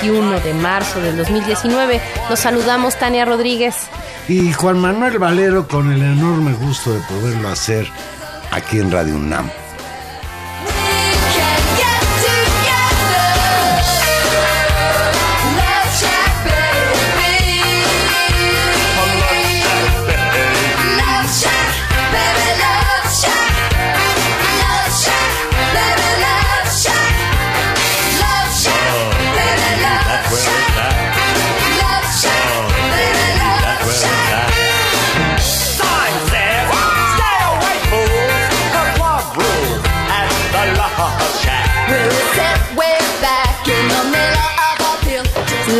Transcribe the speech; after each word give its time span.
21 0.00 0.40
de 0.40 0.54
marzo 0.54 1.00
del 1.00 1.16
2019. 1.18 2.00
Los 2.30 2.40
saludamos 2.40 2.98
Tania 2.98 3.26
Rodríguez. 3.26 3.74
Y 4.28 4.52
Juan 4.52 4.78
Manuel 4.78 5.18
Valero 5.18 5.68
con 5.68 5.92
el 5.92 6.02
enorme 6.02 6.52
gusto 6.54 6.94
de 6.94 7.00
poderlo 7.00 7.48
hacer 7.48 7.86
aquí 8.50 8.78
en 8.78 8.90
Radio 8.90 9.16
UNAM. 9.16 9.50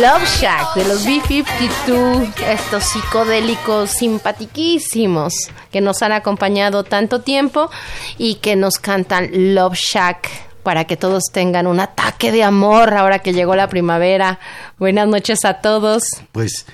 Love 0.01 0.25
Shack 0.41 0.73
de 0.73 0.87
los 0.87 1.05
B-52, 1.05 2.33
estos 2.47 2.85
psicodélicos 2.85 3.91
simpatiquísimos 3.91 5.31
que 5.71 5.79
nos 5.79 6.01
han 6.01 6.11
acompañado 6.11 6.83
tanto 6.83 7.21
tiempo 7.21 7.69
y 8.17 8.35
que 8.35 8.55
nos 8.55 8.79
cantan 8.79 9.29
Love 9.53 9.75
Shack 9.75 10.27
para 10.63 10.85
que 10.85 10.97
todos 10.97 11.25
tengan 11.31 11.67
un 11.67 11.79
ataque 11.79 12.31
de 12.31 12.43
amor 12.43 12.95
ahora 12.95 13.19
que 13.19 13.31
llegó 13.31 13.55
la 13.55 13.69
primavera. 13.69 14.39
Buenas 14.79 15.07
noches 15.07 15.45
a 15.45 15.61
todos. 15.61 16.01
Pues 16.31 16.65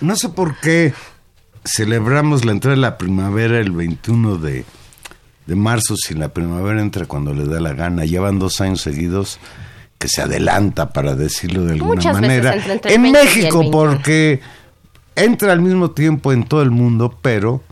no 0.00 0.16
sé 0.16 0.30
por 0.30 0.56
qué 0.56 0.94
celebramos 1.66 2.46
la 2.46 2.52
entrada 2.52 2.74
de 2.74 2.80
la 2.80 2.96
primavera 2.96 3.60
el 3.60 3.72
21 3.72 4.38
de, 4.38 4.64
de 5.44 5.54
marzo 5.56 5.94
si 5.96 6.14
la 6.14 6.30
primavera 6.30 6.80
entra 6.80 7.04
cuando 7.04 7.34
le 7.34 7.44
da 7.44 7.60
la 7.60 7.74
gana. 7.74 8.06
Llevan 8.06 8.38
dos 8.38 8.62
años 8.62 8.80
seguidos 8.80 9.38
que 10.02 10.08
se 10.08 10.20
adelanta, 10.20 10.92
para 10.92 11.14
decirlo 11.14 11.64
de 11.64 11.74
alguna 11.74 12.12
manera. 12.12 12.56
en 12.84 13.02
México, 13.12 13.70
porque 13.70 14.40
entra 15.14 15.52
al 15.52 15.60
mismo 15.60 15.92
tiempo 15.92 16.32
en 16.32 16.42
todo 16.42 16.60
el 16.60 16.72
mundo, 16.72 17.16
pero 17.22 17.62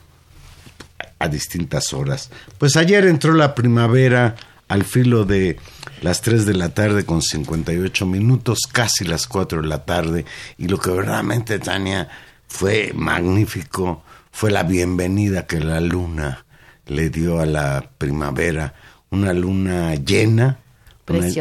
a 1.19 1.27
distintas 1.27 1.93
horas. 1.93 2.31
Pues 2.57 2.77
ayer 2.77 3.05
entró 3.07 3.35
la 3.35 3.57
primavera 3.57 4.37
al 4.69 4.85
filo 4.85 5.25
de 5.25 5.57
las 6.03 6.21
3 6.21 6.47
de 6.47 6.55
la 6.55 6.69
tarde 6.69 7.05
con 7.05 7.21
58 7.21 8.07
minutos, 8.07 8.61
casi 8.71 9.05
las 9.05 9.27
4 9.27 9.63
de 9.63 9.67
la 9.67 9.85
tarde, 9.85 10.25
y 10.57 10.69
lo 10.69 10.79
que 10.79 10.93
verdaderamente, 10.93 11.59
Tania, 11.59 12.09
fue 12.47 12.93
magnífico 12.95 14.05
fue 14.31 14.53
la 14.53 14.63
bienvenida 14.63 15.49
que 15.49 15.59
la 15.59 15.81
luna 15.81 16.45
le 16.87 17.11
dio 17.11 17.41
a 17.41 17.47
la 17.47 17.91
primavera, 17.99 18.75
una 19.11 19.33
luna 19.33 19.97
llena, 19.97 20.61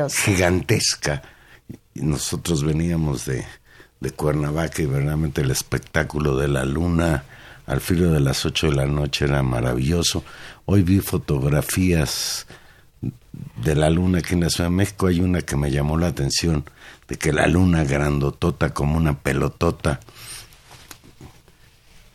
gigantesca. 0.09 1.21
Y 1.93 2.01
nosotros 2.01 2.63
veníamos 2.63 3.25
de, 3.25 3.45
de 3.99 4.11
Cuernavaca 4.11 4.81
y 4.81 4.85
verdaderamente 4.85 5.41
el 5.41 5.51
espectáculo 5.51 6.37
de 6.37 6.47
la 6.47 6.65
luna 6.65 7.23
al 7.69 7.81
filo 7.81 8.11
de 8.11 8.19
las 8.19 8.45
8 8.45 8.71
de 8.71 8.75
la 8.75 8.85
noche 8.87 9.25
era 9.25 9.43
maravilloso. 9.43 10.23
Hoy 10.65 10.81
vi 10.81 11.01
fotografías 11.01 12.47
de 13.63 13.75
la 13.75 13.91
luna 13.91 14.19
aquí 14.19 14.33
en 14.33 14.41
la 14.41 14.49
Ciudad 14.49 14.71
de 14.71 14.75
México. 14.75 15.05
Hay 15.05 15.19
una 15.19 15.41
que 15.41 15.55
me 15.55 15.69
llamó 15.69 15.97
la 15.97 16.07
atención, 16.07 16.65
de 17.07 17.17
que 17.17 17.31
la 17.31 17.45
luna 17.45 17.83
grandotota 17.83 18.73
como 18.73 18.97
una 18.97 19.19
pelotota, 19.19 19.99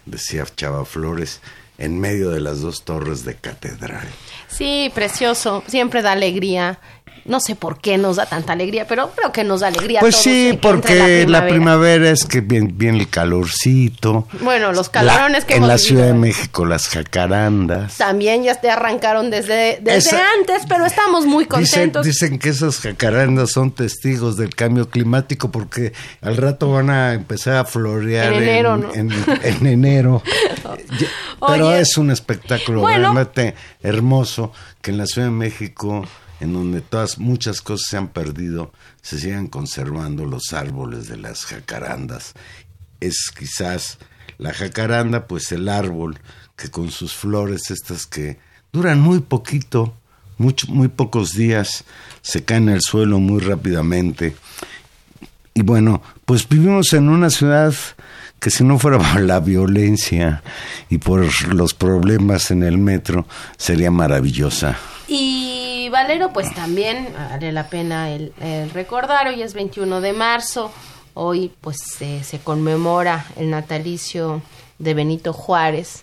decía 0.06 0.44
Chava 0.56 0.84
Flores, 0.84 1.41
en 1.78 2.00
medio 2.00 2.31
de 2.31 2.41
las 2.41 2.60
dos 2.60 2.84
torres 2.84 3.25
de 3.25 3.36
catedral. 3.36 4.06
Sí, 4.48 4.91
precioso, 4.94 5.62
siempre 5.69 6.03
da 6.03 6.12
alegría 6.12 6.81
no 7.25 7.41
sé 7.41 7.57
por 7.57 7.81
qué 7.81 7.97
nos 7.97 8.17
da 8.17 8.27
tanta 8.27 8.53
alegría, 8.53 8.87
pero 8.87 9.11
creo 9.15 9.33
que 9.33 9.45
nos 9.45 9.61
da 9.61 9.69
alegría. 9.69 10.01
Pues 10.01 10.17
sí, 10.17 10.59
porque 10.61 11.27
la 11.27 11.47
primavera. 11.47 12.11
es 12.11 12.25
que 12.25 12.41
viene, 12.41 12.99
el 12.99 13.09
calorcito. 13.09 14.29
Bueno, 14.41 14.73
los 14.73 14.91
calorones 14.91 15.45
que 15.45 15.57
En 15.57 15.67
la 15.67 15.79
Ciudad 15.79 16.07
de 16.07 16.15
México, 16.15 16.65
las 16.65 16.89
jacarandas. 16.89 17.97
También 17.97 18.43
ya 18.43 18.61
te 18.61 18.71
arrancaron 18.71 19.31
desde, 19.31 19.79
desde 19.81 20.21
antes, 20.39 20.65
pero 20.69 20.84
estamos 20.84 21.25
muy 21.27 21.47
contentos. 21.47 22.05
Dicen, 22.05 22.39
que 22.39 22.51
esas 22.51 22.79
jacarandas 22.79 23.53
son 23.53 23.73
testigos 23.73 24.37
del 24.37 24.55
cambio 24.55 24.91
climático 24.91 25.51
porque 25.51 25.93
al 26.21 26.37
rato 26.37 26.73
van 26.73 26.91
a 26.91 27.15
empezar 27.15 27.57
a 27.57 27.65
florear 27.65 28.34
en 28.34 28.43
enero. 28.43 28.93
En, 28.95 29.11
en, 29.43 29.67
enero. 29.67 30.23
pero 31.47 31.73
es 31.73 31.97
un 31.97 32.11
espectáculo 32.11 32.87
realmente 32.87 33.55
hermoso 33.83 34.53
que 34.83 34.91
en 34.91 34.99
la 34.99 35.07
Ciudad 35.07 35.29
de 35.29 35.34
México 35.34 36.05
en 36.44 36.53
donde 36.53 36.81
todas 36.82 37.19
muchas 37.19 37.60
cosas 37.60 37.88
se 37.88 37.97
han 37.97 38.09
perdido, 38.09 38.72
se 39.03 39.19
siguen 39.19 39.49
conservando 39.49 40.27
los 40.27 40.53
árboles 40.53 41.09
de 41.09 41.16
las 41.16 41.44
jacarandas. 41.47 42.34
Es 43.01 43.33
quizás 43.36 43.98
la 44.39 44.53
jacaranda, 44.53 45.27
pues 45.27 45.51
el 45.53 45.69
árbol 45.69 46.19
que 46.57 46.71
con 46.71 46.91
sus 46.91 47.15
flores 47.15 47.71
estas 47.71 48.07
que 48.07 48.39
duran 48.72 49.01
muy 49.01 49.21
poquito, 49.21 49.97
mucho, 50.39 50.66
muy 50.69 50.89
pocos 50.89 51.33
días, 51.33 51.84
se 52.22 52.45
caen 52.45 52.69
al 52.69 52.83
suelo 52.83 53.19
muy 53.19 53.41
rápidamente. 53.41 54.36
Y 55.54 55.63
bueno, 55.63 56.03
pues 56.24 56.48
vivimos 56.48 56.92
en 56.92 57.09
una 57.09 57.30
ciudad 57.30 57.74
que 58.39 58.51
si 58.51 58.65
no 58.65 58.78
fuera 58.78 58.98
por 59.13 59.22
la 59.22 59.41
violencia 59.41 60.42
y 60.91 60.98
por 60.98 61.27
los 61.54 61.72
problemas 61.72 62.51
en 62.51 62.63
el 62.63 62.77
metro, 62.77 63.27
sería 63.57 63.91
maravillosa. 63.91 64.77
Y 65.09 65.64
Valero, 65.95 66.33
pues 66.33 66.53
también 66.55 67.09
vale 67.17 67.53
la 67.53 67.69
pena 67.69 68.11
el, 68.11 68.33
recordar, 68.73 69.29
hoy 69.29 69.43
es 69.43 69.55
21 69.55 70.01
de 70.01 70.13
marzo, 70.13 70.73
hoy 71.15 71.53
pues 71.61 71.79
se 71.79 72.39
conmemora 72.43 73.27
el 73.37 73.49
natalicio 73.49 74.43
de 74.81 74.93
Benito 74.93 75.33
Juárez 75.33 76.03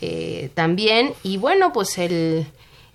eh, 0.00 0.48
también, 0.54 1.12
y 1.22 1.36
bueno, 1.36 1.72
pues 1.74 1.98
el, 1.98 2.46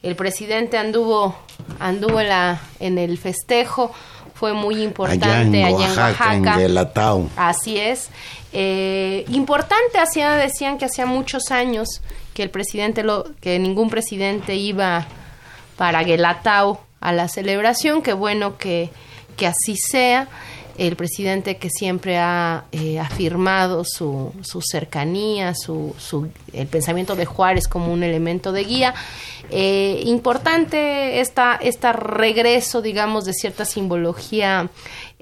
el 0.02 0.16
presidente 0.16 0.80
anduvo, 0.80 1.36
anduvo 1.80 2.20
en, 2.20 2.30
la, 2.30 2.60
en 2.80 2.98
el 2.98 3.20
festejo, 3.20 3.92
fue 4.34 4.54
muy 4.54 4.82
importante 4.82 5.64
allá 5.64 5.92
en 5.92 5.98
Oaxaca. 5.98 6.34
En 6.34 6.44
Guelatao. 6.44 7.30
Así 7.36 7.78
es. 7.78 8.10
Eh, 8.52 9.26
importante, 9.30 10.00
hacía, 10.00 10.32
decían 10.32 10.80
que 10.80 10.86
hacía 10.86 11.06
muchos 11.06 11.52
años 11.52 12.02
que 12.34 12.42
el 12.42 12.50
presidente, 12.50 13.04
lo, 13.04 13.26
que 13.40 13.60
ningún 13.60 13.92
presidente 13.92 14.56
iba 14.56 15.08
para 15.81 16.04
Guelatao 16.04 16.80
a 17.00 17.12
la 17.12 17.28
celebración, 17.28 18.04
que 18.04 18.13
bueno 18.13 18.60
que, 18.60 18.92
que 19.36 19.48
así 19.48 19.75
sea 19.75 20.28
el 20.78 20.95
presidente 20.95 21.57
que 21.57 21.72
siempre 21.72 22.19
ha 22.19 22.66
eh, 22.72 23.00
afirmado 23.00 23.83
su, 23.83 24.31
su 24.44 24.62
cercanía, 24.62 25.56
su, 25.56 25.95
su, 25.98 26.30
el 26.54 26.68
pensamiento 26.68 27.16
de 27.16 27.25
Juárez 27.25 27.68
como 27.68 27.92
un 27.92 28.04
elemento 28.04 28.51
de 28.51 28.63
guía. 28.63 28.94
Eh, 29.50 30.04
importante 30.06 31.19
esta, 31.19 31.56
esta 31.56 31.94
regreso, 31.94 32.83
digamos, 32.83 33.25
de 33.25 33.33
cierta 33.33 33.66
simbología 33.66 34.69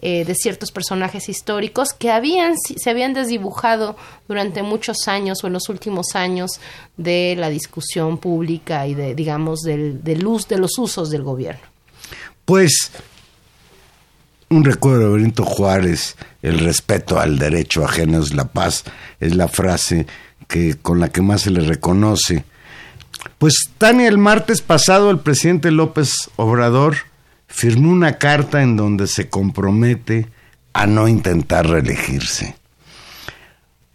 eh, 0.01 0.23
de 0.23 0.33
ciertos 0.33 0.71
personajes 0.71 1.27
históricos 1.27 1.91
que 1.91 2.09
habían, 2.09 2.55
se 2.57 2.89
habían 2.89 3.13
desdibujado 3.13 3.97
durante 4.27 4.63
muchos 4.63 5.07
años 5.07 5.43
o 5.43 5.47
en 5.47 5.53
los 5.53 5.67
últimos 5.67 6.15
años 6.15 6.51
de 6.95 7.35
la 7.37 7.49
discusión 7.49 8.17
pública 8.17 8.87
y 8.87 8.93
de, 8.93 9.13
digamos, 9.13 9.61
del, 9.61 10.01
luz, 10.19 10.47
de 10.47 10.57
los 10.57 10.77
usos 10.77 11.09
del 11.09 11.23
gobierno. 11.23 11.61
Pues 12.45 12.91
un 14.47 14.63
recuerdo 14.63 15.11
de 15.11 15.17
Benito 15.17 15.43
Juárez, 15.43 16.15
el 16.41 16.59
respeto 16.59 17.19
al 17.19 17.37
derecho 17.37 17.83
ajeno 17.83 18.23
es 18.23 18.33
la 18.33 18.45
paz, 18.45 18.85
es 19.19 19.35
la 19.35 19.49
frase 19.49 20.07
que, 20.47 20.77
con 20.77 20.99
la 20.99 21.09
que 21.09 21.21
más 21.21 21.41
se 21.41 21.51
le 21.51 21.59
reconoce. 21.59 22.45
Pues 23.37 23.69
Tania, 23.77 24.07
el 24.07 24.17
martes 24.17 24.61
pasado 24.61 25.11
el 25.11 25.19
presidente 25.19 25.71
López 25.71 26.29
Obrador 26.37 26.95
firmó 27.49 27.91
una 27.91 28.17
carta 28.17 28.63
en 28.63 28.77
donde 28.77 29.07
se 29.07 29.29
compromete 29.29 30.29
a 30.71 30.87
no 30.87 31.09
intentar 31.09 31.67
reelegirse. 31.67 32.55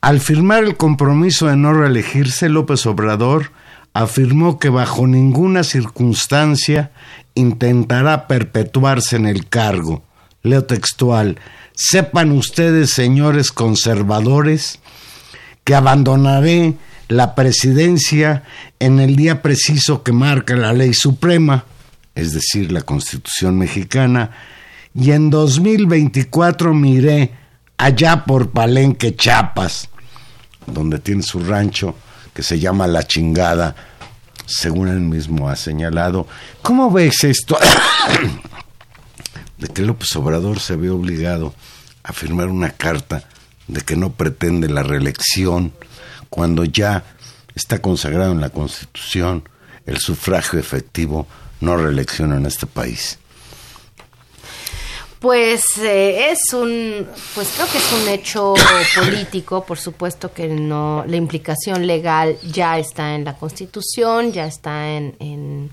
Al 0.02 0.20
firmar 0.20 0.64
el 0.64 0.76
compromiso 0.76 1.46
de 1.46 1.56
no 1.56 1.72
reelegirse, 1.72 2.50
López 2.50 2.84
Obrador 2.84 3.52
afirmó 3.94 4.58
que 4.58 4.68
bajo 4.68 5.06
ninguna 5.06 5.64
circunstancia 5.64 6.90
intentará 7.34 8.26
perpetuarse 8.26 9.16
en 9.16 9.24
el 9.24 9.48
cargo 9.48 10.02
leo 10.44 10.64
textual, 10.64 11.38
sepan 11.74 12.30
ustedes, 12.30 12.90
señores 12.90 13.50
conservadores, 13.50 14.78
que 15.64 15.74
abandonaré 15.74 16.74
la 17.08 17.34
presidencia 17.34 18.44
en 18.78 19.00
el 19.00 19.16
día 19.16 19.42
preciso 19.42 20.02
que 20.02 20.12
marca 20.12 20.54
la 20.54 20.72
ley 20.72 20.92
suprema, 20.94 21.64
es 22.14 22.32
decir, 22.32 22.70
la 22.72 22.82
Constitución 22.82 23.58
mexicana, 23.58 24.30
y 24.94 25.10
en 25.10 25.30
2024 25.30 26.72
miré 26.74 27.32
allá 27.76 28.24
por 28.24 28.50
Palenque, 28.50 29.16
Chiapas, 29.16 29.88
donde 30.66 30.98
tiene 31.00 31.22
su 31.22 31.40
rancho 31.40 31.96
que 32.32 32.42
se 32.42 32.58
llama 32.58 32.86
La 32.86 33.04
Chingada, 33.04 33.74
según 34.46 34.88
él 34.88 35.00
mismo 35.00 35.48
ha 35.48 35.56
señalado. 35.56 36.26
¿Cómo 36.62 36.90
ves 36.90 37.24
esto? 37.24 37.58
de 39.58 39.68
que 39.68 39.82
López 39.82 40.14
Obrador 40.16 40.60
se 40.60 40.76
ve 40.76 40.90
obligado 40.90 41.54
a 42.02 42.12
firmar 42.12 42.48
una 42.48 42.70
carta 42.70 43.24
de 43.66 43.80
que 43.80 43.96
no 43.96 44.12
pretende 44.12 44.68
la 44.68 44.82
reelección 44.82 45.72
cuando 46.28 46.64
ya 46.64 47.04
está 47.54 47.80
consagrado 47.80 48.32
en 48.32 48.40
la 48.40 48.50
Constitución 48.50 49.48
el 49.86 49.98
sufragio 49.98 50.58
efectivo 50.58 51.26
no 51.64 51.76
reelección 51.76 52.32
en 52.32 52.46
este 52.46 52.66
país. 52.66 53.18
Pues 55.18 55.78
eh, 55.78 56.30
es 56.30 56.52
un, 56.52 57.08
pues 57.34 57.52
creo 57.56 57.66
que 57.66 57.78
es 57.78 57.92
un 57.92 58.08
hecho 58.08 58.54
político, 58.96 59.64
por 59.64 59.78
supuesto 59.78 60.32
que 60.32 60.48
no, 60.48 61.02
la 61.06 61.16
implicación 61.16 61.86
legal 61.86 62.36
ya 62.42 62.78
está 62.78 63.14
en 63.14 63.24
la 63.24 63.34
Constitución, 63.34 64.32
ya 64.32 64.46
está 64.46 64.90
en 64.90 65.70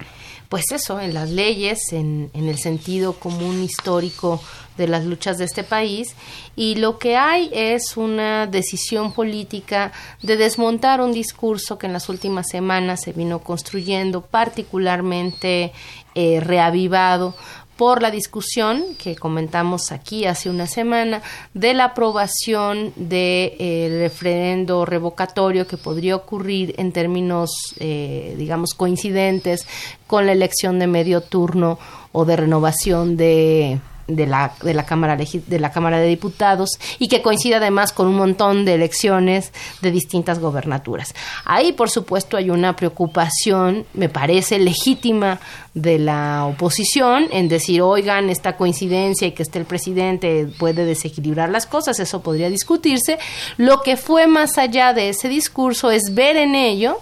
pues 0.51 0.65
eso, 0.74 1.00
en 1.00 1.13
las 1.13 1.30
leyes, 1.30 1.94
en, 1.94 2.30
en, 2.33 2.50
el 2.50 2.57
sentido 2.57 3.13
común 3.13 3.63
histórico 3.63 4.42
de 4.77 4.86
las 4.86 5.06
luchas 5.06 5.38
de 5.38 5.45
este 5.45 5.63
país. 5.63 6.13
Y 6.57 6.75
lo 6.75 7.00
que 7.00 7.15
hay 7.15 7.50
es 7.53 7.95
una 7.95 8.48
decisión 8.48 9.13
política 9.13 9.94
de 10.21 10.36
desmontar 10.36 11.00
un 11.00 11.13
discurso 11.13 11.77
que 11.77 11.88
en 11.88 11.94
las 11.94 12.09
últimas 12.09 12.50
semanas 12.50 13.00
se 13.01 13.13
vino 13.13 13.39
construyendo, 13.39 14.19
particularmente 14.19 15.71
eh, 16.15 16.42
reavivado 16.42 17.33
por 17.81 18.03
la 18.03 18.11
discusión 18.11 18.83
que 19.01 19.15
comentamos 19.15 19.91
aquí 19.91 20.25
hace 20.25 20.51
una 20.51 20.67
semana 20.67 21.23
de 21.55 21.73
la 21.73 21.85
aprobación 21.85 22.93
del 22.95 23.09
de, 23.57 23.97
referendo 24.01 24.85
revocatorio 24.85 25.65
que 25.65 25.77
podría 25.77 26.15
ocurrir 26.15 26.75
en 26.77 26.91
términos, 26.91 27.49
eh, 27.79 28.35
digamos, 28.37 28.75
coincidentes 28.75 29.65
con 30.05 30.27
la 30.27 30.33
elección 30.33 30.77
de 30.77 30.85
medio 30.85 31.21
turno 31.21 31.79
o 32.11 32.23
de 32.23 32.35
renovación 32.35 33.17
de 33.17 33.79
de 34.07 34.25
la, 34.25 34.53
de 34.62 34.74
la 34.74 34.86
Cámara 34.86 35.15
de 35.15 35.59
la 35.59 35.71
Cámara 35.71 36.00
de 36.00 36.07
Diputados 36.07 36.80
y 37.00 37.07
que 37.07 37.21
coincide 37.21 37.56
además 37.56 37.94
con 37.94 38.07
un 38.07 38.15
montón 38.15 38.65
de 38.65 38.75
elecciones 38.75 39.51
de 39.81 39.92
distintas 39.92 40.39
gobernaturas. 40.39 41.13
Ahí, 41.45 41.71
por 41.74 41.89
supuesto, 41.89 42.38
hay 42.38 42.50
una 42.50 42.75
preocupación, 42.75 43.86
me 43.94 44.09
parece 44.09 44.59
legítima, 44.59 45.39
de 45.74 46.00
la 46.00 46.45
oposición 46.45 47.27
en 47.31 47.48
decir, 47.48 47.81
oigan, 47.81 48.30
esta 48.30 48.57
coincidencia 48.57 49.27
y 49.27 49.31
que 49.31 49.44
esté 49.44 49.59
el 49.59 49.65
presidente 49.65 50.48
puede 50.59 50.83
desequilibrar 50.86 51.50
las 51.50 51.65
cosas, 51.65 52.00
eso 52.00 52.21
podría 52.21 52.50
discutirse. 52.50 53.19
Lo 53.57 53.81
que 53.81 53.95
fue 53.95 54.27
más 54.27 54.57
allá 54.57 54.94
de 54.94 55.09
ese 55.09 55.30
discurso 55.30 55.89
es 55.89 56.13
ver 56.13 56.36
en 56.36 56.56
ello 56.56 57.00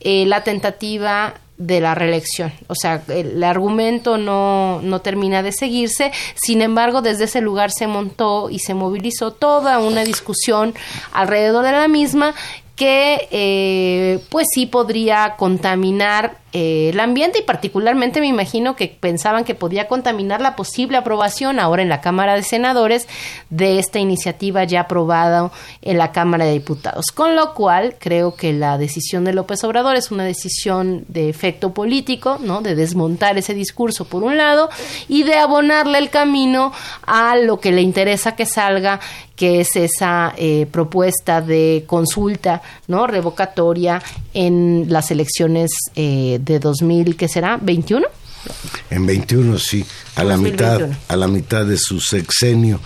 eh, 0.00 0.24
la 0.26 0.44
tentativa 0.44 1.34
de 1.58 1.80
la 1.80 1.94
reelección. 1.94 2.52
O 2.66 2.74
sea, 2.74 3.02
el 3.08 3.42
argumento 3.42 4.18
no, 4.18 4.80
no 4.82 5.00
termina 5.00 5.42
de 5.42 5.52
seguirse. 5.52 6.12
Sin 6.34 6.62
embargo, 6.62 7.02
desde 7.02 7.24
ese 7.24 7.40
lugar 7.40 7.70
se 7.70 7.86
montó 7.86 8.50
y 8.50 8.58
se 8.58 8.74
movilizó 8.74 9.32
toda 9.32 9.78
una 9.78 10.04
discusión 10.04 10.74
alrededor 11.12 11.64
de 11.64 11.72
la 11.72 11.88
misma 11.88 12.34
que 12.76 13.26
eh, 13.30 14.20
pues 14.28 14.46
sí 14.54 14.66
podría 14.66 15.34
contaminar 15.38 16.38
eh, 16.52 16.90
el 16.90 17.00
ambiente 17.00 17.40
y 17.40 17.42
particularmente 17.42 18.20
me 18.20 18.28
imagino 18.28 18.76
que 18.76 18.88
pensaban 18.88 19.44
que 19.44 19.54
podía 19.54 19.88
contaminar 19.88 20.40
la 20.40 20.56
posible 20.56 20.96
aprobación 20.96 21.58
ahora 21.58 21.82
en 21.82 21.88
la 21.88 22.00
Cámara 22.00 22.34
de 22.34 22.42
Senadores 22.42 23.08
de 23.50 23.78
esta 23.78 23.98
iniciativa 23.98 24.64
ya 24.64 24.82
aprobada 24.82 25.50
en 25.82 25.98
la 25.98 26.12
Cámara 26.12 26.44
de 26.44 26.52
Diputados. 26.52 27.06
Con 27.12 27.34
lo 27.36 27.52
cual 27.52 27.96
creo 27.98 28.36
que 28.36 28.52
la 28.52 28.78
decisión 28.78 29.24
de 29.24 29.32
López 29.32 29.64
Obrador 29.64 29.96
es 29.96 30.10
una 30.10 30.24
decisión 30.24 31.04
de 31.08 31.28
efecto 31.28 31.74
político, 31.74 32.38
¿no? 32.40 32.62
De 32.62 32.74
desmontar 32.74 33.36
ese 33.36 33.52
discurso 33.52 34.04
por 34.06 34.22
un 34.22 34.36
lado 34.36 34.70
y 35.08 35.24
de 35.24 35.34
abonarle 35.34 35.98
el 35.98 36.10
camino 36.10 36.72
a 37.06 37.36
lo 37.36 37.60
que 37.60 37.72
le 37.72 37.82
interesa 37.82 38.36
que 38.36 38.46
salga 38.46 39.00
que 39.36 39.60
es 39.60 39.76
esa 39.76 40.32
eh, 40.36 40.66
propuesta 40.72 41.42
de 41.42 41.84
consulta 41.86 42.62
no 42.88 43.06
revocatoria 43.06 44.02
en 44.32 44.86
las 44.88 45.10
elecciones 45.10 45.70
eh, 45.94 46.35
de 46.38 46.58
2000 46.58 47.16
qué 47.16 47.28
será 47.28 47.56
21 47.56 48.06
en 48.90 49.06
21 49.06 49.58
sí 49.58 49.84
a 50.14 50.24
la 50.24 50.36
mitad 50.36 50.80
a 51.08 51.16
la 51.16 51.28
mitad 51.28 51.66
de 51.66 51.76
su 51.76 52.00
sexenio. 52.00 52.80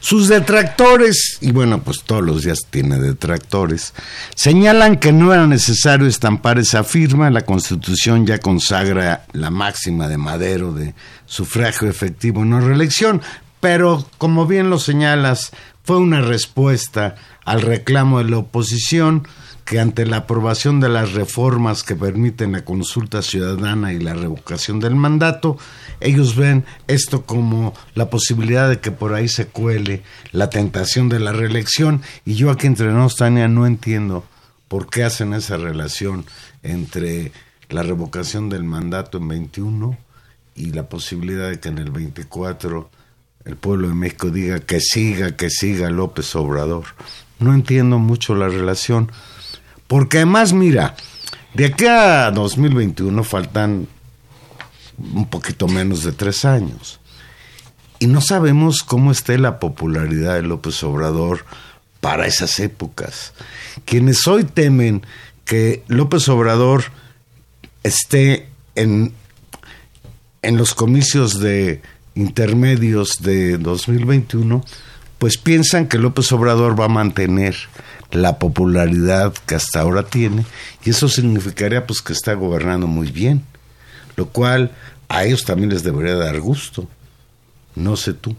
Sus 0.00 0.28
detractores 0.28 1.38
y 1.40 1.52
bueno 1.52 1.82
pues 1.82 2.02
todos 2.04 2.22
los 2.22 2.42
días 2.42 2.60
tiene 2.70 2.98
detractores 2.98 3.92
señalan 4.34 4.98
que 4.98 5.12
no 5.12 5.32
era 5.32 5.46
necesario 5.46 6.06
estampar 6.06 6.58
esa 6.58 6.84
firma. 6.84 7.30
La 7.30 7.42
Constitución 7.42 8.26
ya 8.26 8.38
consagra 8.38 9.26
la 9.32 9.50
máxima 9.50 10.08
de 10.08 10.18
Madero 10.18 10.72
de 10.72 10.94
sufragio 11.26 11.88
efectivo 11.88 12.44
no 12.44 12.60
reelección. 12.60 13.22
Pero 13.60 14.06
como 14.18 14.46
bien 14.46 14.70
lo 14.70 14.78
señalas, 14.78 15.50
fue 15.82 15.96
una 15.96 16.20
respuesta 16.20 17.16
al 17.44 17.62
reclamo 17.62 18.18
de 18.18 18.30
la 18.30 18.38
oposición 18.38 19.26
que 19.66 19.80
ante 19.80 20.06
la 20.06 20.18
aprobación 20.18 20.78
de 20.78 20.88
las 20.88 21.12
reformas 21.12 21.82
que 21.82 21.96
permiten 21.96 22.52
la 22.52 22.64
consulta 22.64 23.20
ciudadana 23.20 23.92
y 23.92 23.98
la 23.98 24.14
revocación 24.14 24.78
del 24.78 24.94
mandato, 24.94 25.58
ellos 25.98 26.36
ven 26.36 26.64
esto 26.86 27.26
como 27.26 27.74
la 27.96 28.08
posibilidad 28.08 28.70
de 28.70 28.78
que 28.78 28.92
por 28.92 29.12
ahí 29.12 29.26
se 29.28 29.48
cuele 29.48 30.04
la 30.30 30.50
tentación 30.50 31.08
de 31.08 31.18
la 31.18 31.32
reelección 31.32 32.00
y 32.24 32.34
yo 32.34 32.52
aquí 32.52 32.68
entre 32.68 32.92
nos, 32.92 33.16
Tania, 33.16 33.48
no 33.48 33.66
entiendo 33.66 34.24
por 34.68 34.88
qué 34.88 35.02
hacen 35.02 35.34
esa 35.34 35.56
relación 35.56 36.24
entre 36.62 37.32
la 37.68 37.82
revocación 37.82 38.48
del 38.48 38.62
mandato 38.62 39.18
en 39.18 39.26
21 39.26 39.98
y 40.54 40.70
la 40.70 40.88
posibilidad 40.88 41.50
de 41.50 41.58
que 41.58 41.70
en 41.70 41.78
el 41.78 41.90
24 41.90 42.88
el 43.44 43.56
pueblo 43.56 43.88
de 43.88 43.94
México 43.94 44.30
diga 44.30 44.60
que 44.60 44.80
siga, 44.80 45.36
que 45.36 45.50
siga 45.50 45.90
López 45.90 46.36
Obrador. 46.36 46.84
No 47.40 47.52
entiendo 47.52 47.98
mucho 47.98 48.36
la 48.36 48.48
relación, 48.48 49.10
porque 49.86 50.18
además, 50.18 50.52
mira, 50.52 50.96
de 51.54 51.66
aquí 51.66 51.86
a 51.86 52.30
2021 52.30 53.24
faltan 53.24 53.88
un 54.98 55.26
poquito 55.26 55.68
menos 55.68 56.02
de 56.02 56.12
tres 56.12 56.44
años. 56.44 57.00
y 57.98 58.08
no 58.08 58.20
sabemos 58.20 58.82
cómo 58.82 59.10
esté 59.10 59.38
la 59.38 59.58
popularidad 59.58 60.34
de 60.34 60.42
López 60.42 60.82
Obrador 60.82 61.46
para 62.02 62.26
esas 62.26 62.60
épocas. 62.60 63.32
Quienes 63.86 64.26
hoy 64.26 64.44
temen 64.44 65.02
que 65.46 65.82
López 65.88 66.28
Obrador 66.28 66.84
esté 67.82 68.48
en, 68.74 69.14
en 70.42 70.56
los 70.58 70.74
comicios 70.74 71.40
de 71.40 71.80
intermedios 72.14 73.22
de 73.22 73.56
2021, 73.56 74.62
pues 75.18 75.38
piensan 75.38 75.86
que 75.86 75.98
López 75.98 76.30
Obrador 76.32 76.78
va 76.78 76.86
a 76.86 76.88
mantener 76.88 77.56
la 78.10 78.38
popularidad 78.38 79.34
que 79.46 79.54
hasta 79.54 79.80
ahora 79.80 80.04
tiene 80.04 80.44
y 80.84 80.90
eso 80.90 81.08
significaría 81.08 81.86
pues 81.86 82.00
que 82.00 82.12
está 82.12 82.34
gobernando 82.34 82.86
muy 82.86 83.10
bien, 83.10 83.44
lo 84.16 84.28
cual 84.28 84.72
a 85.08 85.24
ellos 85.24 85.44
también 85.44 85.70
les 85.70 85.82
debería 85.82 86.14
dar 86.14 86.40
gusto. 86.40 86.88
No 87.74 87.96
sé 87.96 88.14
tú. 88.14 88.34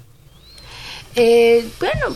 Eh, 1.16 1.68
bueno, 1.80 2.16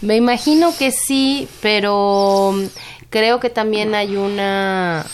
me 0.00 0.16
imagino 0.16 0.74
que 0.76 0.90
sí, 0.90 1.48
pero 1.60 2.54
creo 3.10 3.40
que 3.40 3.50
también 3.50 3.94
hay 3.94 4.16
una, 4.16 5.04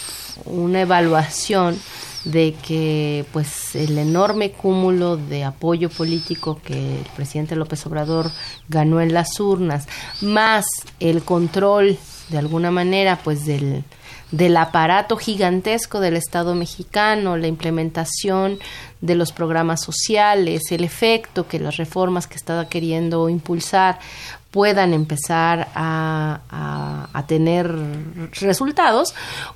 una 0.44 0.80
evaluación 0.80 1.78
de 2.24 2.54
que 2.66 3.24
pues 3.32 3.74
el 3.74 3.98
enorme 3.98 4.52
cúmulo 4.52 5.16
de 5.16 5.44
apoyo 5.44 5.90
político 5.90 6.60
que 6.64 6.98
el 6.98 7.06
presidente 7.16 7.56
López 7.56 7.84
Obrador 7.86 8.30
ganó 8.68 9.00
en 9.00 9.12
las 9.12 9.38
urnas, 9.40 9.86
más 10.22 10.64
el 11.00 11.22
control 11.22 11.98
de 12.30 12.38
alguna 12.38 12.70
manera 12.70 13.20
pues 13.22 13.44
del, 13.44 13.84
del 14.30 14.56
aparato 14.56 15.16
gigantesco 15.16 16.00
del 16.00 16.16
Estado 16.16 16.54
mexicano, 16.54 17.36
la 17.36 17.46
implementación 17.46 18.58
de 19.00 19.14
los 19.14 19.32
programas 19.32 19.82
sociales, 19.82 20.62
el 20.70 20.82
efecto 20.82 21.46
que 21.46 21.60
las 21.60 21.76
reformas 21.76 22.26
que 22.26 22.36
estaba 22.36 22.68
queriendo 22.68 23.28
impulsar 23.28 23.98
puedan 24.54 24.94
empezar 24.94 25.66
a, 25.74 27.24
tener 27.26 27.74
resultados, 28.40 29.14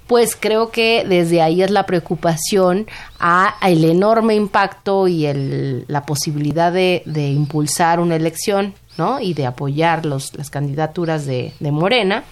pues 0.08 0.34
creo 0.34 0.70
que 0.70 1.04
desde 1.06 1.40
ahí 1.40 1.62
es 1.62 1.70
la 1.70 1.86
preocupación 1.86 2.88
a, 3.20 3.54
el 3.62 3.84
enorme 3.84 4.34
impacto 4.34 5.06
y 5.06 5.26
el, 5.26 5.84
la 5.86 6.04
posibilidad 6.04 6.72
de, 6.72 7.02
impulsar 7.14 8.00
una 8.00 8.16
elección 8.16 8.74
¿no? 8.96 9.20
y 9.20 9.34
de 9.34 9.46
apoyar 9.46 10.04
los, 10.04 10.34
las 10.34 10.50
candidaturas 10.50 11.26
de, 11.26 11.52
de 11.60 11.70
Morena 11.70 12.24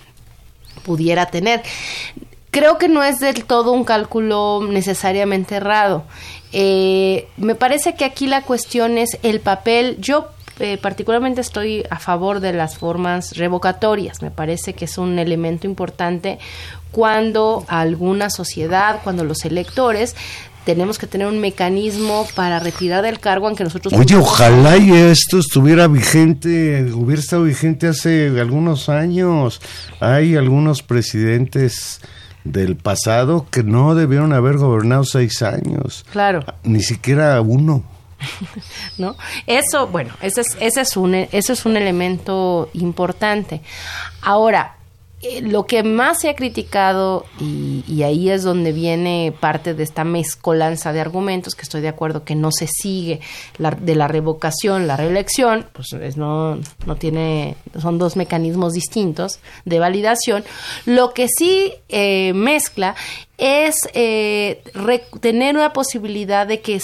pudiera 0.85 1.27
tener 1.27 1.63
creo 2.51 2.79
que 2.79 2.89
no 2.89 3.05
es 3.05 3.21
del 3.21 3.45
todo 3.45 3.73
un 3.73 3.85
cálculo 3.85 4.67
necesariamente 4.67 5.57
errado. 5.57 6.05
Eh, 6.53 7.29
me 7.37 7.55
parece 7.55 7.95
que 7.95 8.07
aquí 8.07 8.27
la 8.27 8.43
cuestión 8.43 8.97
es 8.97 9.19
el 9.23 9.41
papel. 9.41 9.99
Yo 10.01 10.31
eh, 10.59 10.79
particularmente 10.79 11.41
estoy 11.41 11.85
a 11.91 11.99
favor 11.99 12.41
de 12.41 12.53
las 12.53 12.79
formas 12.79 13.37
revocatorias. 13.37 14.23
Me 14.23 14.31
parece 14.31 14.75
que 14.75 14.87
es 14.87 14.99
un 14.99 15.19
elemento 15.19 15.67
importante 15.67 16.39
cuando 16.91 17.65
alguna 17.69 18.31
sociedad, 18.31 19.01
cuando 19.05 19.25
los 19.25 19.45
electores 19.45 20.17
tenemos 20.65 20.99
que 20.99 21.07
tener 21.07 21.29
un 21.29 21.39
mecanismo 21.39 22.27
para 22.35 22.59
retirar 22.59 23.05
del 23.05 23.21
cargo 23.21 23.47
aunque 23.47 23.63
nosotros... 23.63 23.95
Oye, 23.95 24.17
ojalá 24.17 24.77
y 24.77 24.93
esto 24.93 25.39
estuviera 25.39 25.87
vigente, 25.87 26.91
hubiera 26.93 27.21
estado 27.21 27.45
vigente 27.45 27.87
hace 27.87 28.29
algunos 28.41 28.89
años. 28.89 29.61
Hay 30.01 30.35
algunos 30.35 30.83
presidentes 30.83 32.01
del 32.43 32.77
pasado 32.77 33.47
que 33.51 33.63
no 33.63 33.95
debieron 33.95 34.33
haber 34.33 34.57
gobernado 34.57 35.05
seis 35.05 35.43
años. 35.43 36.05
Claro. 36.11 36.45
Ni 36.65 36.83
siquiera 36.83 37.41
uno. 37.41 37.85
¿No? 38.99 39.17
Eso, 39.47 39.87
bueno, 39.89 40.15
ese 40.23 40.43
es, 40.43 40.77
es 40.77 40.97
un, 40.97 41.15
es 41.15 41.67
un 41.67 41.77
elemento 41.77 42.71
importante. 42.73 43.61
Ahora, 44.23 44.77
eh, 45.23 45.41
lo 45.41 45.65
que 45.65 45.83
más 45.83 46.21
se 46.21 46.29
ha 46.29 46.37
criticado, 46.37 47.25
y, 47.41 48.03
ahí 48.03 48.29
es 48.29 48.43
donde 48.43 48.73
viene 48.73 49.35
parte 49.41 49.73
de 49.73 49.83
esta 49.83 50.05
mezcolanza 50.05 50.93
de 50.93 51.01
argumentos, 51.01 51.55
que 51.55 51.63
estoy 51.63 51.81
de 51.81 51.89
acuerdo 51.89 52.23
que 52.23 52.35
no 52.35 52.53
se 52.53 52.67
sigue 52.67 53.21
de 53.59 53.95
la 53.95 54.09
revocación, 54.09 54.87
la 54.87 54.97
reelección, 54.99 55.67
pues 55.73 56.17
no, 56.19 56.59
no 56.85 56.97
tiene, 56.97 57.57
son 57.81 57.99
dos 57.99 58.17
mecanismos 58.17 58.75
distintos 58.75 59.41
de 59.65 59.79
validación. 59.79 60.45
Lo 60.85 61.15
que 61.15 61.29
sí 61.29 61.73
eh, 61.89 62.35
mezcla 62.35 62.95
es 63.39 63.75
eh, 63.95 64.63
tener 65.21 65.57
una 65.57 65.73
posibilidad 65.73 66.47
de 66.47 66.61
que 66.61 66.79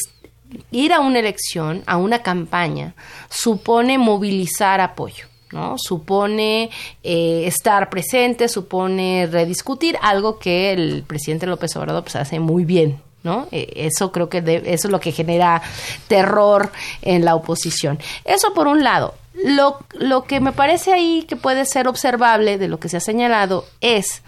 ir 0.71 0.93
a 0.93 1.01
una 1.01 1.19
elección, 1.19 1.83
a 1.87 1.97
una 1.97 2.23
campaña, 2.23 2.95
supone 3.29 3.99
movilizar 3.99 4.81
apoyo. 4.81 5.27
¿no? 5.53 5.77
Supone 5.79 6.71
eh, 7.03 7.45
estar 7.47 7.91
presente, 7.91 8.49
supone 8.49 9.29
rediscutir 9.31 9.99
algo 10.01 10.39
que 10.39 10.73
el 10.73 11.05
presidente 11.07 11.47
López 11.47 11.77
Obrador 11.77 12.03
pues, 12.03 12.17
hace 12.17 12.41
muy 12.41 12.65
bien, 12.65 13.01
¿no? 13.23 13.49
Eh, 13.53 13.71
eso 13.77 14.13
creo 14.13 14.29
que 14.29 14.39
eso 14.65 14.89
es 14.89 14.91
lo 14.91 15.01
que 15.01 15.13
genera 15.13 15.63
terror 16.09 16.73
en 17.03 17.25
la 17.25 17.35
oposición. 17.35 17.99
Eso 18.25 18.55
por 18.55 18.67
un 18.67 18.83
lado. 18.83 19.15
Lo, 19.45 19.79
lo 19.93 20.25
que 20.25 20.41
me 20.41 20.53
parece 20.53 20.93
ahí 20.93 21.25
que 21.29 21.37
puede 21.37 21.65
ser 21.65 21.89
observable 21.89 22.59
de 22.59 22.69
lo 22.69 22.79
que 22.79 22.89
se 22.89 22.99
ha 22.99 23.01
señalado 23.01 23.67
es 23.81 24.23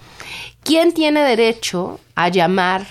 quién 0.62 0.92
tiene 0.92 1.22
derecho 1.22 2.00
a 2.14 2.28
llamar 2.28 2.86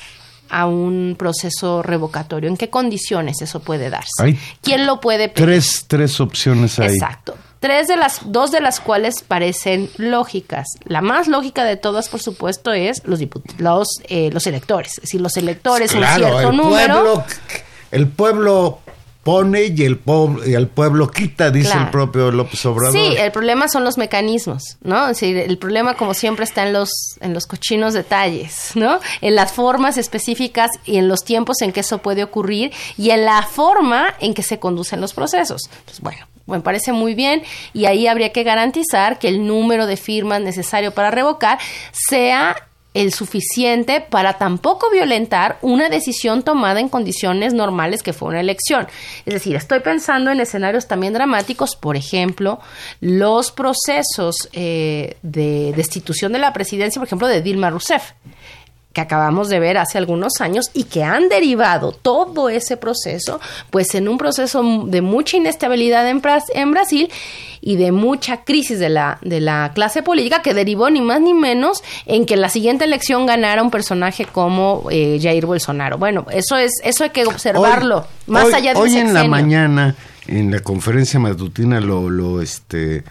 a 0.54 0.68
un 0.68 1.16
proceso 1.18 1.82
revocatorio, 1.82 2.48
en 2.48 2.58
qué 2.58 2.70
condiciones 2.70 3.42
eso 3.42 3.60
puede 3.60 3.90
darse, 3.90 4.38
quién 4.62 4.86
lo 4.86 5.02
puede 5.02 5.28
pedir. 5.28 5.48
Tres, 5.48 5.86
tres 5.88 6.20
opciones 6.22 6.78
ahí. 6.80 6.94
Exacto 6.94 7.36
tres 7.64 7.88
de 7.88 7.96
las, 7.96 8.20
dos 8.26 8.52
de 8.52 8.60
las 8.60 8.82
cuales 8.82 9.24
parecen 9.26 9.90
lógicas. 9.96 10.68
La 10.84 11.00
más 11.00 11.30
lógica 11.30 11.64
de 11.64 11.78
todas, 11.78 12.10
por 12.10 12.20
supuesto, 12.20 12.74
es 12.74 13.02
los 13.06 13.22
los, 13.58 13.88
eh, 14.10 14.30
los 14.34 14.46
electores. 14.48 14.96
Es 14.98 15.04
decir, 15.04 15.22
los 15.22 15.38
electores, 15.38 15.94
un 15.94 16.04
cierto 16.04 16.50
el 16.50 16.58
número. 16.58 16.94
Pueblo, 16.96 17.26
el 17.92 18.08
pueblo 18.10 18.80
pone 19.24 19.74
y 19.76 19.84
el, 19.84 20.02
y 20.46 20.54
el 20.54 20.68
pueblo 20.68 21.10
quita, 21.10 21.50
dice 21.50 21.78
el 21.78 21.90
propio 21.90 22.32
López 22.32 22.66
Obrador. 22.66 22.94
Sí, 22.94 23.16
el 23.18 23.32
problema 23.32 23.68
son 23.70 23.84
los 23.84 23.98
mecanismos, 23.98 24.78
¿no? 24.82 25.04
Es 25.04 25.20
decir, 25.20 25.38
el 25.38 25.58
problema 25.58 25.96
como 25.96 26.14
siempre 26.14 26.44
está 26.44 26.68
en 26.68 26.74
los, 26.74 26.92
en 27.22 27.34
los 27.34 27.48
cochinos 27.48 27.94
detalles, 27.94 28.72
¿no? 28.76 29.00
En 29.22 29.36
las 29.36 29.54
formas 29.54 29.98
específicas 29.98 30.72
y 30.86 30.98
en 30.98 31.08
los 31.08 31.24
tiempos 31.24 31.62
en 31.62 31.72
que 31.72 31.80
eso 31.80 32.00
puede 32.00 32.24
ocurrir 32.24 32.74
y 32.98 33.12
en 33.12 33.26
la 33.26 33.44
forma 33.44 34.14
en 34.20 34.34
que 34.34 34.44
se 34.44 34.60
conducen 34.60 35.00
los 35.00 35.14
procesos. 35.14 35.62
Pues 35.86 36.02
bueno, 36.02 36.28
me 36.46 36.60
parece 36.60 36.92
muy 36.92 37.16
bien 37.16 37.44
y 37.74 37.86
ahí 37.86 38.08
habría 38.08 38.34
que 38.34 38.44
garantizar 38.44 39.20
que 39.20 39.30
el 39.30 39.48
número 39.48 39.86
de 39.86 39.96
firmas 39.96 40.42
necesario 40.42 40.92
para 40.92 41.12
revocar 41.12 41.60
sea 41.92 42.56
el 42.94 43.14
suficiente 43.14 44.02
para 44.02 44.38
tampoco 44.38 44.90
violentar 44.92 45.58
una 45.62 45.90
decisión 45.90 46.44
tomada 46.44 46.80
en 46.80 46.90
condiciones 46.90 47.54
normales 47.54 48.04
que 48.04 48.14
fue 48.14 48.30
una 48.30 48.40
elección. 48.40 48.88
Es 49.26 49.34
decir, 49.34 49.56
estoy 49.56 49.80
pensando 49.80 50.32
en 50.32 50.40
escenarios 50.40 50.88
también 50.88 51.14
dramáticos, 51.14 51.76
por 51.76 51.96
ejemplo, 51.96 52.60
los 53.02 53.52
procesos 53.52 54.50
eh, 54.54 55.18
de 55.22 55.74
destitución 55.76 56.34
de 56.34 56.40
la 56.40 56.54
presidencia, 56.54 57.00
por 57.00 57.08
ejemplo, 57.08 57.28
de 57.28 57.42
Dilma 57.42 57.70
Rousseff 57.70 58.12
que 58.94 59.02
acabamos 59.02 59.50
de 59.50 59.60
ver 59.60 59.78
hace 59.78 59.98
algunos 59.98 60.40
años 60.40 60.70
y 60.74 60.86
que 60.86 61.04
han 61.04 61.28
derivado 61.28 61.92
todo 61.92 62.50
ese 62.50 62.78
proceso, 62.78 63.42
pues 63.72 63.96
en 63.96 64.08
un 64.08 64.18
proceso 64.18 64.64
de 64.86 65.02
mucha 65.02 65.38
inestabilidad 65.38 66.08
en, 66.08 66.22
en 66.54 66.72
Brasil 66.72 67.10
y 67.60 67.78
de 67.78 67.92
mucha 67.92 68.44
crisis 68.44 68.78
de 68.78 68.90
la, 68.90 69.18
de 69.22 69.40
la 69.40 69.72
clase 69.74 70.04
política 70.04 70.42
que 70.42 70.54
derivó 70.54 70.90
ni 70.90 71.02
más 71.02 71.22
ni 71.22 71.34
menos 71.34 71.82
en 72.06 72.26
que 72.26 72.36
la 72.36 72.50
siguiente 72.50 72.86
elección 72.86 73.26
ganara 73.26 73.64
un 73.64 73.72
personaje 73.72 74.26
como 74.26 74.88
eh, 74.92 75.18
Jair 75.22 75.46
Bolsonaro. 75.46 75.98
Bueno, 75.98 76.26
eso 76.32 76.58
es 76.58 76.74
eso 76.84 77.04
hay 77.04 77.10
que 77.12 77.26
observarlo 77.26 78.06
más 78.28 78.54
allá 78.54 78.74
de 78.74 78.80
hoy 78.80 78.96
en 78.96 79.14
la 79.14 79.24
mañana 79.24 79.96
en 80.28 80.52
la 80.52 80.60
conferencia 80.60 81.20
matutina 81.20 81.80
lo, 81.80 82.10
lo 82.10 82.42
este 82.42 83.04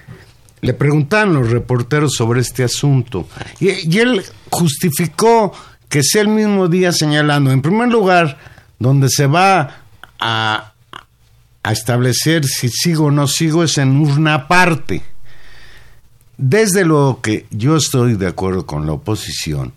le 0.61 0.75
preguntaron 0.75 1.35
los 1.35 1.51
reporteros 1.51 2.15
sobre 2.15 2.41
este 2.41 2.63
asunto 2.63 3.27
y, 3.59 3.71
y 3.95 3.99
él 3.99 4.23
justificó 4.51 5.53
que 5.93 6.03
sea 6.03 6.23
el 6.23 6.29
mismo 6.29 6.69
día 6.69 6.91
señalando, 6.91 7.51
en 7.53 7.61
primer 7.61 7.91
lugar, 7.91 8.39
donde 8.79 9.11
se 9.11 9.27
va 9.27 9.83
a, 10.19 10.73
establecer 11.71 12.47
si 12.47 12.71
sigo 12.71 13.05
o 13.05 13.11
no 13.11 13.29
sigo 13.29 13.63
es 13.63 13.77
en 13.77 14.01
urna 14.01 14.49
parte. 14.49 15.03
Desde 16.39 16.87
lo 16.87 17.21
que 17.23 17.47
yo 17.51 17.77
estoy 17.77 18.15
de 18.15 18.27
acuerdo 18.27 18.65
con 18.65 18.87
la 18.87 18.95
oposición, 18.95 19.75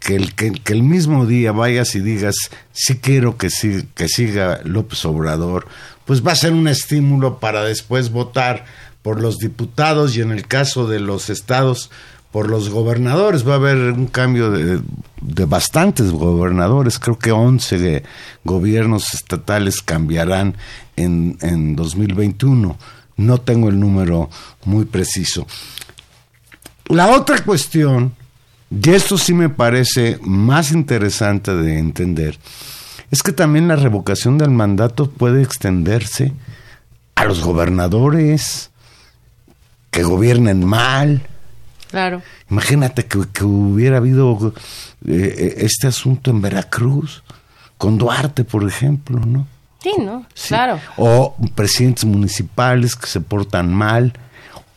que 0.00 0.16
el, 0.16 0.34
que, 0.34 0.52
el 0.64 0.82
mismo 0.82 1.26
día 1.26 1.52
vayas 1.52 1.94
y 1.94 2.00
digas, 2.00 2.34
sí 2.72 2.98
quiero 2.98 3.36
que, 3.36 3.48
que 3.94 4.08
siga 4.08 4.62
López 4.64 5.04
Obrador, 5.04 5.68
pues 6.06 6.26
va 6.26 6.32
a 6.32 6.36
ser 6.36 6.54
un 6.54 6.66
estímulo 6.66 7.38
para 7.38 7.62
después 7.62 8.10
votar 8.10 8.64
por 9.02 9.20
los 9.20 9.38
diputados 9.38 10.16
y 10.16 10.22
en 10.22 10.32
el 10.32 10.48
caso 10.48 10.88
de 10.88 10.98
los 10.98 11.30
estados, 11.30 11.92
por 12.32 12.48
los 12.48 12.70
gobernadores. 12.70 13.46
Va 13.46 13.52
a 13.52 13.56
haber 13.56 13.92
un 13.92 14.06
cambio 14.06 14.50
de, 14.50 14.80
de 15.20 15.44
bastantes 15.44 16.10
gobernadores. 16.10 16.98
Creo 16.98 17.18
que 17.18 17.30
11 17.30 18.02
gobiernos 18.42 19.14
estatales 19.14 19.82
cambiarán 19.82 20.56
en, 20.96 21.36
en 21.42 21.76
2021. 21.76 22.76
No 23.18 23.38
tengo 23.38 23.68
el 23.68 23.78
número 23.78 24.30
muy 24.64 24.86
preciso. 24.86 25.46
La 26.86 27.08
otra 27.10 27.42
cuestión, 27.44 28.14
y 28.70 28.90
esto 28.90 29.16
sí 29.16 29.34
me 29.34 29.48
parece 29.48 30.18
más 30.22 30.72
interesante 30.72 31.54
de 31.54 31.78
entender, 31.78 32.38
es 33.10 33.22
que 33.22 33.32
también 33.32 33.68
la 33.68 33.76
revocación 33.76 34.38
del 34.38 34.50
mandato 34.50 35.10
puede 35.10 35.42
extenderse 35.42 36.32
a 37.14 37.24
los 37.24 37.42
gobernadores 37.42 38.70
que 39.90 40.02
gobiernen 40.02 40.64
mal. 40.64 41.28
Claro. 41.92 42.22
Imagínate 42.50 43.04
que, 43.04 43.20
que 43.34 43.44
hubiera 43.44 43.98
habido 43.98 44.54
eh, 45.06 45.56
este 45.58 45.86
asunto 45.88 46.30
en 46.30 46.40
Veracruz, 46.40 47.22
con 47.76 47.98
Duarte, 47.98 48.44
por 48.44 48.66
ejemplo, 48.66 49.20
¿no? 49.20 49.46
Sí, 49.82 49.92
¿no? 49.98 50.24
Claro. 50.48 50.80
O 50.96 51.36
presidentes 51.54 52.06
municipales 52.06 52.96
que 52.96 53.06
se 53.06 53.20
portan 53.20 53.74
mal, 53.74 54.14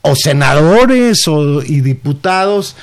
o 0.02 0.14
senadores 0.14 1.26
o, 1.30 1.64
y 1.64 1.80
diputados. 1.80 2.76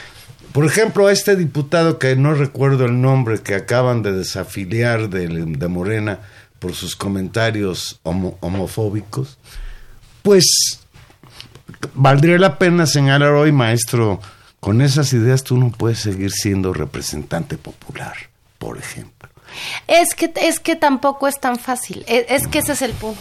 Por 0.53 0.65
ejemplo, 0.65 1.11
este 1.11 1.37
diputado 1.37 1.99
que 1.99 2.17
no 2.17 2.33
recuerdo 2.33 2.87
el 2.87 3.03
nombre, 3.03 3.43
que 3.43 3.55
acaban 3.55 4.03
de 4.03 4.13
desafiliar 4.13 5.11
de, 5.11 5.29
de 5.29 5.69
Morena 5.69 6.21
por 6.59 6.73
sus 6.73 6.97
comentarios 6.97 8.01
homo, 8.03 8.39
homofóbicos, 8.41 9.37
pues 10.23 10.82
valdría 11.95 12.39
la 12.39 12.59
pena 12.59 12.87
señalar 12.87 13.33
hoy, 13.33 13.53
maestro, 13.53 14.21
con 14.61 14.81
esas 14.81 15.13
ideas 15.13 15.45
tú 15.45 15.57
no 15.57 15.71
puedes 15.71 15.99
seguir 15.99 16.31
siendo 16.31 16.73
representante 16.73 17.57
popular, 17.59 18.15
por 18.59 18.79
ejemplo. 18.79 19.29
Es 19.87 20.15
que, 20.15 20.33
es 20.37 20.61
que 20.61 20.77
tampoco 20.77 21.29
es 21.29 21.39
tan 21.39 21.59
fácil, 21.59 22.05
es, 22.07 22.25
es 22.29 22.49
que 22.49 22.61
ese 22.61 22.73
es 22.73 22.83
el 22.83 22.93
punto 22.93 23.21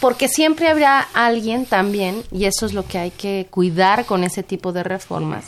porque 0.00 0.28
siempre 0.28 0.68
habrá 0.68 1.00
alguien 1.14 1.64
también, 1.64 2.22
y 2.30 2.44
eso 2.44 2.66
es 2.66 2.74
lo 2.74 2.86
que 2.86 2.98
hay 2.98 3.10
que 3.10 3.46
cuidar 3.50 4.04
con 4.04 4.24
ese 4.24 4.42
tipo 4.42 4.72
de 4.72 4.82
reformas, 4.82 5.46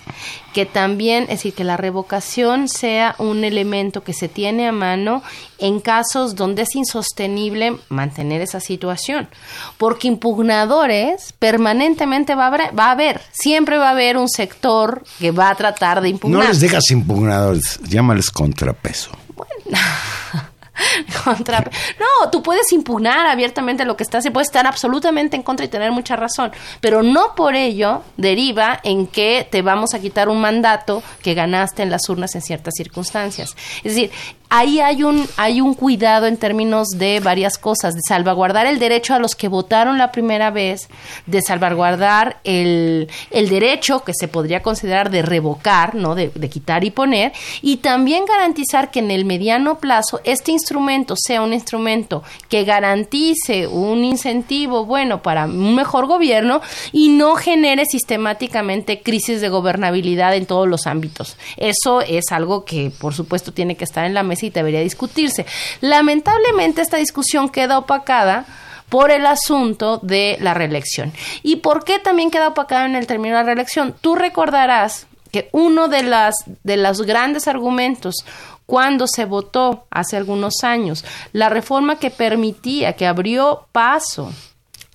que 0.55 0.65
también, 0.65 1.25
es 1.25 1.29
decir, 1.29 1.55
que 1.55 1.65
la 1.65 1.77
revocación 1.77 2.69
sea 2.69 3.15
un 3.19 3.45
elemento 3.45 4.03
que 4.03 4.13
se 4.13 4.29
tiene 4.29 4.67
a 4.67 4.73
mano 4.73 5.23
en 5.59 5.81
casos 5.81 6.35
donde 6.35 6.63
es 6.63 6.75
insostenible 6.75 7.77
mantener 7.89 8.41
esa 8.41 8.61
situación. 8.61 9.29
Porque 9.77 10.09
impugnadores 10.09 11.35
permanentemente 11.39 12.35
va 12.35 12.45
a 12.45 12.49
haber, 12.49 12.79
va 12.79 12.87
a 12.87 12.93
haber 12.93 13.21
siempre 13.33 13.77
va 13.77 13.89
a 13.89 13.93
haber 13.93 14.17
un 14.17 14.29
sector 14.29 15.05
que 15.19 15.31
va 15.31 15.51
a 15.51 15.55
tratar 15.55 16.01
de 16.01 16.09
impugnar. 16.09 16.43
No 16.43 16.49
les 16.49 16.61
digas 16.61 16.85
impugnadores, 16.91 17.81
llámales 17.85 18.31
contrapeso. 18.31 19.11
Bueno. 19.35 19.79
contra 21.25 21.61
no 21.99 22.31
tú 22.31 22.43
puedes 22.43 22.73
impugnar 22.73 23.27
abiertamente 23.27 23.85
lo 23.85 23.97
que 23.97 24.03
estás 24.03 24.25
y 24.27 24.31
puedes 24.31 24.49
estar 24.49 24.67
absolutamente 24.67 25.37
en 25.37 25.43
contra 25.43 25.67
y 25.67 25.69
tener 25.69 25.93
mucha 25.93 26.17
razón 26.17 26.53
pero 26.81 27.03
no 27.03 27.35
por 27.35 27.55
ello 27.55 28.03
deriva 28.17 28.81
en 28.83 29.07
que 29.07 29.47
te 29.51 29.63
vamos 29.63 29.95
a 29.95 30.01
quitar 30.01 30.29
un 30.29 30.41
mandato 30.41 31.03
que 31.23 31.35
ganaste 31.35 31.83
en 31.83 31.91
las 31.91 32.09
urnas 32.09 32.35
en 32.35 32.43
ciertas 32.43 32.75
circunstancias. 32.77 33.57
Es 33.79 33.95
decir 33.95 34.11
ahí 34.51 34.81
hay 34.81 35.03
un, 35.03 35.27
hay 35.37 35.61
un 35.61 35.75
cuidado 35.75 36.27
en 36.27 36.37
términos 36.37 36.89
de 36.97 37.21
varias 37.21 37.59
cosas, 37.59 37.95
de 37.95 38.01
salvaguardar 38.07 38.67
el 38.67 38.79
derecho 38.79 39.15
a 39.15 39.19
los 39.19 39.35
que 39.35 39.49
votaron 39.49 39.99
la 39.99 40.13
primera 40.13 40.51
vez, 40.51 40.89
de 41.27 41.43
salvaguardar 41.43 42.39
el, 42.45 43.09
el 43.31 43.49
derecho 43.49 44.05
que 44.05 44.13
se 44.19 44.29
podría 44.29 44.63
considerar 44.63 45.11
de 45.11 45.23
revocar, 45.23 45.95
¿no? 45.95 46.15
De, 46.15 46.31
de, 46.35 46.49
quitar 46.49 46.85
y 46.85 46.91
poner, 46.91 47.33
y 47.61 47.79
también 47.79 48.25
garantizar 48.25 48.91
que 48.91 49.01
en 49.01 49.11
el 49.11 49.25
mediano 49.25 49.79
plazo 49.79 50.21
este 50.25 50.51
instrumento 50.51 51.15
sea 51.17 51.43
un 51.43 51.53
instrumento 51.53 52.23
que 52.49 52.65
garantice 52.65 53.67
un 53.67 54.05
incentivo 54.05 54.87
bueno 54.87 55.23
para 55.23 55.45
un 55.45 55.75
mejor 55.75 56.07
gobierno 56.07 56.63
y 56.93 57.11
no 57.11 57.35
genere 57.35 57.85
sistemáticamente 57.85 59.03
crisis 59.03 59.41
de 59.41 59.49
gobernabilidad 59.51 60.35
en 60.35 60.47
todos 60.47 60.67
los 60.67 60.87
ámbitos. 60.87 61.37
Eso 61.57 62.01
es 62.01 62.33
algo 62.33 62.65
que, 62.65 62.91
por 62.99 63.15
supuesto, 63.15 63.53
tiene 63.53 63.77
que 63.77 63.85
estar 63.85 64.07
en 64.07 64.15
la 64.15 64.23
mesa 64.23 64.38
y 64.47 64.51
debería 64.51 64.81
discutirse. 64.81 65.47
Lamentablemente 65.81 66.83
esta 66.83 66.97
discusión 66.97 67.49
queda 67.49 67.79
opacada 67.79 68.47
por 68.89 69.11
el 69.11 69.27
asunto 69.27 69.99
de 69.99 70.39
la 70.41 70.55
reelección. 70.55 71.13
¿Y 71.43 71.57
por 71.57 71.85
qué 71.85 71.99
también 71.99 72.31
queda 72.31 72.49
opacada 72.49 72.87
en 72.87 72.97
el 72.97 73.07
término 73.07 73.37
de 73.37 73.43
la 73.43 73.47
reelección? 73.47 73.95
Tú 74.01 74.15
recordarás 74.15 75.07
que 75.31 75.49
uno 75.53 75.89
de, 75.89 76.03
las, 76.03 76.37
de 76.65 76.77
los 76.77 77.03
grandes 77.03 77.49
argumentos 77.49 78.25
cuando 78.67 79.07
se 79.07 79.25
votó 79.25 79.87
hace 79.91 80.17
algunos 80.17 80.63
años 80.63 81.05
la 81.33 81.49
reforma 81.49 81.99
que 81.99 82.11
permitía, 82.11 82.95
que 82.95 83.07
abrió 83.07 83.67
paso 83.73 84.33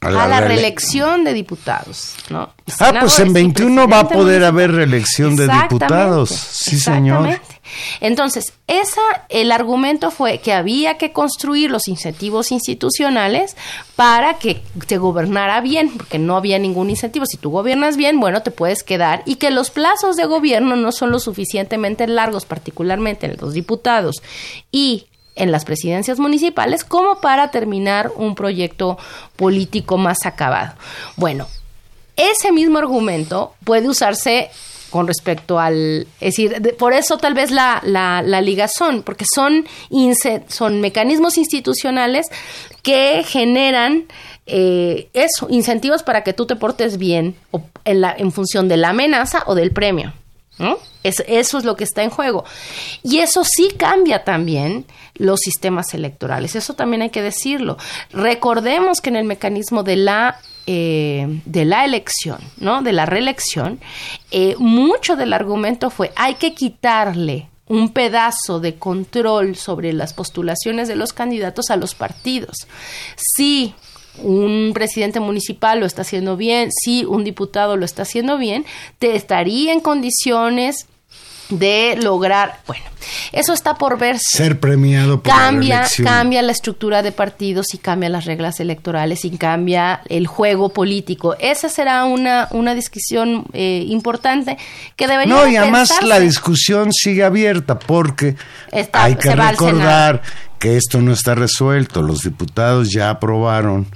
a 0.05 0.09
la, 0.09 0.23
a 0.23 0.27
la 0.27 0.41
reelección 0.41 1.23
de 1.23 1.33
diputados. 1.33 2.15
¿no? 2.29 2.49
Ah, 2.79 2.93
pues 2.99 3.19
en 3.19 3.33
21 3.33 3.87
va 3.87 3.99
a 3.99 4.07
poder 4.07 4.43
haber 4.43 4.71
reelección 4.71 5.35
de 5.35 5.47
diputados. 5.47 6.29
Sí, 6.29 6.79
señor. 6.79 7.39
Entonces, 8.01 8.53
esa, 8.67 9.01
el 9.29 9.51
argumento 9.51 10.11
fue 10.11 10.39
que 10.39 10.53
había 10.53 10.97
que 10.97 11.11
construir 11.11 11.71
los 11.71 11.87
incentivos 11.87 12.51
institucionales 12.51 13.55
para 13.95 14.35
que 14.35 14.61
te 14.87 14.97
gobernara 14.97 15.61
bien, 15.61 15.91
porque 15.95 16.19
no 16.19 16.35
había 16.37 16.59
ningún 16.59 16.89
incentivo. 16.89 17.25
Si 17.25 17.37
tú 17.37 17.51
gobiernas 17.51 17.97
bien, 17.97 18.19
bueno, 18.19 18.43
te 18.43 18.51
puedes 18.51 18.83
quedar 18.83 19.23
y 19.25 19.35
que 19.35 19.51
los 19.51 19.71
plazos 19.71 20.15
de 20.15 20.25
gobierno 20.25 20.75
no 20.75 20.91
son 20.91 21.11
lo 21.11 21.19
suficientemente 21.19 22.07
largos, 22.07 22.45
particularmente 22.45 23.25
en 23.25 23.37
los 23.39 23.53
diputados 23.53 24.21
y 24.71 25.07
en 25.35 25.51
las 25.51 25.65
presidencias 25.65 26.19
municipales 26.19 26.83
como 26.83 27.19
para 27.19 27.51
terminar 27.51 28.11
un 28.15 28.35
proyecto 28.35 28.97
político 29.35 29.97
más 29.97 30.25
acabado. 30.25 30.73
Bueno, 31.15 31.47
ese 32.15 32.51
mismo 32.51 32.77
argumento 32.77 33.53
puede 33.63 33.87
usarse 33.87 34.49
con 34.89 35.07
respecto 35.07 35.59
al, 35.59 36.05
es 36.21 36.35
decir, 36.35 36.75
por 36.77 36.93
eso 36.93 37.17
tal 37.17 37.33
vez 37.33 37.49
la, 37.49 37.81
la, 37.83 38.21
la 38.21 38.41
ligazón, 38.41 39.01
porque 39.01 39.25
son, 39.33 39.65
son 40.47 40.81
mecanismos 40.81 41.39
institucionales 41.39 42.27
que 42.83 43.23
generan 43.23 44.03
eh, 44.45 45.09
eso, 45.13 45.47
incentivos 45.49 46.03
para 46.03 46.23
que 46.23 46.33
tú 46.33 46.45
te 46.45 46.55
portes 46.55 46.99
bien 46.99 47.35
o 47.49 47.63
en, 47.85 48.01
la, 48.01 48.13
en 48.15 48.31
función 48.31 48.67
de 48.67 48.77
la 48.77 48.89
amenaza 48.89 49.43
o 49.47 49.55
del 49.55 49.71
premio. 49.71 50.13
Es, 51.03 51.23
eso 51.27 51.57
es 51.57 51.65
lo 51.65 51.75
que 51.75 51.83
está 51.83 52.03
en 52.03 52.09
juego. 52.09 52.45
Y 53.01 53.19
eso 53.19 53.43
sí 53.43 53.71
cambia 53.77 54.23
también 54.23 54.85
los 55.15 55.39
sistemas 55.41 55.93
electorales. 55.93 56.55
Eso 56.55 56.73
también 56.73 57.01
hay 57.01 57.09
que 57.09 57.21
decirlo. 57.21 57.77
Recordemos 58.11 59.01
que 59.01 59.09
en 59.09 59.17
el 59.17 59.25
mecanismo 59.25 59.83
de 59.83 59.97
la 59.97 60.39
eh, 60.65 61.41
de 61.43 61.65
la 61.65 61.83
elección, 61.83 62.37
¿no? 62.55 62.81
De 62.81 62.93
la 62.93 63.05
reelección, 63.05 63.81
eh, 64.31 64.55
mucho 64.59 65.17
del 65.17 65.33
argumento 65.33 65.89
fue 65.89 66.13
hay 66.15 66.35
que 66.35 66.53
quitarle 66.53 67.49
un 67.67 67.89
pedazo 67.89 68.61
de 68.61 68.75
control 68.75 69.57
sobre 69.57 69.91
las 69.91 70.13
postulaciones 70.13 70.87
de 70.87 70.95
los 70.95 71.11
candidatos 71.11 71.69
a 71.69 71.75
los 71.75 71.95
partidos. 71.95 72.55
Si 73.17 73.75
un 74.19 74.71
presidente 74.73 75.19
municipal 75.19 75.79
lo 75.79 75.85
está 75.85 76.03
haciendo 76.03 76.37
bien, 76.37 76.69
si 76.71 77.05
un 77.05 77.23
diputado 77.23 77.77
lo 77.77 77.85
está 77.85 78.03
haciendo 78.03 78.37
bien, 78.37 78.65
te 78.99 79.15
estaría 79.15 79.73
en 79.73 79.79
condiciones 79.79 80.87
de 81.49 81.97
lograr, 82.01 82.59
bueno, 82.67 82.83
eso 83.31 83.53
está 83.53 83.75
por 83.75 83.97
ver. 83.97 84.17
Ser 84.19 84.59
premiado 84.59 85.21
por 85.21 85.33
cambia, 85.33 85.81
la 85.81 86.03
cambia 86.03 86.41
la 86.41 86.51
estructura 86.51 87.03
de 87.03 87.11
partidos 87.11 87.73
y 87.73 87.77
cambia 87.77 88.09
las 88.09 88.25
reglas 88.25 88.59
electorales 88.59 89.25
y 89.25 89.37
cambia 89.37 90.01
el 90.09 90.27
juego 90.27 90.69
político. 90.69 91.35
Esa 91.39 91.69
será 91.69 92.05
una, 92.05 92.47
una 92.51 92.73
discusión 92.73 93.45
eh, 93.53 93.83
importante 93.87 94.57
que 94.95 95.07
debería 95.07 95.33
No, 95.33 95.47
y 95.47 95.57
además 95.57 95.89
pensarse. 95.89 96.07
la 96.07 96.19
discusión 96.19 96.91
sigue 96.93 97.23
abierta 97.23 97.77
porque 97.77 98.35
está, 98.71 99.03
hay 99.03 99.15
que 99.15 99.35
recordar 99.35 100.21
que 100.59 100.77
esto 100.77 101.01
no 101.01 101.11
está 101.11 101.35
resuelto. 101.35 102.01
Los 102.01 102.21
diputados 102.21 102.89
ya 102.89 103.09
aprobaron 103.09 103.87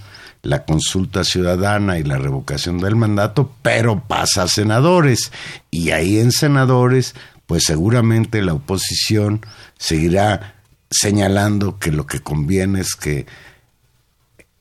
la 0.48 0.64
consulta 0.64 1.26
ciudadana 1.26 2.00
y 2.00 2.04
la 2.04 2.18
revocación 2.18 2.78
del 2.78 2.96
mandato, 2.96 3.54
pero 3.62 4.08
pasa 4.08 4.44
a 4.44 4.48
senadores. 4.48 5.30
Y 5.70 5.92
ahí 5.92 6.20
en 6.20 6.32
senadores 6.32 7.16
pues 7.48 7.64
seguramente 7.66 8.42
la 8.42 8.54
oposición 8.54 9.42
seguirá 9.78 10.56
señalando 10.90 11.80
que 11.80 11.92
lo 11.92 12.08
que 12.08 12.22
conviene 12.22 12.82
es 12.82 12.96
que 12.96 13.26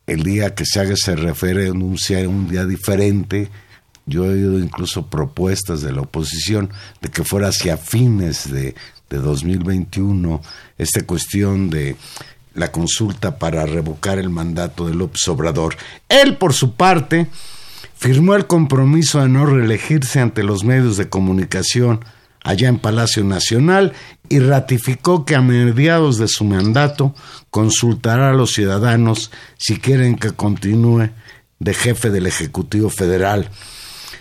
el 0.09 0.25
día 0.25 0.57
que 0.57 0.65
se 0.65 0.81
haga 0.81 0.95
ese 0.95 1.15
referéndum 1.15 1.97
sea 1.97 2.29
un 2.29 2.49
día 2.49 2.65
diferente. 2.65 3.49
Yo 4.07 4.25
he 4.25 4.35
oído 4.35 4.59
incluso 4.59 5.09
propuestas 5.09 5.83
de 5.83 5.93
la 5.93 6.03
oposición 6.03 6.71
de 7.01 7.11
que 7.11 7.23
fuera 7.23 7.49
hacia 7.49 7.77
fines 7.77 8.51
de, 8.51 8.75
de 9.09 9.19
2021 9.19 10.41
esta 10.79 11.05
cuestión 11.05 11.71
de 11.71 11.97
la 12.57 12.73
consulta 12.73 13.39
para 13.39 13.67
revocar 13.67 14.19
el 14.19 14.31
mandato 14.31 14.87
de 14.87 14.95
López 14.95 15.27
Obrador. 15.29 15.77
Él, 16.09 16.37
por 16.37 16.55
su 16.55 16.75
parte, 16.75 17.29
firmó 17.97 18.35
el 18.35 18.47
compromiso 18.47 19.21
de 19.21 19.29
no 19.29 19.47
reelegirse 19.47 20.21
ante 20.21 20.43
los 20.43 20.65
medios 20.65 20.97
de 20.97 21.09
comunicación 21.09 22.05
allá 22.43 22.69
en 22.69 22.79
Palacio 22.79 23.25
Nacional 23.25 23.93
y 24.29 24.39
ratificó 24.39 25.25
que 25.25 25.35
a 25.35 25.43
mediados 25.43 26.17
de 26.19 26.29
su 26.29 26.45
mandato 26.45 27.15
consultará 27.51 28.31
a 28.31 28.35
los 28.35 28.53
ciudadanos 28.53 29.31
si 29.59 29.79
quieren 29.79 30.17
que 30.17 30.31
continúe 30.31 31.11
de 31.59 31.75
jefe 31.75 32.11
del 32.11 32.27
Ejecutivo 32.27 32.89
Federal. 32.89 33.51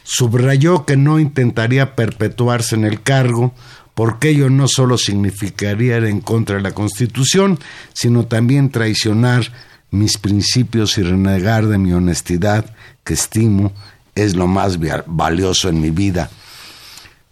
Subrayó 0.04 0.86
que 0.86 0.98
no 0.98 1.20
intentaría 1.20 1.96
perpetuarse 1.96 2.76
en 2.76 2.86
el 2.86 3.02
cargo 3.02 3.54
porque 3.96 4.30
ello 4.30 4.50
no 4.50 4.68
solo 4.68 4.98
significaría 4.98 5.98
ir 5.98 6.04
en 6.04 6.22
contra 6.22 6.58
de 6.58 6.62
la 6.62 6.74
Constitución, 6.74 7.58
sino 7.94 8.26
también 8.26 8.70
traicionar 8.70 9.52
mis 9.90 10.18
principios 10.18 10.98
y 10.98 11.04
renegar 11.04 11.66
de 11.68 11.78
mi 11.78 11.94
honestidad, 11.94 12.66
que 13.04 13.14
estimo 13.14 13.72
es 14.14 14.36
lo 14.36 14.48
más 14.48 14.78
valioso 15.08 15.70
en 15.70 15.82
mi 15.82 15.90
vida. 15.90 16.30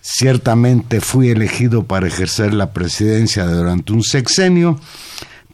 Ciertamente 0.02 1.02
fui 1.02 1.30
elegido 1.30 1.84
para 1.84 2.08
ejercer 2.08 2.54
la 2.54 2.72
presidencia 2.72 3.46
durante 3.46 3.94
un 3.94 4.04
sexenio, 4.04 4.80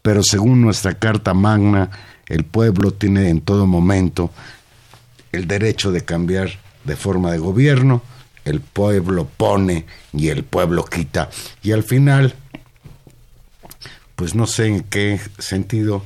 pero 0.02 0.24
según 0.24 0.62
nuestra 0.62 0.98
Carta 0.98 1.34
Magna, 1.34 1.90
el 2.28 2.46
pueblo 2.46 2.92
tiene 2.92 3.30
en 3.30 3.42
todo 3.42 3.66
momento 3.66 4.32
el 5.32 5.48
derecho 5.48 5.92
de 5.92 6.06
cambiar 6.06 6.50
de 6.84 6.96
forma 6.96 7.32
de 7.32 7.40
gobierno, 7.40 8.02
el 8.50 8.62
pueblo 8.62 9.26
pone 9.26 9.86
y 10.14 10.30
el 10.30 10.44
pueblo 10.44 10.86
quita. 10.86 11.30
Y 11.62 11.72
al 11.72 11.84
final, 11.84 12.36
pues 14.16 14.36
no 14.36 14.48
sé 14.48 14.68
en 14.68 14.84
qué 14.84 15.20
sentido 15.38 16.04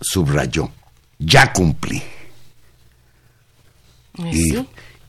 subrayó, 0.00 0.70
ya 1.18 1.52
cumplí. 1.52 2.02
Y, 4.16 4.66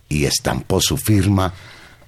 y 0.09 0.25
estampó 0.25 0.81
su 0.81 0.97
firma 0.97 1.53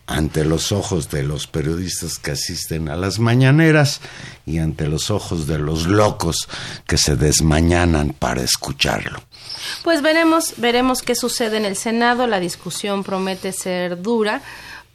ante 0.08 0.46
los 0.46 0.72
ojos 0.72 1.10
de 1.10 1.22
los 1.24 1.48
periodistas 1.48 2.18
que 2.18 2.32
asisten 2.32 2.88
a 2.88 2.96
las 2.96 3.20
mañaneras 3.20 4.00
y 4.46 4.60
ante 4.60 4.88
los 4.88 5.12
ojos 5.12 5.48
de 5.48 5.60
los 5.60 5.86
locos 5.86 6.48
que 6.88 6.98
se 6.98 7.18
desmañanan 7.18 8.16
para 8.18 8.42
escucharlo. 8.42 9.22
Pues 9.84 10.02
veremos, 10.02 10.54
veremos 10.58 11.02
qué 11.02 11.14
sucede 11.14 11.58
en 11.58 11.66
el 11.66 11.76
Senado. 11.76 12.26
La 12.26 12.40
discusión 12.40 13.04
promete 13.04 13.52
ser 13.52 14.02
dura 14.02 14.42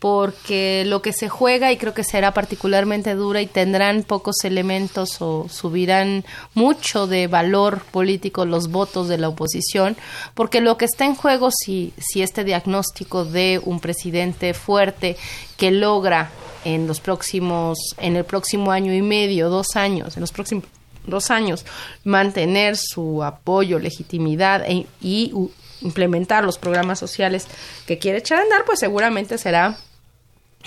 porque 0.03 0.83
lo 0.85 1.01
que 1.01 1.13
se 1.13 1.29
juega 1.29 1.71
y 1.71 1.77
creo 1.77 1.95
que 1.95 2.03
será 2.03 2.35
particularmente 2.35 3.15
dura 3.15 3.41
y 3.41 3.47
tendrán 3.47 4.03
pocos 4.03 4.35
elementos 4.43 5.23
o 5.23 5.47
subirán 5.49 6.25
mucho 6.55 7.07
de 7.07 7.29
valor 7.29 7.83
político 7.89 8.45
los 8.45 8.67
votos 8.67 9.07
de 9.07 9.17
la 9.17 9.29
oposición, 9.29 9.97
porque 10.35 10.61
lo 10.61 10.77
que 10.77 10.87
está 10.87 11.05
en 11.05 11.15
juego 11.15 11.53
si, 11.53 11.93
si 11.99 12.21
este 12.21 12.43
diagnóstico 12.43 13.25
de 13.25 13.61
un 13.65 13.79
presidente 13.79 14.55
fuerte 14.55 15.17
que 15.57 15.71
logra 15.71 16.33
en 16.65 16.89
los 16.89 16.99
próximos, 16.99 17.79
en 17.99 18.17
el 18.17 18.25
próximo 18.25 18.73
año 18.73 18.93
y 18.93 19.03
medio, 19.03 19.51
dos 19.51 19.77
años, 19.77 20.17
en 20.17 20.23
los 20.23 20.33
próximos 20.33 20.65
dos 21.07 21.31
años, 21.31 21.65
mantener 22.03 22.77
su 22.77 23.23
apoyo, 23.23 23.79
legitimidad 23.79 24.69
e, 24.69 24.85
y 25.01 25.33
implementar 25.81 26.43
los 26.43 26.59
programas 26.59 26.99
sociales 26.99 27.47
que 27.87 27.99
quiere 27.99 28.19
echar 28.19 28.41
a 28.41 28.43
andar, 28.43 28.65
pues 28.65 28.81
seguramente 28.81 29.39
será 29.39 29.79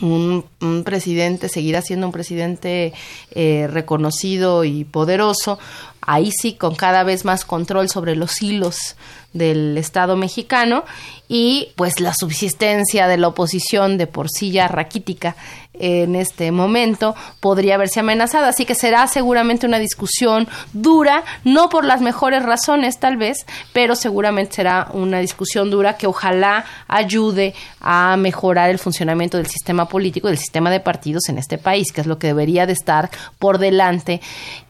un, 0.02 0.46
presidente, 0.84 1.50
seguirá 1.50 1.82
siendo 1.82 2.08
un 2.08 2.12
presidente 2.12 2.94
eh, 3.32 3.68
reconocido 3.72 4.64
y 4.64 4.84
poderoso, 4.84 5.60
ahí 6.02 6.32
sí 6.32 6.54
con 6.54 6.76
cada 6.76 7.04
vez 7.04 7.26
más 7.26 7.46
control 7.46 7.90
sobre 7.90 8.16
los 8.16 8.42
hilos 8.42 8.96
del 9.34 9.78
Estado 9.78 10.16
mexicano 10.16 10.86
y 11.28 11.70
pues 11.76 12.00
la 12.00 12.14
subsistencia 12.14 13.08
de 13.08 13.18
la 13.18 13.30
oposición 13.30 13.98
de 13.98 14.08
por 14.08 14.30
sí 14.30 14.52
ya 14.52 14.68
raquítica 14.68 15.36
en 15.80 16.16
este 16.16 16.52
momento 16.52 17.16
podría 17.40 17.78
verse 17.78 18.00
amenazada. 18.00 18.50
Así 18.50 18.66
que 18.66 18.76
será 18.76 19.08
seguramente 19.08 19.66
una 19.66 19.80
discusión 19.80 20.48
dura, 20.74 21.24
no 21.44 21.70
por 21.70 21.86
las 21.86 22.02
mejores 22.02 22.44
razones 22.44 23.00
tal 23.00 23.18
vez, 23.18 23.46
pero 23.74 23.96
seguramente 23.96 24.56
será 24.56 24.90
una 24.94 25.20
discusión 25.20 25.70
dura 25.70 25.98
que 25.98 26.08
ojalá 26.08 26.66
ayude 26.88 27.54
a 27.82 28.16
mejorar 28.18 28.70
el 28.70 28.80
funcionamiento 28.80 29.38
del 29.38 29.48
sistema 29.48 29.88
político 29.88 30.28
del 30.28 30.38
sistema 30.38 30.72
de 30.72 30.80
partidos 30.80 31.30
en 31.30 31.38
este 31.38 31.58
país, 31.58 31.92
que 31.92 32.02
es 32.02 32.08
lo 32.08 32.18
que 32.18 32.28
debería 32.28 32.66
de 32.66 32.74
estar 32.74 33.10
por 33.40 33.58
delante 33.58 34.22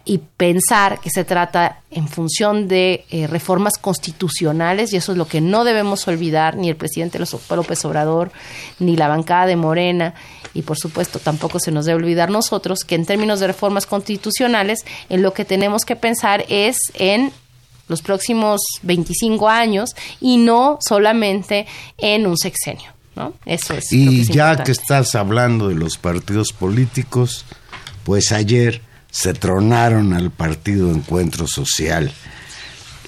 y 0.06 0.20
pensar 0.20 1.00
que 1.00 1.10
se 1.10 1.24
trata 1.24 1.80
en 1.90 2.08
función 2.08 2.68
de 2.68 3.06
eh, 3.10 3.26
reformas 3.26 3.74
constitucionales 3.80 4.94
y 4.94 4.98
eso 4.98 5.14
es 5.14 5.18
lo 5.18 5.28
que 5.28 5.42
no 5.42 5.64
debemos 5.64 6.08
olvidar 6.08 6.45
ni 6.54 6.70
el 6.70 6.76
presidente 6.76 7.18
López 7.18 7.86
Obrador 7.86 8.32
ni 8.78 8.96
la 8.96 9.08
bancada 9.08 9.48
de 9.48 9.56
Morena 9.56 10.14
y 10.54 10.62
por 10.62 10.78
supuesto 10.78 11.18
tampoco 11.20 11.60
se 11.60 11.72
nos 11.72 11.86
debe 11.86 11.98
olvidar 11.98 12.30
nosotros 12.30 12.84
que 12.86 12.94
en 12.94 13.06
términos 13.06 13.40
de 13.40 13.48
reformas 13.48 13.88
constitucionales 13.88 14.86
en 15.10 15.24
lo 15.24 15.34
que 15.34 15.46
tenemos 15.46 15.84
que 15.84 15.96
pensar 15.96 16.46
es 16.48 16.78
en 16.94 17.32
los 17.88 18.02
próximos 18.02 18.62
25 18.84 19.50
años 19.50 19.92
y 20.22 20.38
no 20.38 20.78
solamente 20.82 21.66
en 21.98 22.26
un 22.28 22.38
sexenio. 22.38 22.92
¿no? 23.16 23.34
Eso 23.46 23.74
es. 23.74 23.92
Y 23.92 24.26
ya 24.26 24.64
que 24.64 24.72
estás 24.72 25.16
hablando 25.16 25.70
de 25.70 25.76
los 25.76 25.98
partidos 25.98 26.52
políticos, 26.52 27.46
pues 28.04 28.32
ayer 28.32 28.82
se 29.12 29.34
tronaron 29.34 30.14
al 30.14 30.32
partido 30.32 30.92
Encuentro 30.92 31.48
Social. 31.48 32.12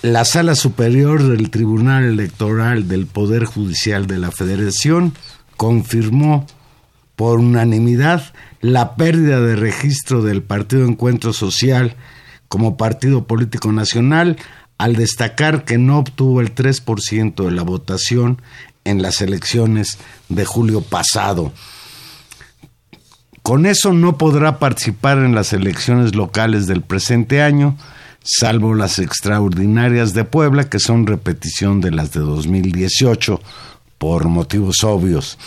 La 0.04 0.26
Sala 0.26 0.54
Superior 0.54 1.24
del 1.24 1.50
Tribunal 1.50 2.04
Electoral 2.04 2.88
del 2.88 3.08
Poder 3.08 3.46
Judicial 3.46 4.06
de 4.06 4.20
la 4.20 4.30
Federación 4.30 5.14
confirmó 5.56 6.46
por 7.16 7.40
unanimidad 7.40 8.32
la 8.62 8.96
pérdida 8.96 9.42
de 9.42 9.56
registro 9.56 10.22
del 10.22 10.44
Partido 10.44 10.86
Encuentro 10.86 11.34
Social 11.34 11.96
como 12.48 12.78
partido 12.78 13.26
político 13.26 13.72
nacional 13.72 14.38
al 14.78 14.96
destacar 14.96 15.66
que 15.66 15.80
no 15.80 15.98
obtuvo 15.98 16.42
el 16.42 16.54
3% 16.54 17.44
de 17.44 17.52
la 17.52 17.64
votación 17.64 18.40
en 18.84 19.02
las 19.02 19.22
elecciones 19.22 19.98
de 20.30 20.46
julio 20.46 20.82
pasado. 20.82 21.52
Con 23.42 23.66
eso 23.66 23.94
no 23.94 24.20
podrá 24.20 24.60
participar 24.60 25.18
en 25.18 25.34
las 25.34 25.54
elecciones 25.54 26.14
locales 26.14 26.68
del 26.68 26.82
presente 26.82 27.42
año, 27.42 27.76
salvo 28.28 28.76
las 28.76 29.00
extraordinarias 29.00 30.14
de 30.14 30.26
Puebla, 30.26 30.70
que 30.70 30.80
son 30.80 31.08
repetición 31.08 31.80
de 31.80 31.92
las 31.92 32.12
de 32.12 32.20
2018, 32.20 33.42
por 33.98 34.28
motivos 34.28 34.84
obvios, 34.84 35.40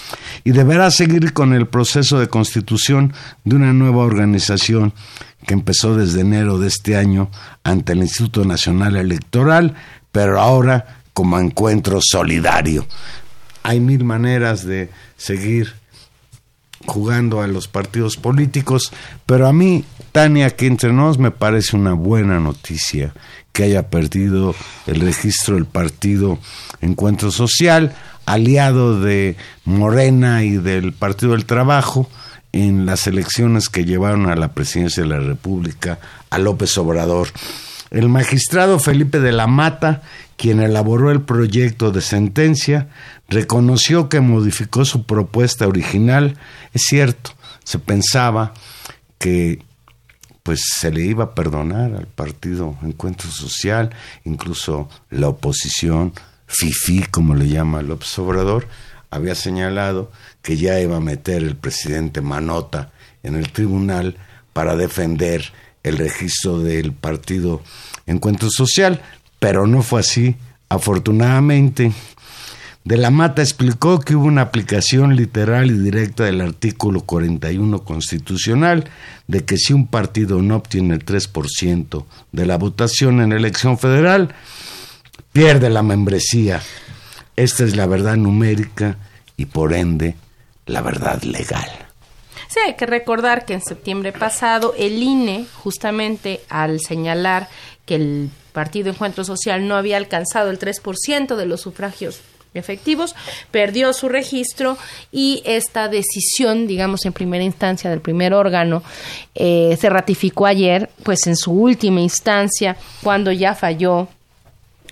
y 0.43 0.53
deberá 0.53 0.91
seguir 0.91 1.33
con 1.33 1.53
el 1.53 1.69
proceso 1.69 2.19
de 2.19 2.29
constitución 2.29 3.13
de 3.45 3.57
una 3.57 3.73
nueva 3.73 4.03
organización 4.03 4.95
que 5.47 5.55
empezó 5.55 5.95
desde 5.95 6.23
enero 6.23 6.59
de 6.59 6.69
este 6.69 6.97
año 6.97 7.31
ante 7.63 7.93
el 7.93 7.99
Instituto 7.99 8.45
Nacional 8.45 8.97
Electoral, 8.97 9.75
pero 10.11 10.41
ahora 10.41 11.03
como 11.13 11.39
encuentro 11.39 12.01
solidario. 12.03 12.87
Hay 13.63 13.79
mil 13.79 14.05
maneras 14.05 14.65
de 14.65 14.91
seguir 15.17 15.75
jugando 16.87 17.43
a 17.43 17.47
los 17.47 17.69
partidos 17.69 18.17
políticos, 18.17 18.93
pero 19.27 19.47
a 19.47 19.53
mí, 19.53 19.85
Tania, 20.13 20.51
que 20.51 20.67
entre 20.67 20.93
nos 20.93 21.19
me 21.19 21.31
parece 21.31 21.77
una 21.77 21.93
buena 21.93 22.41
noticia 22.41 23.13
que 23.53 23.65
haya 23.65 23.89
perdido 23.91 24.55
el 24.87 25.01
registro 25.01 25.55
del 25.57 25.67
partido 25.67 26.39
Encuentro 26.81 27.31
Social, 27.31 27.95
aliado 28.27 29.01
de 29.01 29.37
Morena 29.65 30.45
y 30.45 30.57
del 30.57 30.93
Partido 30.93 31.33
del 31.33 31.47
Trabajo, 31.47 32.09
en 32.53 32.87
las 32.87 33.07
elecciones 33.07 33.69
que 33.69 33.85
llevaron 33.85 34.27
a 34.27 34.37
la 34.37 34.53
presidencia 34.53 35.03
de 35.03 35.09
la 35.09 35.21
República 35.21 35.99
a 36.31 36.39
López 36.39 36.77
Obrador. 36.79 37.29
El 37.91 38.09
magistrado 38.09 38.79
Felipe 38.79 39.21
de 39.21 39.33
la 39.33 39.47
Mata, 39.47 40.03
quien 40.41 40.63
elaboró 40.63 41.11
el 41.11 41.21
proyecto 41.21 41.93
de 41.93 42.01
sentencia, 42.01 42.89
reconoció 43.29 44.09
que 44.09 44.21
modificó 44.21 44.87
su 44.87 45.05
propuesta 45.05 45.69
original. 45.69 46.39
Es 46.73 46.85
cierto, 46.89 47.33
se 47.63 47.79
pensaba 47.79 48.55
que 49.19 49.63
pues 50.43 50.63
se 50.79 50.91
le 50.93 51.03
iba 51.03 51.25
a 51.25 51.35
perdonar 51.35 51.95
al 51.95 52.07
partido 52.07 52.75
Encuentro 52.83 53.31
Social, 53.31 53.91
incluso 54.25 54.89
la 55.11 55.29
oposición, 55.29 56.15
FIFI, 56.47 57.03
como 57.11 57.35
le 57.35 57.47
llama 57.47 57.83
López 57.83 58.19
Obrador, 58.19 58.67
había 59.11 59.35
señalado 59.35 60.11
que 60.41 60.57
ya 60.57 60.81
iba 60.81 60.97
a 60.97 61.01
meter 61.01 61.43
el 61.43 61.57
presidente 61.57 62.23
Manota 62.23 62.93
en 63.23 63.35
el 63.35 63.53
tribunal 63.53 64.17
para 64.55 64.75
defender 64.75 65.53
el 65.83 65.99
registro 65.99 66.61
del 66.61 66.95
partido 66.95 67.61
Encuentro 68.07 68.49
Social, 68.51 69.03
pero 69.41 69.67
no 69.67 69.83
fue 69.83 70.01
así. 70.01 70.37
Afortunadamente, 70.69 71.91
de 72.85 72.97
la 72.97 73.11
Mata 73.11 73.43
explicó 73.43 73.99
que 73.99 74.15
hubo 74.15 74.27
una 74.27 74.43
aplicación 74.43 75.17
literal 75.17 75.71
y 75.71 75.79
directa 75.79 76.25
del 76.25 76.41
artículo 76.41 77.01
41 77.01 77.83
constitucional 77.85 78.89
de 79.27 79.45
que 79.45 79.57
si 79.57 79.73
un 79.73 79.89
partido 79.89 80.41
no 80.41 80.57
obtiene 80.57 80.95
el 80.95 81.05
3% 81.05 82.05
de 82.31 82.47
la 82.47 82.57
votación 82.57 83.21
en 83.21 83.33
elección 83.33 83.79
federal, 83.79 84.35
pierde 85.33 85.69
la 85.69 85.83
membresía. 85.83 86.63
Esta 87.37 87.65
es 87.65 87.77
la 87.77 87.87
verdad 87.87 88.17
numérica 88.17 88.97
y 89.37 89.47
por 89.47 89.73
ende 89.75 90.15
la 90.67 90.83
verdad 90.83 91.23
legal. 91.23 91.69
Sí, 92.49 92.59
hay 92.67 92.75
que 92.75 92.87
recordar 92.87 93.45
que 93.45 93.55
en 93.55 93.63
septiembre 93.63 94.13
pasado 94.13 94.75
el 94.77 95.01
INE, 95.03 95.47
justamente 95.55 96.41
al 96.49 96.81
señalar 96.81 97.49
que 97.91 97.97
el 97.97 98.31
Partido 98.53 98.89
Encuentro 98.89 99.25
Social 99.25 99.67
no 99.67 99.75
había 99.75 99.97
alcanzado 99.97 100.51
el 100.51 100.61
3% 100.61 101.35
de 101.35 101.45
los 101.45 101.61
sufragios 101.61 102.21
efectivos, 102.55 103.17
perdió 103.51 103.93
su 103.93 104.09
registro 104.09 104.79
y 105.11 105.43
esta 105.45 105.89
decisión, 105.89 106.69
digamos, 106.69 107.05
en 107.05 107.13
primera 107.13 107.43
instancia 107.43 107.91
del 107.91 108.01
primer 108.01 108.33
órgano, 108.33 108.85
eh, 109.35 109.77
se 109.81 109.91
ratificó 109.91 110.47
ayer, 110.47 110.89
pues 111.03 111.27
en 111.27 111.35
su 111.37 111.51
última 111.51 112.01
instancia, 112.01 112.77
cuando 113.03 113.33
ya 113.33 113.57
falló 113.57 114.07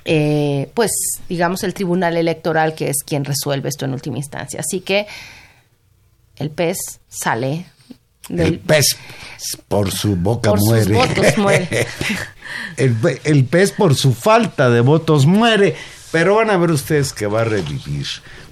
eh, 0.05 0.69
pues 0.75 0.91
digamos 1.29 1.63
el 1.63 1.75
tribunal 1.75 2.17
electoral 2.17 2.75
que 2.75 2.89
es 2.89 3.05
quien 3.07 3.25
resuelve 3.25 3.69
esto 3.69 3.85
en 3.85 3.93
última 3.93 4.17
instancia. 4.17 4.59
Así 4.59 4.81
que 4.81 5.07
el 6.35 6.51
pez 6.51 6.79
sale. 7.09 7.67
El 8.29 8.59
pez 8.59 8.97
por 9.69 9.93
su 9.93 10.17
boca 10.17 10.51
por 10.51 10.61
muere. 10.65 10.85
Sus 10.85 10.95
votos 10.95 11.39
muere. 11.39 11.87
el, 12.77 12.97
el 13.25 13.45
pez 13.45 13.73
por 13.73 13.95
su 13.95 14.15
falta 14.15 14.71
de 14.71 14.81
votos 14.81 15.27
muere. 15.27 15.77
Pero 16.11 16.37
van 16.37 16.51
a 16.51 16.57
ver 16.57 16.71
ustedes 16.71 17.13
que 17.13 17.27
va 17.27 17.43
a 17.43 17.45
revivir, 17.45 18.07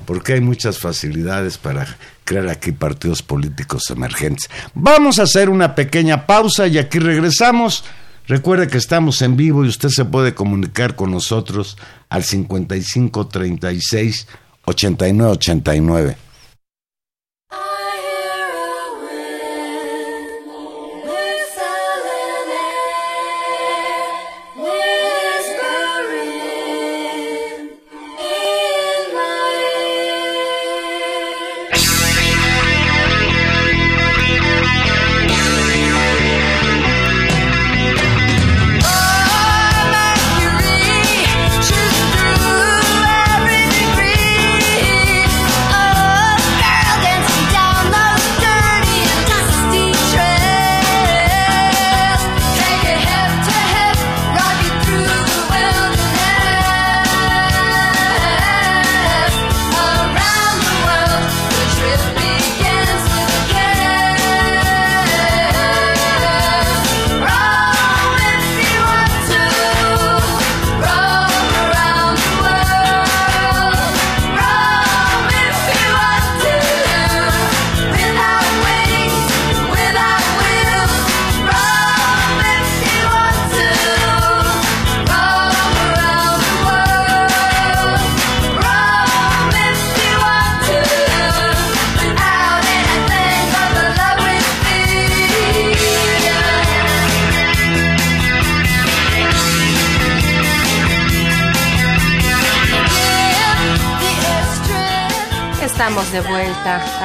porque 0.05 0.35
hay 0.35 0.41
muchas 0.41 0.79
facilidades 0.79 1.57
para 1.57 1.97
crear 2.25 2.49
aquí 2.49 2.73
partidos 2.73 3.23
políticos 3.23 3.85
emergentes. 3.91 4.51
Vamos 4.75 5.19
a 5.19 5.23
hacer 5.23 5.49
una 5.49 5.75
pequeña 5.75 6.27
pausa 6.27 6.67
y 6.67 6.77
aquí 6.77 6.99
regresamos. 6.99 7.85
Recuerde 8.27 8.67
que 8.67 8.77
estamos 8.77 9.23
en 9.23 9.37
vivo 9.37 9.65
y 9.65 9.69
usted 9.69 9.89
se 9.89 10.05
puede 10.05 10.35
comunicar 10.35 10.97
con 10.97 11.13
nosotros 11.13 11.79
al 12.09 12.25
55 12.25 13.29
36 13.29 14.27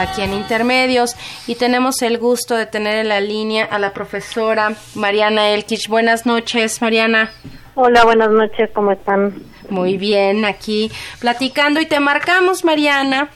aquí 0.01 0.21
en 0.21 0.33
Intermedios 0.33 1.15
y 1.47 1.55
tenemos 1.55 2.01
el 2.01 2.17
gusto 2.17 2.55
de 2.55 2.65
tener 2.65 2.97
en 2.97 3.09
la 3.09 3.21
línea 3.21 3.65
a 3.65 3.79
la 3.79 3.93
profesora 3.93 4.75
Mariana 4.95 5.49
Elkich. 5.49 5.87
Buenas 5.87 6.25
noches, 6.25 6.81
Mariana. 6.81 7.31
Hola, 7.75 8.03
buenas 8.03 8.29
noches, 8.29 8.69
¿cómo 8.73 8.91
están? 8.91 9.43
Muy 9.69 9.97
bien, 9.97 10.43
aquí 10.43 10.91
platicando 11.19 11.79
y 11.79 11.85
te 11.85 11.99
marcamos, 11.99 12.65
Mariana, 12.65 13.29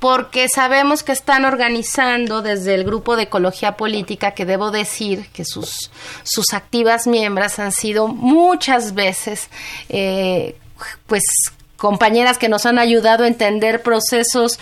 porque 0.00 0.48
sabemos 0.48 1.02
que 1.02 1.12
están 1.12 1.44
organizando 1.44 2.42
desde 2.42 2.74
el 2.74 2.84
grupo 2.84 3.14
de 3.14 3.24
ecología 3.24 3.76
política, 3.76 4.32
que 4.32 4.44
debo 4.44 4.70
decir 4.70 5.28
que 5.32 5.44
sus, 5.44 5.90
sus 6.24 6.52
activas 6.52 7.06
miembros 7.06 7.58
han 7.58 7.72
sido 7.72 8.08
muchas 8.08 8.94
veces, 8.94 9.48
eh, 9.88 10.56
pues 11.06 11.22
compañeras 11.78 12.38
que 12.38 12.48
nos 12.48 12.66
han 12.66 12.78
ayudado 12.78 13.24
a 13.24 13.28
entender 13.28 13.82
procesos 13.82 14.58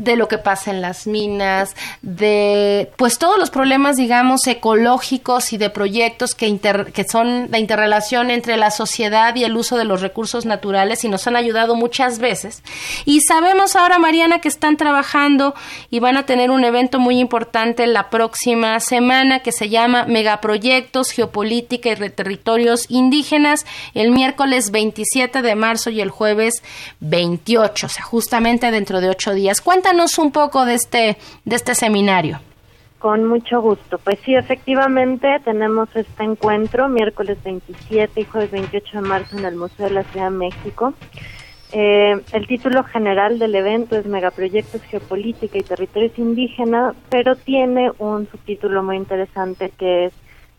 de 0.00 0.16
lo 0.16 0.28
que 0.28 0.38
pasa 0.38 0.70
en 0.70 0.80
las 0.80 1.06
minas, 1.06 1.76
de 2.00 2.90
pues 2.96 3.18
todos 3.18 3.38
los 3.38 3.50
problemas, 3.50 3.96
digamos, 3.96 4.46
ecológicos 4.46 5.52
y 5.52 5.58
de 5.58 5.68
proyectos 5.68 6.34
que, 6.34 6.58
que 6.58 7.04
son 7.04 7.50
la 7.50 7.58
interrelación 7.58 8.30
entre 8.30 8.56
la 8.56 8.70
sociedad 8.70 9.34
y 9.36 9.44
el 9.44 9.56
uso 9.56 9.76
de 9.76 9.84
los 9.84 10.00
recursos 10.00 10.46
naturales 10.46 11.04
y 11.04 11.08
nos 11.08 11.26
han 11.26 11.36
ayudado 11.36 11.74
muchas 11.74 12.18
veces. 12.18 12.62
Y 13.04 13.20
sabemos 13.20 13.76
ahora, 13.76 13.98
Mariana, 13.98 14.40
que 14.40 14.48
están 14.48 14.78
trabajando 14.78 15.54
y 15.90 16.00
van 16.00 16.16
a 16.16 16.24
tener 16.24 16.50
un 16.50 16.64
evento 16.64 16.98
muy 16.98 17.18
importante 17.18 17.86
la 17.86 18.08
próxima 18.08 18.80
semana 18.80 19.40
que 19.40 19.52
se 19.52 19.68
llama 19.68 20.06
Megaproyectos, 20.06 21.10
Geopolítica 21.10 21.90
y 21.90 22.10
Territorios 22.10 22.86
Indígenas, 22.88 23.66
el 23.92 24.12
miércoles 24.12 24.70
27 24.70 25.42
de 25.42 25.54
marzo 25.56 25.90
y 25.90 26.00
el 26.00 26.08
jueves 26.08 26.62
28, 27.00 27.86
o 27.86 27.88
sea, 27.90 28.02
justamente 28.02 28.70
dentro 28.70 29.02
de 29.02 29.10
ocho 29.10 29.34
días. 29.34 29.60
Cuéntanos 29.60 29.89
un 30.18 30.30
poco 30.32 30.64
de 30.64 30.74
este, 30.74 31.18
de 31.44 31.56
este 31.56 31.74
seminario. 31.74 32.40
Con 32.98 33.26
mucho 33.26 33.60
gusto. 33.60 33.98
Pues 33.98 34.18
sí, 34.24 34.34
efectivamente 34.34 35.40
tenemos 35.44 35.88
este 35.94 36.22
encuentro 36.22 36.88
miércoles 36.88 37.38
27 37.42 38.20
y 38.20 38.24
jueves 38.24 38.50
28 38.50 39.00
de 39.00 39.08
marzo 39.08 39.38
en 39.38 39.44
el 39.46 39.56
Museo 39.56 39.86
de 39.86 39.94
la 39.94 40.04
Ciudad 40.04 40.30
de 40.30 40.36
México. 40.36 40.92
Eh, 41.72 42.20
el 42.32 42.46
título 42.46 42.84
general 42.84 43.38
del 43.38 43.54
evento 43.54 43.96
es 43.96 44.04
Megaproyectos 44.06 44.82
Geopolítica 44.82 45.58
y 45.58 45.62
Territorios 45.62 46.18
Indígenas, 46.18 46.94
pero 47.08 47.36
tiene 47.36 47.90
un 47.98 48.28
subtítulo 48.30 48.82
muy 48.82 48.96
interesante 48.96 49.70
que 49.78 50.06
es 50.06 50.12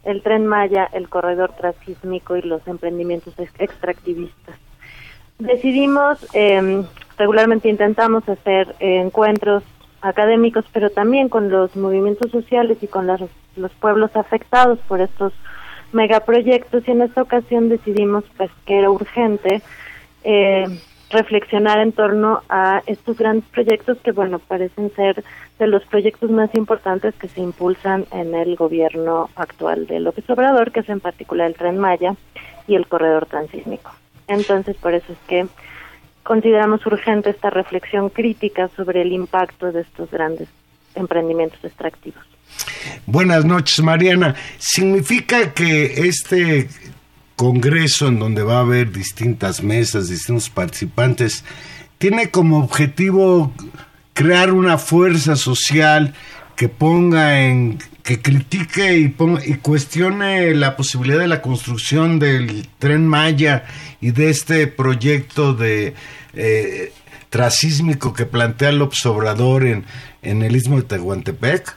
El 0.03 0.23
tren 0.23 0.47
Maya, 0.47 0.89
el 0.93 1.09
corredor 1.09 1.53
transísmico 1.57 2.35
y 2.37 2.41
los 2.41 2.65
emprendimientos 2.67 3.33
extractivistas. 3.59 4.57
Decidimos, 5.37 6.25
eh, 6.33 6.83
regularmente 7.17 7.69
intentamos 7.69 8.27
hacer 8.27 8.75
eh, 8.79 9.01
encuentros 9.01 9.63
académicos, 10.01 10.65
pero 10.73 10.89
también 10.89 11.29
con 11.29 11.49
los 11.49 11.75
movimientos 11.75 12.31
sociales 12.31 12.77
y 12.81 12.87
con 12.87 13.07
los, 13.07 13.21
los 13.55 13.71
pueblos 13.73 14.15
afectados 14.15 14.79
por 14.87 15.01
estos 15.01 15.33
megaproyectos 15.93 16.87
y 16.87 16.91
en 16.91 17.01
esta 17.01 17.21
ocasión 17.21 17.69
decidimos 17.69 18.23
pues 18.37 18.49
que 18.65 18.79
era 18.79 18.89
urgente 18.89 19.61
eh, 20.23 20.65
reflexionar 21.09 21.79
en 21.79 21.91
torno 21.91 22.41
a 22.49 22.81
estos 22.85 23.17
grandes 23.17 23.43
proyectos 23.49 23.97
que 23.99 24.11
bueno 24.11 24.39
parecen 24.39 24.91
ser 24.95 25.23
de 25.59 25.67
los 25.67 25.83
proyectos 25.85 26.31
más 26.31 26.53
importantes 26.55 27.13
que 27.15 27.27
se 27.27 27.41
impulsan 27.41 28.05
en 28.11 28.33
el 28.33 28.55
gobierno 28.55 29.29
actual 29.35 29.85
de 29.85 29.99
López 29.99 30.27
Obrador, 30.29 30.71
que 30.71 30.79
es 30.79 30.89
en 30.89 31.01
particular 31.01 31.47
el 31.47 31.55
Tren 31.55 31.77
Maya 31.77 32.15
y 32.67 32.75
el 32.75 32.87
corredor 32.87 33.25
transísmico. 33.25 33.91
Entonces 34.27 34.77
por 34.77 34.93
eso 34.93 35.11
es 35.11 35.19
que 35.27 35.47
consideramos 36.23 36.85
urgente 36.85 37.29
esta 37.29 37.49
reflexión 37.49 38.09
crítica 38.09 38.69
sobre 38.75 39.01
el 39.01 39.11
impacto 39.11 39.71
de 39.71 39.81
estos 39.81 40.09
grandes 40.11 40.47
emprendimientos 40.95 41.63
extractivos. 41.63 42.23
Buenas 43.05 43.45
noches, 43.45 43.83
Mariana. 43.83 44.35
¿Significa 44.57 45.53
que 45.53 46.07
este 46.07 46.67
congreso 47.35 48.07
en 48.07 48.19
donde 48.19 48.43
va 48.43 48.57
a 48.57 48.61
haber 48.61 48.91
distintas 48.91 49.63
mesas, 49.63 50.09
distintos 50.09 50.49
participantes, 50.49 51.43
tiene 51.97 52.29
como 52.29 52.59
objetivo 52.59 53.51
crear 54.13 54.51
una 54.51 54.77
fuerza 54.77 55.35
social 55.35 56.13
que 56.61 56.69
ponga 56.69 57.41
en 57.41 57.79
que 58.03 58.21
critique 58.21 58.95
y, 58.95 59.07
ponga, 59.07 59.41
y 59.43 59.55
cuestione 59.55 60.53
la 60.53 60.75
posibilidad 60.75 61.17
de 61.17 61.27
la 61.27 61.41
construcción 61.41 62.19
del 62.19 62.67
tren 62.77 63.07
Maya 63.07 63.63
y 63.99 64.11
de 64.11 64.29
este 64.29 64.67
proyecto 64.67 65.55
de 65.55 65.95
eh, 66.35 66.93
trasísmico 67.31 68.13
que 68.13 68.27
plantea 68.27 68.69
el 68.69 68.79
Obrador 68.79 69.65
en, 69.65 69.85
en 70.21 70.43
el 70.43 70.55
istmo 70.55 70.77
de 70.77 70.83
Tehuantepec? 70.83 71.75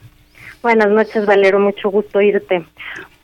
Buenas 0.63 0.91
noches, 0.91 1.25
Valero, 1.25 1.59
mucho 1.59 1.89
gusto 1.89 2.21
irte. 2.21 2.63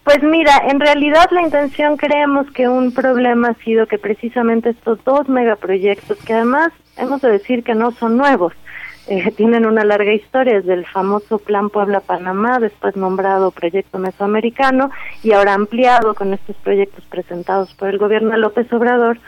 Pues 0.03 0.23
mira, 0.23 0.63
en 0.71 0.81
realidad 0.81 1.27
la 1.31 1.43
intención 1.43 1.99
creemos 1.99 2.51
que 2.53 2.69
un 2.69 2.95
problema 2.95 3.49
ha 3.49 3.65
sido 3.65 3.87
que 3.87 3.99
precisamente 3.99 4.71
estos 4.71 5.05
dos 5.05 5.29
megaproyectos, 5.29 6.17
que 6.25 6.33
además 6.33 6.73
hemos 6.97 7.21
de 7.21 7.33
decir 7.33 7.63
que 7.65 7.75
no 7.75 7.91
son 7.91 8.17
nuevos, 8.17 8.55
eh, 9.11 9.33
tienen 9.37 9.67
una 9.67 9.83
larga 9.85 10.13
historia, 10.13 10.55
desde 10.55 10.73
el 10.73 10.87
famoso 10.87 11.39
Plan 11.39 11.69
Puebla-Panamá, 11.69 12.61
después 12.61 12.97
nombrado 12.97 13.51
Proyecto 13.51 13.99
Mesoamericano 13.99 14.91
y 15.25 15.33
ahora 15.33 15.55
ampliado 15.55 16.15
con 16.15 16.33
estos 16.33 16.55
proyectos 16.57 17.05
presentados 17.07 17.75
por 17.75 17.89
el 17.89 17.99
gobierno 17.99 18.37
López 18.37 18.73
Obrador. 18.73 19.19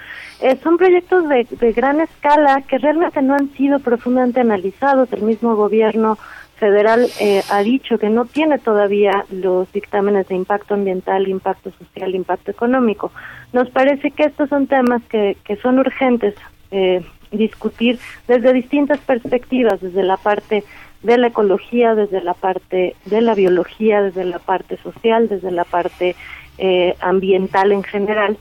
Eh, 0.41 0.57
son 0.63 0.77
proyectos 0.79 1.29
de, 1.29 1.49
de 1.51 1.73
gran 1.73 2.01
escala 2.01 2.63
que 2.63 2.79
realmente 2.79 3.21
no 3.23 3.35
han 3.35 3.51
sido 3.55 3.81
profundamente 3.81 4.41
analizados. 4.41 5.13
El 5.13 5.23
mismo 5.23 5.57
gobierno 5.57 6.17
federal 6.63 7.09
eh, 7.19 7.43
ha 7.51 7.61
dicho 7.65 7.99
que 7.99 8.09
no 8.09 8.25
tiene 8.25 8.61
todavía 8.61 9.25
los 9.33 9.73
dictámenes 9.73 10.29
de 10.29 10.37
impacto 10.37 10.75
ambiental, 10.75 11.27
impacto 11.27 11.73
social, 11.73 12.15
impacto 12.15 12.53
económico. 12.53 13.11
Nos 13.53 13.69
parece 13.71 14.13
que 14.13 14.23
estos 14.23 14.49
son 14.49 14.69
temas 14.69 15.03
que, 15.09 15.37
que 15.45 15.57
son 15.57 15.81
urgentes 15.81 16.37
eh, 16.71 17.05
discutir 17.33 17.99
desde 18.29 18.53
distintas 18.53 19.01
perspectivas, 19.01 19.81
desde 19.81 20.03
la 20.03 20.17
parte 20.17 20.65
de 21.03 21.19
la 21.19 21.29
ecología, 21.29 21.95
desde 21.95 22.23
la 22.23 22.35
parte 22.35 22.95
de 23.07 23.21
la 23.21 23.35
biología, 23.35 24.03
desde 24.03 24.25
la 24.25 24.39
parte 24.39 24.77
social, 24.79 25.29
desde 25.29 25.51
la 25.51 25.65
parte 25.65 26.15
eh, 26.59 26.95
ambiental 27.01 27.73
en 27.73 27.83
general, 27.83 28.37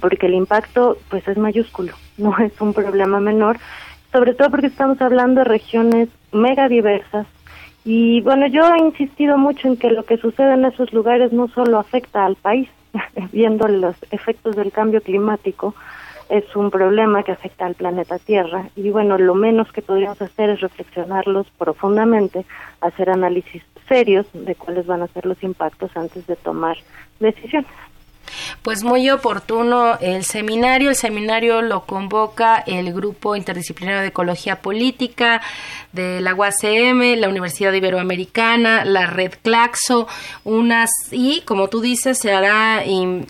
porque 0.00 0.26
el 0.26 0.34
impacto 0.34 0.98
pues 1.08 1.26
es 1.26 1.36
mayúsculo, 1.36 1.92
no 2.18 2.36
es 2.38 2.52
un 2.60 2.72
problema 2.72 3.20
menor, 3.20 3.58
sobre 4.12 4.34
todo 4.34 4.50
porque 4.50 4.68
estamos 4.68 5.00
hablando 5.00 5.40
de 5.40 5.44
regiones 5.44 6.08
mega 6.32 6.68
diversas, 6.68 7.26
y 7.84 8.20
bueno, 8.20 8.46
yo 8.48 8.62
he 8.74 8.78
insistido 8.80 9.38
mucho 9.38 9.66
en 9.66 9.76
que 9.76 9.90
lo 9.90 10.04
que 10.04 10.18
sucede 10.18 10.52
en 10.52 10.64
esos 10.66 10.92
lugares 10.92 11.32
no 11.32 11.48
solo 11.48 11.78
afecta 11.78 12.26
al 12.26 12.36
país, 12.36 12.68
viendo 13.32 13.66
los 13.66 13.96
efectos 14.10 14.56
del 14.56 14.72
cambio 14.72 15.00
climático, 15.00 15.74
es 16.28 16.56
un 16.56 16.70
problema 16.70 17.22
que 17.22 17.32
afecta 17.32 17.66
al 17.66 17.74
planeta 17.74 18.18
Tierra. 18.18 18.68
Y 18.76 18.90
bueno, 18.90 19.18
lo 19.18 19.34
menos 19.34 19.70
que 19.72 19.82
podríamos 19.82 20.20
hacer 20.20 20.50
es 20.50 20.60
reflexionarlos 20.60 21.46
profundamente, 21.58 22.44
hacer 22.80 23.10
análisis 23.10 23.62
serios 23.88 24.26
de 24.32 24.54
cuáles 24.54 24.86
van 24.86 25.02
a 25.02 25.08
ser 25.08 25.24
los 25.24 25.42
impactos 25.42 25.90
antes 25.96 26.26
de 26.26 26.36
tomar 26.36 26.76
decisiones. 27.20 27.70
Pues 28.62 28.82
muy 28.82 29.08
oportuno 29.10 29.98
el 30.00 30.24
seminario. 30.24 30.90
El 30.90 30.96
seminario 30.96 31.62
lo 31.62 31.84
convoca 31.86 32.62
el 32.66 32.92
Grupo 32.92 33.36
Interdisciplinario 33.36 34.00
de 34.00 34.08
Ecología 34.08 34.62
Política 34.62 35.40
de 35.92 36.20
la 36.20 36.34
UACM, 36.34 37.18
la 37.18 37.28
Universidad 37.28 37.72
Iberoamericana, 37.72 38.84
la 38.84 39.06
Red 39.06 39.34
Claxo, 39.42 40.06
unas 40.44 40.90
y 41.10 41.40
como 41.42 41.68
tú 41.68 41.80
dices 41.80 42.18
se 42.18 42.32
hará 42.32 42.82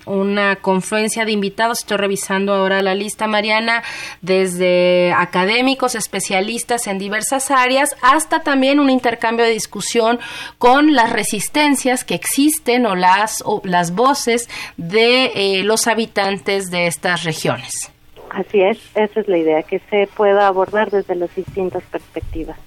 una 0.06 0.56
confluencia 0.56 1.24
de 1.24 1.32
invitados. 1.32 1.80
Estoy 1.80 1.98
revisando 1.98 2.54
ahora 2.54 2.82
la 2.82 2.94
lista, 2.94 3.26
Mariana, 3.26 3.82
desde 4.22 5.12
académicos, 5.16 5.94
especialistas 5.94 6.86
en 6.86 6.98
diversas 6.98 7.50
áreas, 7.50 7.96
hasta 8.02 8.40
también 8.40 8.80
un 8.80 8.90
intercambio 8.90 9.44
de 9.44 9.52
discusión 9.52 10.18
con 10.58 10.94
las 10.94 11.10
resistencias 11.10 12.04
que 12.04 12.14
existen 12.14 12.86
o 12.86 12.94
las 12.94 13.42
o 13.44 13.60
las 13.64 13.92
voces 13.94 14.48
de 14.76 14.87
eh, 14.94 15.62
los 15.64 15.86
habitantes 15.86 16.70
de 16.70 16.86
estas 16.86 17.24
regiones. 17.24 17.92
Así 18.30 18.60
es, 18.60 18.78
esa 18.94 19.20
es 19.20 19.28
la 19.28 19.38
idea, 19.38 19.62
que 19.62 19.80
se 19.90 20.08
pueda 20.14 20.46
abordar 20.46 20.90
desde 20.90 21.14
las 21.14 21.34
distintas 21.34 21.82
perspectivas. 21.84 22.58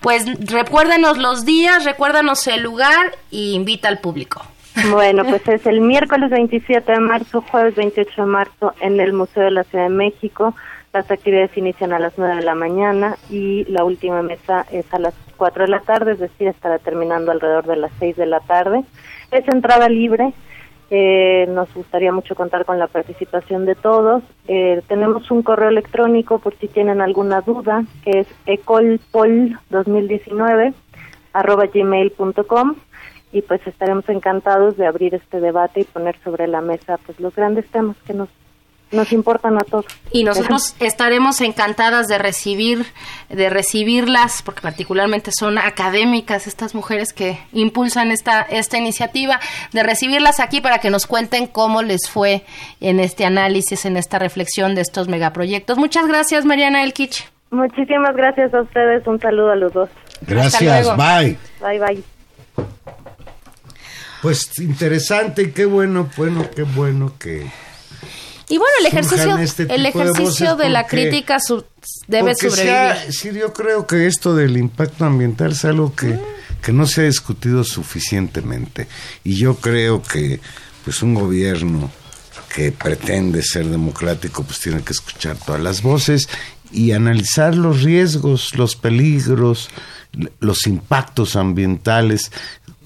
Pues 0.00 0.26
recuérdanos 0.50 1.18
los 1.18 1.44
días, 1.44 1.84
recuérdanos 1.84 2.46
el 2.46 2.62
lugar 2.62 3.12
y 3.30 3.54
invita 3.54 3.88
al 3.88 3.98
público. 3.98 4.42
Bueno, 4.90 5.24
pues 5.28 5.46
es 5.48 5.66
el 5.66 5.80
miércoles 5.80 6.30
27 6.30 6.90
de 6.90 7.00
marzo, 7.00 7.42
jueves 7.42 7.74
28 7.74 8.22
de 8.22 8.26
marzo 8.26 8.74
en 8.80 9.00
el 9.00 9.12
Museo 9.12 9.44
de 9.44 9.50
la 9.50 9.64
Ciudad 9.64 9.84
de 9.84 9.94
México. 9.94 10.54
Las 10.92 11.10
actividades 11.10 11.56
inician 11.56 11.92
a 11.92 11.98
las 11.98 12.12
9 12.16 12.36
de 12.36 12.42
la 12.42 12.54
mañana 12.54 13.16
y 13.28 13.64
la 13.64 13.84
última 13.84 14.22
mesa 14.22 14.64
es 14.70 14.84
a 14.94 14.98
las 14.98 15.14
4 15.36 15.64
de 15.64 15.70
la 15.70 15.80
tarde, 15.80 16.12
es 16.12 16.20
decir, 16.20 16.46
estará 16.46 16.78
terminando 16.78 17.32
alrededor 17.32 17.66
de 17.66 17.76
las 17.76 17.90
6 17.98 18.16
de 18.16 18.26
la 18.26 18.40
tarde. 18.40 18.84
Es 19.32 19.46
entrada 19.48 19.88
libre 19.88 20.32
eh, 20.90 21.46
nos 21.48 21.72
gustaría 21.74 22.12
mucho 22.12 22.34
contar 22.34 22.64
con 22.64 22.78
la 22.78 22.88
participación 22.88 23.64
de 23.64 23.74
todos. 23.74 24.22
Eh, 24.48 24.82
tenemos 24.86 25.30
un 25.30 25.42
correo 25.42 25.70
electrónico 25.70 26.38
por 26.38 26.54
si 26.56 26.68
tienen 26.68 27.00
alguna 27.00 27.40
duda, 27.40 27.84
que 28.04 28.20
es 28.20 28.28
ecolpol2019 28.46 30.74
arroba 31.32 31.64
gmail.com 31.66 32.74
y 33.32 33.40
pues 33.42 33.66
estaremos 33.66 34.08
encantados 34.08 34.76
de 34.76 34.86
abrir 34.86 35.14
este 35.14 35.40
debate 35.40 35.80
y 35.80 35.84
poner 35.84 36.16
sobre 36.22 36.46
la 36.46 36.60
mesa 36.60 37.00
pues 37.04 37.18
los 37.18 37.34
grandes 37.34 37.66
temas 37.66 37.96
que 38.06 38.14
nos 38.14 38.28
nos 38.90 39.12
importan 39.12 39.56
a 39.56 39.60
todos. 39.60 39.86
Y 40.12 40.24
nosotros 40.24 40.76
estaremos 40.80 41.40
encantadas 41.40 42.06
de 42.06 42.18
recibir, 42.18 42.86
de 43.28 43.50
recibirlas, 43.50 44.42
porque 44.42 44.60
particularmente 44.60 45.30
son 45.36 45.58
académicas 45.58 46.46
estas 46.46 46.74
mujeres 46.74 47.12
que 47.12 47.38
impulsan 47.52 48.10
esta, 48.10 48.42
esta 48.42 48.78
iniciativa, 48.78 49.40
de 49.72 49.82
recibirlas 49.82 50.40
aquí 50.40 50.60
para 50.60 50.78
que 50.78 50.90
nos 50.90 51.06
cuenten 51.06 51.46
cómo 51.46 51.82
les 51.82 52.08
fue 52.08 52.44
en 52.80 53.00
este 53.00 53.24
análisis, 53.24 53.84
en 53.84 53.96
esta 53.96 54.18
reflexión 54.18 54.74
de 54.74 54.82
estos 54.82 55.08
megaproyectos. 55.08 55.78
Muchas 55.78 56.06
gracias, 56.06 56.44
Mariana 56.44 56.84
Elkich. 56.84 57.28
Muchísimas 57.50 58.16
gracias 58.16 58.52
a 58.54 58.62
ustedes, 58.62 59.06
un 59.06 59.20
saludo 59.20 59.52
a 59.52 59.56
los 59.56 59.72
dos. 59.72 59.88
Gracias, 60.22 60.96
bye. 60.96 61.36
Bye, 61.60 61.78
bye. 61.78 62.02
Pues 64.22 64.58
interesante 64.58 65.42
y 65.42 65.50
qué 65.52 65.66
bueno, 65.66 66.08
bueno, 66.16 66.46
qué 66.54 66.62
bueno 66.62 67.12
que 67.18 67.46
y 68.48 68.58
bueno, 68.58 68.72
el 68.80 68.86
ejercicio, 68.86 69.38
este 69.38 69.74
el 69.74 69.86
ejercicio 69.86 70.56
de, 70.56 70.68
la 70.68 70.86
crítica 70.86 71.38
debe 72.06 72.34
sobrevivir. 72.34 73.12
sí, 73.12 73.32
yo 73.32 73.52
creo 73.52 73.86
que 73.86 74.06
esto 74.06 74.34
del 74.34 74.56
impacto 74.56 75.04
ambiental 75.04 75.52
es 75.52 75.64
algo 75.64 75.94
que, 75.94 76.18
que 76.62 76.72
no 76.72 76.86
se 76.86 77.02
ha 77.02 77.04
discutido 77.04 77.64
suficientemente. 77.64 78.86
Y 79.22 79.36
yo 79.36 79.56
creo 79.56 80.02
que 80.02 80.40
pues 80.84 81.02
un 81.02 81.14
gobierno 81.14 81.90
que 82.54 82.70
pretende 82.70 83.42
ser 83.42 83.66
democrático 83.66 84.44
pues 84.44 84.60
tiene 84.60 84.82
que 84.82 84.92
escuchar 84.92 85.36
todas 85.38 85.60
las 85.60 85.82
voces 85.82 86.28
y 86.70 86.92
analizar 86.92 87.56
los 87.56 87.82
riesgos, 87.82 88.56
los 88.56 88.76
peligros, 88.76 89.70
los 90.40 90.66
impactos 90.66 91.36
ambientales 91.36 92.30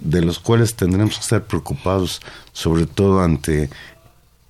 de 0.01 0.23
los 0.23 0.39
cuales 0.39 0.75
tendremos 0.75 1.17
que 1.17 1.23
estar 1.23 1.45
preocupados, 1.45 2.21
sobre 2.53 2.87
todo 2.87 3.21
ante 3.21 3.69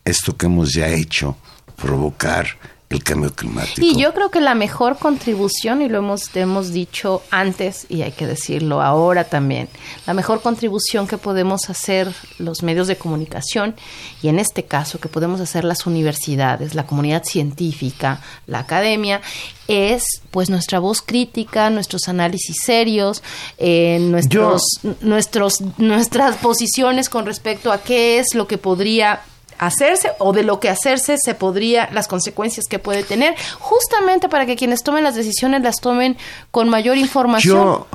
esto 0.09 0.37
que 0.37 0.47
hemos 0.47 0.73
ya 0.73 0.88
hecho, 0.88 1.37
provocar 1.77 2.47
el 2.90 3.05
cambio 3.05 3.31
climático. 3.35 3.81
Y 3.83 4.01
yo 4.01 4.14
creo 4.14 4.31
que 4.31 4.40
la 4.40 4.55
mejor 4.55 4.99
contribución, 4.99 5.83
y 5.83 5.88
lo 5.88 5.99
hemos, 5.99 6.35
hemos 6.35 6.73
dicho 6.73 7.23
antes 7.31 7.85
y 7.90 8.01
hay 8.01 8.12
que 8.12 8.27
decirlo 8.27 8.81
ahora 8.81 9.25
también, 9.25 9.68
la 10.07 10.14
mejor 10.14 10.40
contribución 10.40 11.07
que 11.07 11.18
podemos 11.18 11.68
hacer 11.68 12.11
los 12.38 12.62
medios 12.62 12.87
de 12.87 12.97
comunicación 12.97 13.75
y 14.23 14.29
en 14.29 14.38
este 14.38 14.64
caso 14.64 15.01
que 15.01 15.09
podemos 15.09 15.40
hacer 15.40 15.64
las 15.64 15.87
universidades, 15.87 16.75
la 16.75 16.87
comunidad 16.87 17.25
científica, 17.25 18.23
la 18.47 18.61
academia, 18.61 19.21
es 19.66 20.05
pues 20.31 20.49
nuestra 20.49 20.79
voz 20.79 21.03
crítica, 21.03 21.68
nuestros 21.68 22.09
análisis 22.09 22.57
serios, 22.64 23.23
eh, 23.59 23.99
nuestros, 24.01 24.62
nuestros, 25.03 25.61
nuestras 25.77 26.37
posiciones 26.37 27.11
con 27.11 27.27
respecto 27.27 27.71
a 27.71 27.83
qué 27.83 28.18
es 28.18 28.35
lo 28.35 28.47
que 28.49 28.57
podría 28.57 29.21
hacerse 29.59 30.11
o 30.18 30.33
de 30.33 30.42
lo 30.42 30.61
que 30.61 30.68
hacerse 30.68 31.16
se 31.18 31.35
podría, 31.35 31.88
las 31.92 32.09
consecuencias 32.09 32.66
que 32.68 32.79
puede 32.79 33.03
tener, 33.03 33.35
justamente 33.59 34.29
para 34.29 34.47
que 34.47 34.57
quienes 34.57 34.83
tomen 34.83 35.05
las 35.05 35.14
decisiones 35.14 35.62
las 35.62 35.77
tomen 35.77 36.16
con 36.51 36.68
mayor 36.68 36.97
información. 36.97 37.57
Yo, 37.57 37.87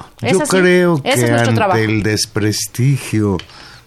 creo 0.50 1.02
que 1.02 1.12
ante 1.12 1.84
el 1.84 2.04
desprestigio 2.04 3.38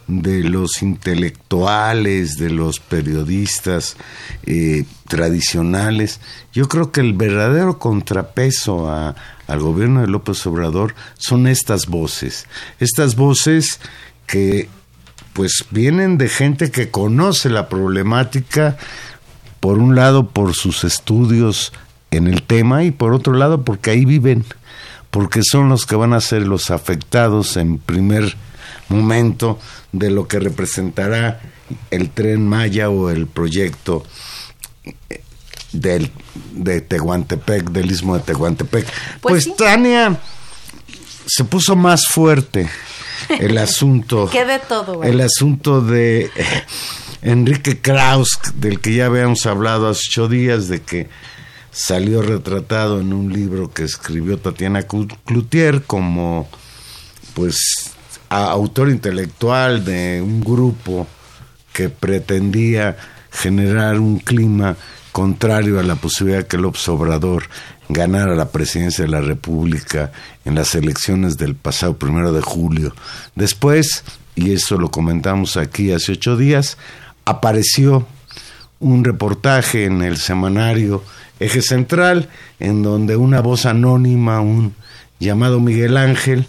de 0.06 0.44
los 0.44 0.82
intelectuales, 0.82 2.36
de 2.36 2.50
los 2.50 2.78
periodistas 2.78 3.96
eh, 4.44 4.84
tradicionales, 5.08 6.20
yo 6.52 6.68
creo 6.68 6.92
que 6.92 7.00
el 7.00 7.12
verdadero 7.12 7.78
contrapeso 7.78 8.88
al 8.90 9.60
gobierno 9.60 10.02
de 10.02 10.06
López 10.06 10.46
Obrador 10.46 10.94
son 11.18 11.46
estas 11.46 11.86
voces, 11.86 12.46
estas 12.78 13.16
voces 13.16 13.80
que 14.26 14.68
pues 15.36 15.66
vienen 15.70 16.16
de 16.16 16.30
gente 16.30 16.70
que 16.70 16.90
conoce 16.90 17.50
la 17.50 17.68
problemática, 17.68 18.78
por 19.60 19.76
un 19.78 19.94
lado 19.94 20.30
por 20.30 20.54
sus 20.54 20.82
estudios 20.82 21.74
en 22.10 22.26
el 22.26 22.42
tema 22.42 22.84
y 22.84 22.90
por 22.90 23.12
otro 23.12 23.34
lado 23.34 23.62
porque 23.62 23.90
ahí 23.90 24.06
viven, 24.06 24.46
porque 25.10 25.42
son 25.42 25.68
los 25.68 25.84
que 25.84 25.94
van 25.94 26.14
a 26.14 26.22
ser 26.22 26.46
los 26.46 26.70
afectados 26.70 27.58
en 27.58 27.76
primer 27.76 28.34
momento 28.88 29.58
de 29.92 30.10
lo 30.10 30.26
que 30.26 30.40
representará 30.40 31.38
el 31.90 32.08
tren 32.08 32.48
Maya 32.48 32.88
o 32.88 33.10
el 33.10 33.26
proyecto 33.26 34.04
eh, 34.84 35.20
del, 35.72 36.10
de 36.52 36.80
Tehuantepec, 36.80 37.72
del 37.72 37.90
istmo 37.90 38.16
de 38.16 38.22
Tehuantepec. 38.22 38.86
Pues, 39.20 39.44
pues 39.44 39.56
Tania 39.58 40.18
se 41.26 41.44
puso 41.44 41.76
más 41.76 42.06
fuerte 42.06 42.70
el 43.28 43.58
asunto. 43.58 44.28
¿Qué 44.32 44.44
de 44.44 44.58
todo? 44.58 45.02
El 45.02 45.20
asunto 45.20 45.80
de 45.80 46.30
Enrique 47.22 47.80
Kraus, 47.80 48.38
del 48.54 48.80
que 48.80 48.94
ya 48.94 49.06
habíamos 49.06 49.46
hablado 49.46 49.88
hace 49.88 50.02
ocho 50.10 50.28
días, 50.28 50.68
de 50.68 50.82
que 50.82 51.08
salió 51.70 52.22
retratado 52.22 53.00
en 53.00 53.12
un 53.12 53.32
libro 53.32 53.70
que 53.70 53.84
escribió 53.84 54.38
Tatiana 54.38 54.82
Cloutier 54.82 55.82
como, 55.82 56.48
pues, 57.34 57.92
autor 58.28 58.90
intelectual 58.90 59.84
de 59.84 60.22
un 60.22 60.40
grupo 60.40 61.06
que 61.72 61.88
pretendía 61.90 62.96
generar 63.30 64.00
un 64.00 64.18
clima 64.18 64.76
contrario 65.12 65.78
a 65.78 65.82
la 65.82 65.96
posibilidad 65.96 66.46
que 66.46 66.56
el 66.56 66.64
Obrador 66.64 67.44
ganara 67.88 68.34
la 68.34 68.48
presidencia 68.48 69.04
de 69.04 69.10
la 69.10 69.20
República 69.20 70.12
en 70.44 70.54
las 70.54 70.74
elecciones 70.74 71.36
del 71.36 71.54
pasado 71.54 71.96
primero 71.96 72.32
de 72.32 72.40
julio. 72.40 72.94
Después, 73.34 74.04
y 74.34 74.52
eso 74.52 74.78
lo 74.78 74.90
comentamos 74.90 75.56
aquí 75.56 75.92
hace 75.92 76.12
ocho 76.12 76.36
días, 76.36 76.76
apareció 77.24 78.06
un 78.80 79.04
reportaje 79.04 79.84
en 79.84 80.02
el 80.02 80.16
semanario 80.16 81.02
Eje 81.40 81.62
Central, 81.62 82.28
en 82.60 82.82
donde 82.82 83.16
una 83.16 83.40
voz 83.40 83.66
anónima, 83.66 84.40
un 84.40 84.74
llamado 85.18 85.60
Miguel 85.60 85.96
Ángel, 85.96 86.46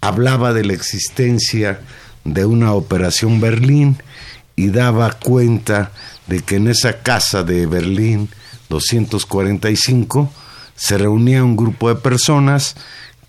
hablaba 0.00 0.52
de 0.52 0.64
la 0.64 0.72
existencia 0.72 1.80
de 2.24 2.46
una 2.46 2.72
operación 2.72 3.40
Berlín 3.40 3.98
y 4.56 4.68
daba 4.68 5.12
cuenta 5.12 5.92
de 6.26 6.40
que 6.40 6.56
en 6.56 6.68
esa 6.68 7.02
casa 7.02 7.42
de 7.42 7.66
Berlín 7.66 8.28
245 8.68 10.30
se 10.76 10.98
reunía 10.98 11.44
un 11.44 11.56
grupo 11.56 11.88
de 11.88 11.96
personas 11.96 12.76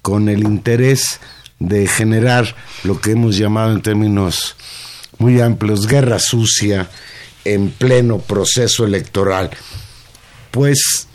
con 0.01 0.29
el 0.29 0.43
interés 0.43 1.19
de 1.59 1.87
generar 1.87 2.55
lo 2.83 2.99
que 2.99 3.11
hemos 3.11 3.37
llamado 3.37 3.71
en 3.71 3.81
términos 3.81 4.55
muy 5.17 5.39
amplios 5.39 5.87
guerra 5.87 6.19
sucia 6.19 6.89
en 7.45 7.69
pleno 7.69 8.19
proceso 8.19 8.85
electoral. 8.85 9.51
Pues 10.51 11.07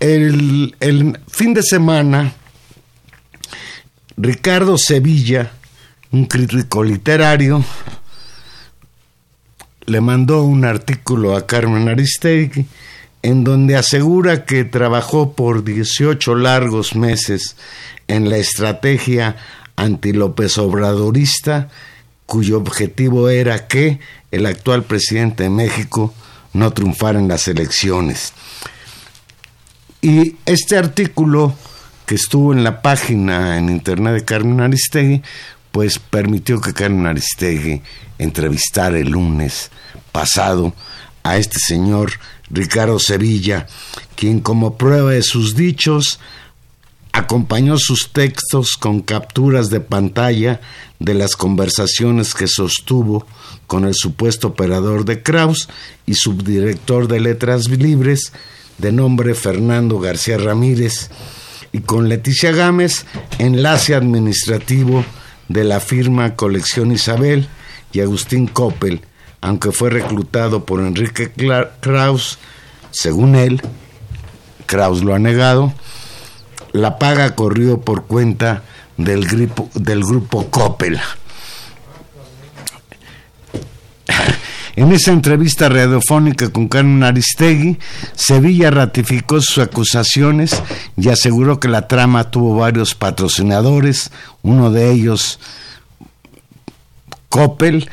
el, 0.00 0.76
el 0.80 1.18
fin 1.28 1.54
de 1.54 1.62
semana, 1.62 2.34
Ricardo 4.16 4.76
Sevilla, 4.76 5.52
un 6.10 6.26
crítico 6.26 6.82
literario, 6.82 7.64
le 9.86 10.00
mandó 10.00 10.42
un 10.42 10.64
artículo 10.64 11.36
a 11.36 11.46
Carmen 11.46 11.88
Aristegui 11.88 12.66
en 13.22 13.44
donde 13.44 13.76
asegura 13.76 14.44
que 14.44 14.64
trabajó 14.64 15.32
por 15.34 15.64
18 15.64 16.34
largos 16.36 16.94
meses 16.94 17.56
en 18.08 18.30
la 18.30 18.38
estrategia 18.38 19.36
anti-López 19.76 20.58
Obradorista, 20.58 21.68
cuyo 22.26 22.58
objetivo 22.58 23.28
era 23.28 23.66
que 23.66 24.00
el 24.30 24.46
actual 24.46 24.84
presidente 24.84 25.44
de 25.44 25.50
México 25.50 26.14
no 26.52 26.72
triunfara 26.72 27.18
en 27.18 27.28
las 27.28 27.48
elecciones. 27.48 28.32
Y 30.02 30.36
este 30.46 30.78
artículo 30.78 31.54
que 32.06 32.14
estuvo 32.14 32.52
en 32.52 32.64
la 32.64 32.82
página 32.82 33.58
en 33.58 33.68
internet 33.68 34.14
de 34.14 34.24
Carmen 34.24 34.60
Aristegui, 34.60 35.22
pues 35.70 35.98
permitió 35.98 36.60
que 36.60 36.72
Carmen 36.72 37.06
Aristegui 37.06 37.82
entrevistara 38.18 38.98
el 38.98 39.10
lunes 39.10 39.70
pasado 40.10 40.74
a 41.22 41.36
este 41.36 41.58
señor 41.60 42.12
Ricardo 42.50 42.98
Sevilla, 42.98 43.66
quien 44.16 44.40
como 44.40 44.76
prueba 44.76 45.12
de 45.12 45.22
sus 45.22 45.54
dichos 45.54 46.20
acompañó 47.12 47.76
sus 47.78 48.12
textos 48.12 48.76
con 48.78 49.00
capturas 49.00 49.70
de 49.70 49.80
pantalla 49.80 50.60
de 50.98 51.14
las 51.14 51.36
conversaciones 51.36 52.34
que 52.34 52.46
sostuvo 52.46 53.26
con 53.66 53.84
el 53.84 53.94
supuesto 53.94 54.48
operador 54.48 55.04
de 55.04 55.22
Kraus 55.22 55.68
y 56.06 56.14
subdirector 56.14 57.08
de 57.08 57.20
Letras 57.20 57.68
Libres, 57.68 58.32
de 58.78 58.92
nombre 58.92 59.34
Fernando 59.34 59.98
García 59.98 60.38
Ramírez, 60.38 61.10
y 61.72 61.80
con 61.80 62.08
Leticia 62.08 62.52
Gámez, 62.52 63.06
enlace 63.38 63.94
administrativo 63.94 65.04
de 65.48 65.64
la 65.64 65.80
firma 65.80 66.34
Colección 66.36 66.90
Isabel, 66.92 67.48
y 67.92 68.00
Agustín 68.00 68.46
Coppel, 68.46 69.02
aunque 69.40 69.72
fue 69.72 69.90
reclutado 69.90 70.64
por 70.64 70.80
Enrique 70.80 71.32
Kraus, 71.80 72.38
según 72.90 73.34
él, 73.34 73.62
Kraus 74.66 75.02
lo 75.02 75.14
ha 75.14 75.18
negado, 75.18 75.72
la 76.72 76.98
paga 76.98 77.34
corrió 77.34 77.80
por 77.80 78.04
cuenta 78.04 78.62
del, 78.96 79.26
grupo, 79.26 79.68
del 79.74 80.04
grupo 80.04 80.50
Coppel. 80.50 81.00
En 84.76 84.92
esa 84.92 85.10
entrevista 85.10 85.68
radiofónica 85.68 86.50
con 86.50 86.68
Carmen 86.68 87.02
Aristegui, 87.02 87.78
Sevilla 88.14 88.70
ratificó 88.70 89.40
sus 89.40 89.58
acusaciones 89.58 90.62
y 90.96 91.08
aseguró 91.08 91.58
que 91.58 91.68
la 91.68 91.88
trama 91.88 92.30
tuvo 92.30 92.56
varios 92.56 92.94
patrocinadores, 92.94 94.10
uno 94.42 94.70
de 94.70 94.92
ellos 94.92 95.40
Coppel, 97.28 97.90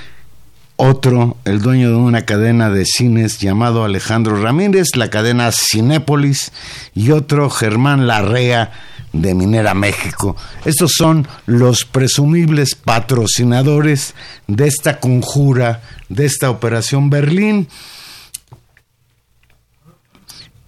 otro, 0.77 1.37
el 1.43 1.61
dueño 1.61 1.89
de 1.89 1.95
una 1.95 2.25
cadena 2.25 2.69
de 2.69 2.85
cines 2.85 3.39
llamado 3.39 3.83
Alejandro 3.83 4.41
Ramírez, 4.41 4.95
la 4.95 5.09
cadena 5.09 5.51
Cinépolis, 5.51 6.51
y 6.93 7.11
otro, 7.11 7.49
Germán 7.49 8.07
Larrea, 8.07 8.71
de 9.11 9.33
Minera 9.33 9.73
México. 9.73 10.35
Estos 10.65 10.91
son 10.95 11.27
los 11.45 11.85
presumibles 11.85 12.75
patrocinadores 12.75 14.13
de 14.47 14.67
esta 14.67 14.99
conjura, 14.99 15.81
de 16.09 16.25
esta 16.25 16.49
operación 16.49 17.09
Berlín. 17.09 17.67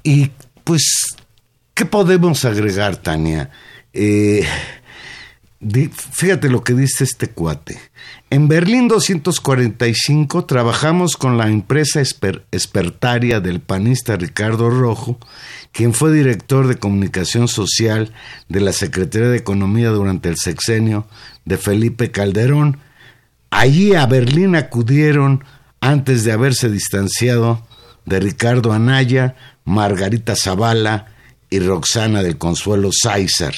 Y 0.03 0.32
pues, 0.64 1.05
¿qué 1.74 1.86
podemos 1.86 2.45
agregar, 2.45 2.97
Tania? 2.97 3.51
Eh, 3.93 4.47
fíjate 6.14 6.49
lo 6.49 6.64
que 6.64 6.74
dice 6.74 7.03
este 7.03 7.30
cuate. 7.30 7.80
En 8.32 8.47
Berlín 8.47 8.88
245 8.88 10.45
trabajamos 10.45 11.17
con 11.17 11.39
la 11.39 11.47
empresa 11.47 11.99
espertaria 11.99 13.39
del 13.39 13.59
panista 13.59 14.17
Ricardo 14.17 14.69
Rojo, 14.69 15.17
quien 15.71 15.95
fue 15.95 16.13
director 16.13 16.67
de 16.67 16.77
comunicación 16.77 17.47
social 17.47 18.13
de 18.47 18.59
la 18.59 18.71
Secretaría 18.71 19.30
de 19.30 19.38
Economía 19.38 19.89
durante 19.89 20.30
el 20.30 20.38
sexenio 20.38 21.07
de 21.45 21.57
Felipe 21.57 22.11
Calderón. 22.11 22.77
Allí 23.49 23.95
a 23.95 24.05
Berlín 24.05 24.55
acudieron, 24.55 25.43
antes 25.82 26.23
de 26.23 26.32
haberse 26.32 26.69
distanciado, 26.69 27.65
de 28.05 28.19
Ricardo 28.19 28.73
Anaya, 28.73 29.36
Margarita 29.65 30.36
Zavala 30.36 31.07
y 31.49 31.57
Roxana 31.61 32.21
del 32.21 32.38
Consuelo 32.38 32.91
Sáizar 32.91 33.55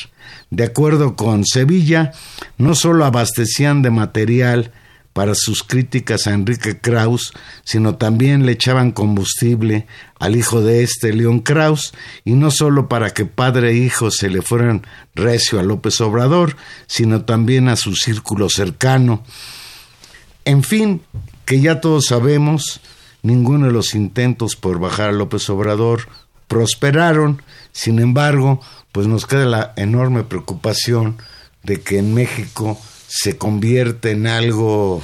de 0.52 0.66
acuerdo 0.66 1.16
con 1.16 1.46
Sevilla, 1.46 2.12
no 2.58 2.76
solo 2.76 3.06
abastecían 3.06 3.82
de 3.82 3.90
material 3.90 4.72
para 5.14 5.34
sus 5.36 5.64
críticas 5.64 6.28
a 6.28 6.34
Enrique 6.34 6.80
Kraus, 6.80 7.34
sino 7.64 7.96
también 7.96 8.46
le 8.46 8.54
echaban 8.54 8.92
combustible 8.92 9.88
al 10.20 10.36
hijo 10.36 10.62
de 10.62 10.84
este, 10.84 11.14
León 11.14 11.40
Kraus, 11.40 11.94
y 12.24 12.34
no 12.34 12.52
solo 12.52 12.88
para 12.88 13.12
que 13.12 13.26
padre 13.26 13.72
e 13.72 13.78
hijo 13.78 14.12
se 14.12 14.30
le 14.30 14.42
fueran 14.42 14.86
recio 15.16 15.60
a 15.60 15.64
López 15.64 16.00
Obrador, 16.02 16.56
sino 16.88 17.26
también 17.26 17.68
a 17.68 17.76
su 17.76 17.96
círculo 17.96 18.50
cercano. 18.50 19.24
En 20.46 20.64
fin, 20.64 21.02
que 21.46 21.60
ya 21.60 21.82
todos 21.82 22.06
sabemos, 22.06 22.82
ninguno 23.22 23.68
de 23.68 23.74
los 23.74 23.96
intentos 23.96 24.56
por 24.56 24.80
bajar 24.80 25.10
a 25.10 25.14
López 25.14 25.50
Obrador 25.50 26.08
prosperaron, 26.48 27.42
sin 27.72 28.00
embargo, 28.00 28.62
pues 28.92 29.08
nos 29.08 29.26
queda 29.26 29.46
la 29.46 29.74
enorme 29.76 30.24
preocupación 30.24 31.18
de 31.64 31.82
que 31.82 32.00
en 32.00 32.14
México 32.14 32.80
se 33.08 33.38
convierte 33.38 34.12
en 34.12 34.28
algo 34.28 35.02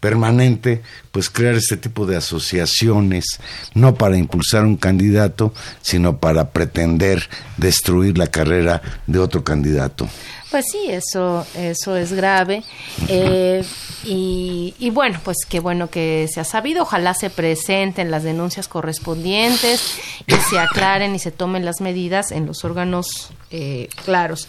permanente, 0.00 0.82
pues 1.10 1.28
crear 1.28 1.54
este 1.54 1.76
tipo 1.76 2.06
de 2.06 2.16
asociaciones, 2.16 3.40
no 3.74 3.94
para 3.96 4.16
impulsar 4.16 4.64
un 4.64 4.76
candidato, 4.76 5.52
sino 5.82 6.18
para 6.18 6.50
pretender 6.50 7.28
destruir 7.56 8.16
la 8.16 8.28
carrera 8.28 8.80
de 9.06 9.18
otro 9.18 9.42
candidato. 9.42 10.08
Pues 10.50 10.64
sí, 10.72 10.78
eso, 10.88 11.46
eso 11.54 11.96
es 11.96 12.12
grave. 12.12 12.62
Eh, 13.08 13.62
y, 14.04 14.74
y, 14.78 14.90
bueno, 14.90 15.20
pues 15.22 15.38
qué 15.46 15.60
bueno 15.60 15.90
que 15.90 16.26
se 16.32 16.40
ha 16.40 16.44
sabido. 16.44 16.82
Ojalá 16.82 17.12
se 17.12 17.28
presenten 17.28 18.10
las 18.10 18.22
denuncias 18.22 18.66
correspondientes 18.66 19.98
y 20.26 20.34
se 20.34 20.58
aclaren 20.58 21.14
y 21.14 21.18
se 21.18 21.32
tomen 21.32 21.66
las 21.66 21.82
medidas 21.82 22.32
en 22.32 22.46
los 22.46 22.64
órganos 22.64 23.30
eh, 23.50 23.88
claros. 24.04 24.48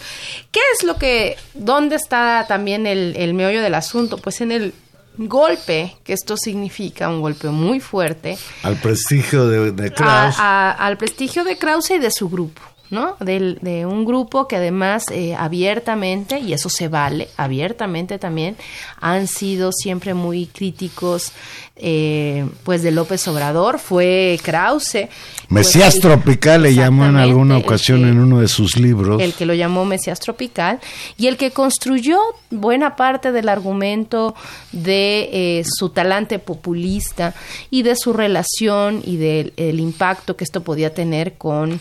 ¿Qué 0.51 0.61
es 0.77 0.83
lo 0.85 0.95
que, 0.95 1.35
dónde 1.53 1.97
está 1.97 2.45
también 2.47 2.87
el, 2.87 3.15
el 3.17 3.33
meollo 3.33 3.61
del 3.61 3.75
asunto? 3.75 4.17
Pues 4.17 4.39
en 4.39 4.53
el 4.53 4.73
golpe, 5.17 5.97
que 6.03 6.13
esto 6.13 6.37
significa 6.37 7.09
un 7.09 7.21
golpe 7.21 7.49
muy 7.49 7.79
fuerte. 7.79 8.37
Al 8.63 8.77
prestigio 8.77 9.47
de, 9.47 9.71
de 9.71 9.91
Krause. 9.91 10.37
al 10.39 10.97
prestigio 10.97 11.43
de 11.43 11.57
Krause 11.57 11.91
y 11.91 11.97
de 11.99 12.11
su 12.11 12.29
grupo. 12.29 12.61
¿No? 12.89 13.15
De, 13.19 13.57
de, 13.61 13.85
un 13.85 14.05
grupo 14.05 14.47
que 14.47 14.55
además 14.55 15.03
eh, 15.11 15.35
abiertamente, 15.35 16.39
y 16.39 16.53
eso 16.53 16.69
se 16.69 16.87
vale, 16.87 17.29
abiertamente 17.37 18.17
también, 18.17 18.55
han 18.99 19.27
sido 19.27 19.71
siempre 19.71 20.13
muy 20.13 20.47
críticos 20.47 21.31
eh, 21.75 22.45
pues 22.63 22.83
de 22.83 22.91
López 22.91 23.25
Obrador, 23.27 23.79
fue 23.79 24.39
Krause. 24.43 25.07
Mesías 25.47 25.93
pues, 25.93 26.01
Tropical 26.01 26.63
le 26.63 26.73
llamó 26.73 27.05
en 27.05 27.15
alguna 27.15 27.57
ocasión 27.57 28.01
que, 28.01 28.09
en 28.09 28.19
uno 28.19 28.41
de 28.41 28.47
sus 28.47 28.77
libros. 28.77 29.21
El 29.21 29.33
que 29.33 29.45
lo 29.45 29.53
llamó 29.53 29.85
Mesías 29.85 30.19
Tropical 30.19 30.79
y 31.17 31.27
el 31.27 31.37
que 31.37 31.51
construyó 31.51 32.19
buena 32.49 32.95
parte 32.95 33.31
del 33.31 33.47
argumento 33.47 34.35
de 34.71 35.29
eh, 35.31 35.63
su 35.65 35.89
talante 35.89 36.39
populista 36.39 37.33
y 37.69 37.83
de 37.83 37.95
su 37.95 38.13
relación 38.13 39.01
y 39.05 39.17
del 39.17 39.53
el 39.55 39.79
impacto 39.79 40.35
que 40.35 40.43
esto 40.43 40.63
podía 40.63 40.93
tener 40.93 41.37
con 41.37 41.79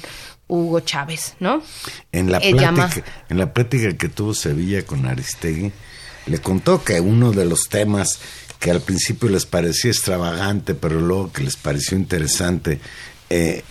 Hugo 0.49 0.81
Chávez, 0.81 1.35
¿no? 1.41 1.63
En 2.11 2.33
la, 2.33 2.41
plática, 2.41 3.05
en 3.29 3.39
la 3.39 3.53
plática 3.53 3.97
que 3.97 4.09
tuvo 4.09 4.35
Sevilla 4.35 4.85
con 4.85 5.07
Aristegui, 5.07 5.73
le 6.27 6.39
contó 6.39 6.83
que 6.83 7.01
uno 7.01 7.33
de 7.33 7.45
los 7.45 7.69
temas 7.69 8.19
que 8.59 8.71
al 8.71 8.81
principio 8.81 9.29
les 9.29 9.47
parecía 9.47 9.91
extravagante, 9.91 10.75
pero 10.75 11.01
luego 11.01 11.33
que 11.33 11.45
les 11.45 11.57
pareció 11.57 11.97
interesante, 11.97 12.81
eh, 13.31 13.63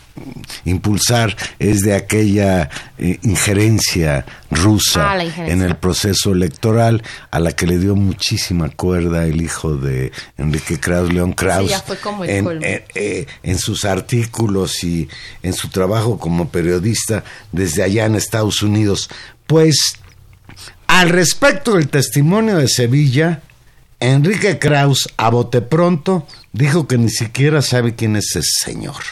impulsar 0.66 1.36
es 1.60 1.82
de 1.82 1.96
aquella 1.96 2.70
eh, 2.98 3.20
injerencia 3.24 4.26
rusa 4.52 5.12
ah, 5.12 5.24
injerencia. 5.24 5.54
en 5.54 5.62
el 5.62 5.76
proceso 5.76 6.32
electoral 6.32 7.04
a 7.32 7.40
la 7.40 7.52
que 7.52 7.68
le 7.68 7.78
dio 7.78 7.96
muchísima 7.96 8.70
cuerda 8.70 9.26
el 9.26 9.42
hijo 9.42 9.76
de 9.76 10.12
Enrique 10.38 10.80
Krauss, 10.80 11.14
León 11.14 11.34
Krauss, 11.34 11.72
sí, 11.72 11.94
en, 12.28 12.48
en, 12.48 12.84
eh, 12.96 13.28
en, 13.44 13.58
sus 13.58 13.86
artículos 13.86 14.84
y 14.84 15.10
en 15.44 15.54
su 15.54 15.70
trabajo 15.70 16.18
como 16.18 16.50
periodista 16.50 17.24
desde 17.52 17.84
allá 17.84 18.06
en 18.06 18.16
Estados 18.16 18.62
Unidos. 18.62 19.10
Pues 19.46 19.98
al 20.88 21.10
respecto 21.10 21.76
del 21.76 21.90
testimonio 21.90 22.58
de 22.58 22.68
Sevilla, 22.68 23.42
Enrique 24.00 24.60
Krauss, 24.60 25.10
a 25.18 25.30
bote 25.30 25.62
pronto, 25.62 26.28
dijo 26.54 26.88
que 26.88 26.98
ni 26.98 27.10
siquiera 27.10 27.62
sabe 27.62 27.96
quién 27.96 28.16
es 28.16 28.36
ese 28.36 28.72
señor. 28.72 29.04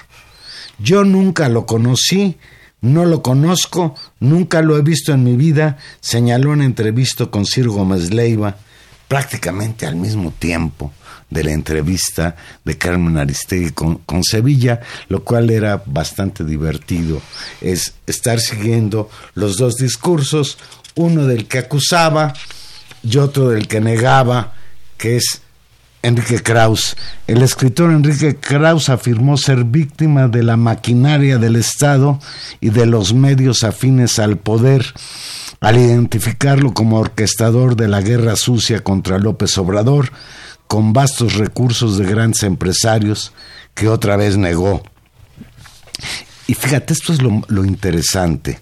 Yo 0.79 1.03
nunca 1.03 1.49
lo 1.49 1.65
conocí, 1.65 2.37
no 2.81 3.05
lo 3.05 3.21
conozco, 3.21 3.95
nunca 4.19 4.61
lo 4.61 4.77
he 4.77 4.81
visto 4.81 5.13
en 5.13 5.23
mi 5.23 5.35
vida, 5.35 5.77
señaló 6.01 6.53
en 6.53 6.61
entrevista 6.61 7.25
con 7.27 7.45
Ciro 7.45 7.73
Gómez 7.73 8.13
Leiva, 8.13 8.57
prácticamente 9.07 9.85
al 9.85 9.95
mismo 9.95 10.31
tiempo 10.37 10.91
de 11.29 11.43
la 11.43 11.51
entrevista 11.51 12.35
de 12.63 12.77
Carmen 12.77 13.17
Aristegui 13.17 13.71
con, 13.71 13.97
con, 13.99 14.23
Sevilla, 14.23 14.81
lo 15.09 15.23
cual 15.23 15.49
era 15.49 15.81
bastante 15.85 16.43
divertido. 16.43 17.21
Es 17.61 17.93
estar 18.05 18.39
siguiendo 18.39 19.09
los 19.33 19.57
dos 19.57 19.75
discursos, 19.75 20.57
uno 20.95 21.25
del 21.25 21.47
que 21.47 21.59
acusaba 21.59 22.33
y 23.03 23.17
otro 23.17 23.49
del 23.49 23.67
que 23.67 23.81
negaba, 23.81 24.53
que 24.97 25.17
es 25.17 25.41
Enrique 26.05 26.41
Krauss. 26.41 26.95
El 27.27 27.41
escritor 27.41 27.91
Enrique 27.91 28.35
Krauss 28.35 28.89
afirmó 28.89 29.37
ser 29.37 29.63
víctima 29.63 30.27
de 30.27 30.43
la 30.43 30.55
maquinaria 30.55 31.37
del 31.37 31.55
Estado 31.55 32.19
y 32.61 32.69
de 32.69 32.85
los 32.85 33.13
medios 33.13 33.63
afines 33.63 34.19
al 34.19 34.37
poder 34.37 34.85
al 35.61 35.77
identificarlo 35.77 36.73
como 36.73 36.99
orquestador 36.99 37.75
de 37.75 37.87
la 37.87 38.01
guerra 38.01 38.35
sucia 38.35 38.83
contra 38.83 39.17
López 39.17 39.57
Obrador, 39.57 40.11
con 40.67 40.93
vastos 40.93 41.35
recursos 41.35 41.97
de 41.97 42.05
grandes 42.05 42.43
empresarios 42.43 43.31
que 43.73 43.87
otra 43.87 44.15
vez 44.15 44.37
negó. 44.37 44.83
Y 46.45 46.53
fíjate, 46.53 46.93
esto 46.93 47.13
es 47.13 47.21
lo, 47.21 47.41
lo 47.47 47.65
interesante. 47.65 48.59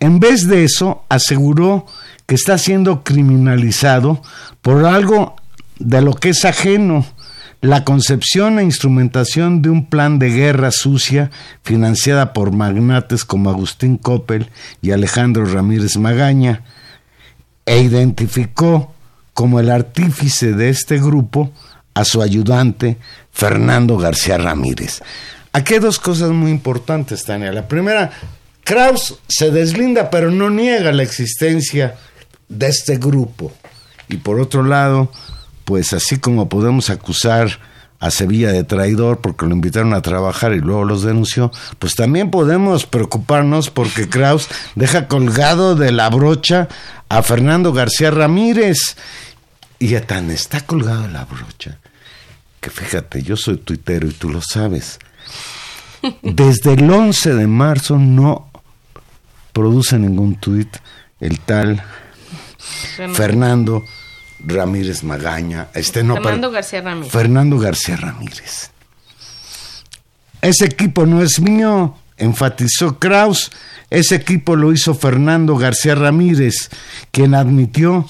En 0.00 0.20
vez 0.20 0.48
de 0.48 0.64
eso, 0.64 1.04
aseguró 1.08 1.86
está 2.34 2.58
siendo 2.58 3.02
criminalizado 3.02 4.22
por 4.60 4.84
algo 4.84 5.36
de 5.78 6.00
lo 6.00 6.14
que 6.14 6.30
es 6.30 6.44
ajeno, 6.44 7.04
la 7.60 7.84
concepción 7.84 8.58
e 8.58 8.64
instrumentación 8.64 9.62
de 9.62 9.70
un 9.70 9.86
plan 9.86 10.18
de 10.18 10.30
guerra 10.30 10.70
sucia 10.70 11.30
financiada 11.62 12.32
por 12.32 12.52
magnates 12.52 13.24
como 13.24 13.50
Agustín 13.50 13.96
Coppel 13.96 14.50
y 14.80 14.90
Alejandro 14.90 15.44
Ramírez 15.44 15.96
Magaña, 15.96 16.62
e 17.64 17.80
identificó 17.80 18.92
como 19.34 19.60
el 19.60 19.70
artífice 19.70 20.52
de 20.52 20.68
este 20.68 20.98
grupo 20.98 21.52
a 21.94 22.04
su 22.04 22.22
ayudante 22.22 22.98
Fernando 23.32 23.96
García 23.96 24.38
Ramírez. 24.38 25.02
Aquí 25.52 25.74
hay 25.74 25.80
dos 25.80 25.98
cosas 25.98 26.30
muy 26.30 26.50
importantes, 26.50 27.24
Tania. 27.24 27.52
La 27.52 27.68
primera, 27.68 28.10
Kraus 28.64 29.18
se 29.28 29.50
deslinda 29.50 30.10
pero 30.10 30.30
no 30.30 30.50
niega 30.50 30.92
la 30.92 31.02
existencia 31.02 31.94
de 32.58 32.68
este 32.68 32.96
grupo. 32.96 33.52
Y 34.08 34.16
por 34.18 34.40
otro 34.40 34.62
lado, 34.62 35.10
pues 35.64 35.92
así 35.92 36.18
como 36.18 36.48
podemos 36.48 36.90
acusar 36.90 37.58
a 37.98 38.10
Sevilla 38.10 38.50
de 38.50 38.64
traidor 38.64 39.20
porque 39.20 39.46
lo 39.46 39.52
invitaron 39.52 39.94
a 39.94 40.02
trabajar 40.02 40.52
y 40.52 40.58
luego 40.58 40.84
los 40.84 41.02
denunció, 41.02 41.52
pues 41.78 41.94
también 41.94 42.30
podemos 42.30 42.84
preocuparnos 42.84 43.70
porque 43.70 44.08
Kraus 44.08 44.48
deja 44.74 45.06
colgado 45.06 45.76
de 45.76 45.92
la 45.92 46.10
brocha 46.10 46.68
a 47.08 47.22
Fernando 47.22 47.72
García 47.72 48.10
Ramírez. 48.10 48.96
Y 49.78 49.98
tan 50.00 50.30
está 50.30 50.60
colgado 50.60 51.02
de 51.02 51.08
la 51.08 51.24
brocha 51.24 51.78
que 52.62 52.70
fíjate, 52.70 53.22
yo 53.24 53.36
soy 53.36 53.56
tuitero 53.56 54.06
y 54.06 54.12
tú 54.12 54.30
lo 54.30 54.40
sabes. 54.40 55.00
Desde 56.22 56.74
el 56.74 56.88
11 56.88 57.34
de 57.34 57.46
marzo 57.48 57.98
no 57.98 58.50
produce 59.52 59.98
ningún 59.98 60.36
tuit 60.36 60.76
el 61.18 61.40
tal 61.40 61.82
Fernando, 62.96 63.14
Fernando 63.14 63.84
Ramírez 64.44 65.04
Magaña, 65.04 65.68
este 65.74 66.02
no, 66.02 66.14
Fernando 66.14 66.50
García 66.50 66.80
Ramírez. 66.80 67.12
Fernando 67.12 67.58
García 67.58 67.96
Ramírez. 67.96 68.70
Ese 70.40 70.64
equipo 70.64 71.06
no 71.06 71.22
es 71.22 71.40
mío, 71.40 71.96
enfatizó 72.16 72.98
Kraus. 72.98 73.52
Ese 73.90 74.16
equipo 74.16 74.56
lo 74.56 74.72
hizo 74.72 74.94
Fernando 74.94 75.56
García 75.56 75.94
Ramírez, 75.94 76.70
quien 77.10 77.34
admitió 77.34 78.06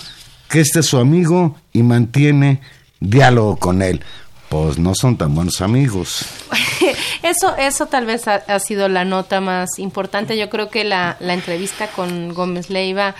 que 0.48 0.60
este 0.60 0.80
es 0.80 0.86
su 0.86 0.98
amigo 0.98 1.56
y 1.72 1.82
mantiene 1.82 2.60
diálogo 3.00 3.56
con 3.56 3.82
él. 3.82 4.02
Pues 4.48 4.78
no 4.78 4.94
son 4.94 5.16
tan 5.16 5.34
buenos 5.34 5.60
amigos. 5.60 6.26
Eso, 7.22 7.56
eso 7.56 7.86
tal 7.86 8.04
vez 8.04 8.26
ha, 8.26 8.34
ha, 8.34 8.58
sido 8.58 8.88
la 8.88 9.04
nota 9.04 9.40
más 9.40 9.78
importante. 9.78 10.36
Yo 10.36 10.50
creo 10.50 10.70
que 10.70 10.82
la, 10.82 11.16
la 11.20 11.34
entrevista 11.34 11.86
con 11.86 12.34
Gómez 12.34 12.68
Leiva 12.68 13.14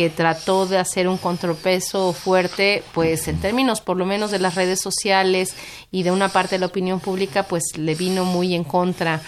que 0.00 0.08
trató 0.08 0.64
de 0.64 0.78
hacer 0.78 1.08
un 1.08 1.18
contrapeso 1.18 2.14
fuerte, 2.14 2.82
pues 2.94 3.28
en 3.28 3.38
términos 3.38 3.82
por 3.82 3.98
lo 3.98 4.06
menos 4.06 4.30
de 4.30 4.38
las 4.38 4.54
redes 4.54 4.80
sociales 4.80 5.54
y 5.90 6.04
de 6.04 6.10
una 6.10 6.30
parte 6.30 6.54
de 6.54 6.60
la 6.60 6.68
opinión 6.68 7.00
pública, 7.00 7.42
pues 7.42 7.76
le 7.76 7.94
vino 7.94 8.24
muy 8.24 8.54
en 8.54 8.64
contra 8.64 9.20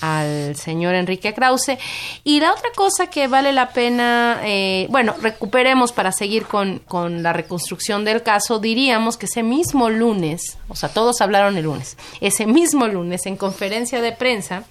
al 0.00 0.56
señor 0.56 0.94
Enrique 0.94 1.34
Krause. 1.34 1.78
Y 2.24 2.40
la 2.40 2.52
otra 2.52 2.70
cosa 2.74 3.08
que 3.08 3.28
vale 3.28 3.52
la 3.52 3.70
pena, 3.70 4.40
eh, 4.44 4.86
bueno, 4.90 5.14
recuperemos 5.20 5.92
para 5.92 6.12
seguir 6.12 6.46
con, 6.46 6.78
con, 6.80 7.22
la 7.22 7.32
reconstrucción 7.32 8.04
del 8.04 8.22
caso, 8.22 8.58
diríamos 8.58 9.16
que 9.16 9.26
ese 9.26 9.42
mismo 9.42 9.90
lunes, 9.90 10.58
o 10.68 10.76
sea, 10.76 10.88
todos 10.88 11.20
hablaron 11.20 11.56
el 11.56 11.64
lunes, 11.64 11.96
ese 12.20 12.46
mismo 12.46 12.86
lunes 12.86 13.26
en 13.26 13.36
conferencia 13.36 14.00
de 14.00 14.12
prensa, 14.12 14.64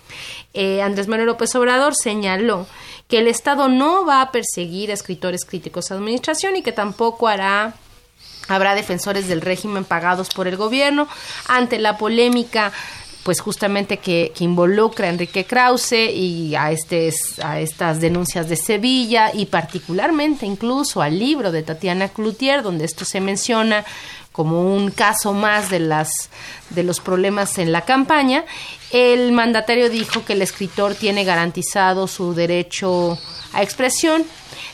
eh, 0.53 0.81
Andrés 0.81 1.07
Manuel 1.07 1.27
López 1.27 1.53
Obrador 1.55 1.95
señaló 1.95 2.65
que 3.07 3.19
el 3.19 3.27
Estado 3.27 3.67
no 3.67 4.05
va 4.05 4.21
a 4.21 4.31
perseguir 4.31 4.91
a 4.91 4.93
escritores 4.93 5.45
críticos 5.45 5.89
de 5.89 5.95
administración 5.95 6.55
y 6.55 6.61
que 6.61 6.71
tampoco 6.71 7.27
hará 7.27 7.75
Habrá 8.49 8.75
defensores 8.75 9.27
del 9.27 9.41
régimen 9.41 9.83
pagados 9.83 10.29
por 10.29 10.47
el 10.47 10.55
gobierno 10.55 11.07
ante 11.47 11.79
la 11.79 11.97
polémica 11.97 12.71
pues 13.27 13.41
justamente 13.41 13.97
que, 13.97 14.31
que 14.33 14.45
involucra 14.45 15.07
a 15.07 15.09
Enrique 15.09 15.43
Krause 15.43 16.13
y 16.13 16.55
a, 16.55 16.71
este, 16.71 17.13
a 17.43 17.59
estas 17.59 17.99
denuncias 17.99 18.47
de 18.47 18.55
Sevilla 18.55 19.31
y 19.33 19.47
particularmente 19.47 20.45
incluso 20.45 21.01
al 21.01 21.19
libro 21.19 21.51
de 21.51 21.61
Tatiana 21.61 22.07
Cloutier, 22.07 22.63
donde 22.63 22.85
esto 22.85 23.03
se 23.03 23.19
menciona 23.19 23.83
como 24.31 24.61
un 24.61 24.91
caso 24.91 25.33
más 25.33 25.69
de 25.69 25.79
las 25.81 26.29
de 26.69 26.83
los 26.83 27.01
problemas 27.01 27.57
en 27.57 27.73
la 27.73 27.81
campaña, 27.81 28.45
el 28.91 29.33
mandatario 29.33 29.89
dijo 29.89 30.23
que 30.23 30.31
el 30.31 30.41
escritor 30.41 30.95
tiene 30.95 31.25
garantizado 31.25 32.07
su 32.07 32.33
derecho 32.33 33.19
a 33.51 33.61
expresión 33.61 34.23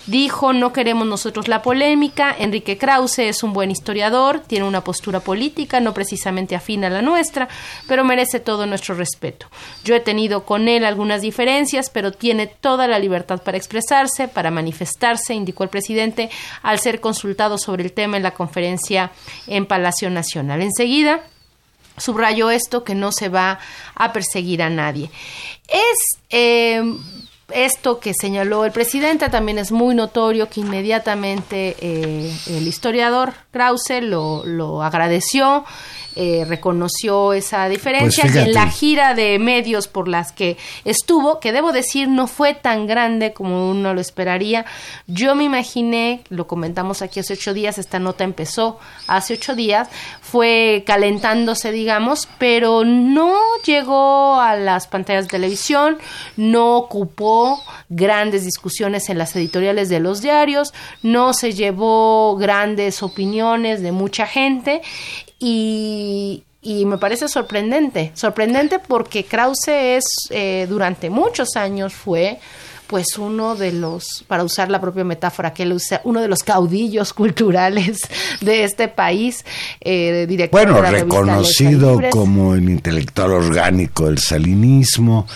Dijo, 0.05 0.51
no 0.51 0.73
queremos 0.73 1.07
nosotros 1.07 1.47
la 1.47 1.61
polémica. 1.61 2.35
Enrique 2.37 2.77
Krause 2.77 3.19
es 3.19 3.41
un 3.41 3.53
buen 3.53 3.71
historiador, 3.71 4.39
tiene 4.39 4.65
una 4.65 4.83
postura 4.83 5.21
política, 5.21 5.79
no 5.79 5.93
precisamente 5.93 6.55
afín 6.55 6.83
a 6.83 6.89
la 6.89 7.01
nuestra, 7.01 7.47
pero 7.87 8.03
merece 8.03 8.41
todo 8.41 8.65
nuestro 8.65 8.95
respeto. 8.95 9.47
Yo 9.85 9.95
he 9.95 10.01
tenido 10.01 10.43
con 10.43 10.67
él 10.67 10.83
algunas 10.83 11.21
diferencias, 11.21 11.89
pero 11.89 12.11
tiene 12.11 12.47
toda 12.47 12.87
la 12.87 12.99
libertad 12.99 13.41
para 13.41 13.57
expresarse, 13.57 14.27
para 14.27 14.51
manifestarse, 14.51 15.33
indicó 15.33 15.63
el 15.63 15.69
presidente 15.69 16.29
al 16.63 16.79
ser 16.79 16.99
consultado 16.99 17.57
sobre 17.57 17.83
el 17.83 17.93
tema 17.93 18.17
en 18.17 18.23
la 18.23 18.33
conferencia 18.33 19.11
en 19.47 19.65
Palacio 19.65 20.09
Nacional. 20.09 20.61
Enseguida, 20.61 21.21
subrayó 21.97 22.49
esto 22.49 22.83
que 22.83 22.95
no 22.95 23.11
se 23.11 23.29
va 23.29 23.59
a 23.95 24.11
perseguir 24.11 24.61
a 24.61 24.69
nadie. 24.69 25.09
Es 25.69 26.19
eh, 26.29 26.81
esto 27.51 27.99
que 27.99 28.13
señaló 28.13 28.65
el 28.65 28.71
presidente 28.71 29.29
también 29.29 29.57
es 29.57 29.71
muy 29.71 29.95
notorio 29.95 30.49
que 30.49 30.61
inmediatamente 30.61 31.75
eh, 31.79 32.33
el 32.47 32.67
historiador 32.67 33.33
Krause 33.51 34.01
lo, 34.01 34.45
lo 34.45 34.81
agradeció 34.81 35.65
eh, 36.15 36.45
reconoció 36.47 37.33
esa 37.33 37.67
diferencia 37.67 38.23
Pues 38.23 38.35
y 38.35 38.39
en 38.39 38.53
la 38.53 38.69
gira 38.69 39.13
de 39.13 39.39
medios 39.39 39.87
por 39.87 40.07
las 40.07 40.31
que 40.31 40.57
estuvo, 40.85 41.39
que 41.39 41.51
debo 41.51 41.71
decir 41.71 42.07
no 42.07 42.27
fue 42.27 42.53
tan 42.53 42.85
grande 42.85 43.33
como 43.33 43.71
uno 43.71 43.93
lo 43.93 44.01
esperaría, 44.01 44.65
yo 45.07 45.33
me 45.35 45.43
imaginé, 45.43 46.21
lo 46.29 46.47
comentamos 46.47 47.01
aquí 47.01 47.19
hace 47.19 47.33
ocho 47.33 47.53
días, 47.53 47.77
esta 47.77 47.99
nota 47.99 48.23
empezó 48.23 48.79
hace 49.07 49.33
ocho 49.33 49.55
días, 49.55 49.89
fue 50.21 50.83
calentándose, 50.85 51.71
digamos, 51.71 52.27
pero 52.37 52.85
no 52.85 53.35
llegó 53.65 54.39
a 54.39 54.55
las 54.55 54.87
pantallas 54.87 55.25
de 55.25 55.31
televisión, 55.31 55.97
no 56.37 56.77
ocupó 56.77 57.63
grandes 57.89 58.43
discusiones 58.45 59.09
en 59.09 59.17
las 59.17 59.35
editoriales 59.35 59.89
de 59.89 59.99
los 59.99 60.21
diarios, 60.21 60.73
no 61.01 61.33
se 61.33 61.53
llevó 61.53 62.35
grandes 62.37 63.01
opiniones 63.03 63.81
de 63.81 63.91
mucha 63.91 64.27
gente 64.27 64.81
y, 65.43 66.43
y 66.61 66.85
me 66.85 66.97
parece 66.97 67.27
sorprendente, 67.27 68.11
sorprendente 68.13 68.79
porque 68.79 69.25
Krause 69.25 69.67
es 69.67 70.03
eh, 70.29 70.65
durante 70.69 71.09
muchos 71.09 71.57
años 71.57 71.93
fue 71.93 72.39
pues 72.87 73.17
uno 73.17 73.55
de 73.55 73.73
los, 73.73 74.23
para 74.27 74.43
usar 74.43 74.69
la 74.69 74.79
propia 74.79 75.03
metáfora 75.03 75.53
que 75.53 75.63
él 75.63 75.73
usa, 75.73 75.99
uno 76.05 76.21
de 76.21 76.29
los 76.29 76.43
caudillos 76.43 77.11
culturales 77.13 78.01
de 78.39 78.63
este 78.63 78.87
país, 78.87 79.43
eh, 79.81 80.25
director 80.29 80.61
Bueno, 80.61 80.75
de 80.75 80.81
la 80.81 80.91
reconocido 80.91 81.99
como 82.09 82.55
el 82.55 82.69
intelectual 82.69 83.31
orgánico 83.31 84.05
del 84.05 84.19
salinismo, 84.19 85.27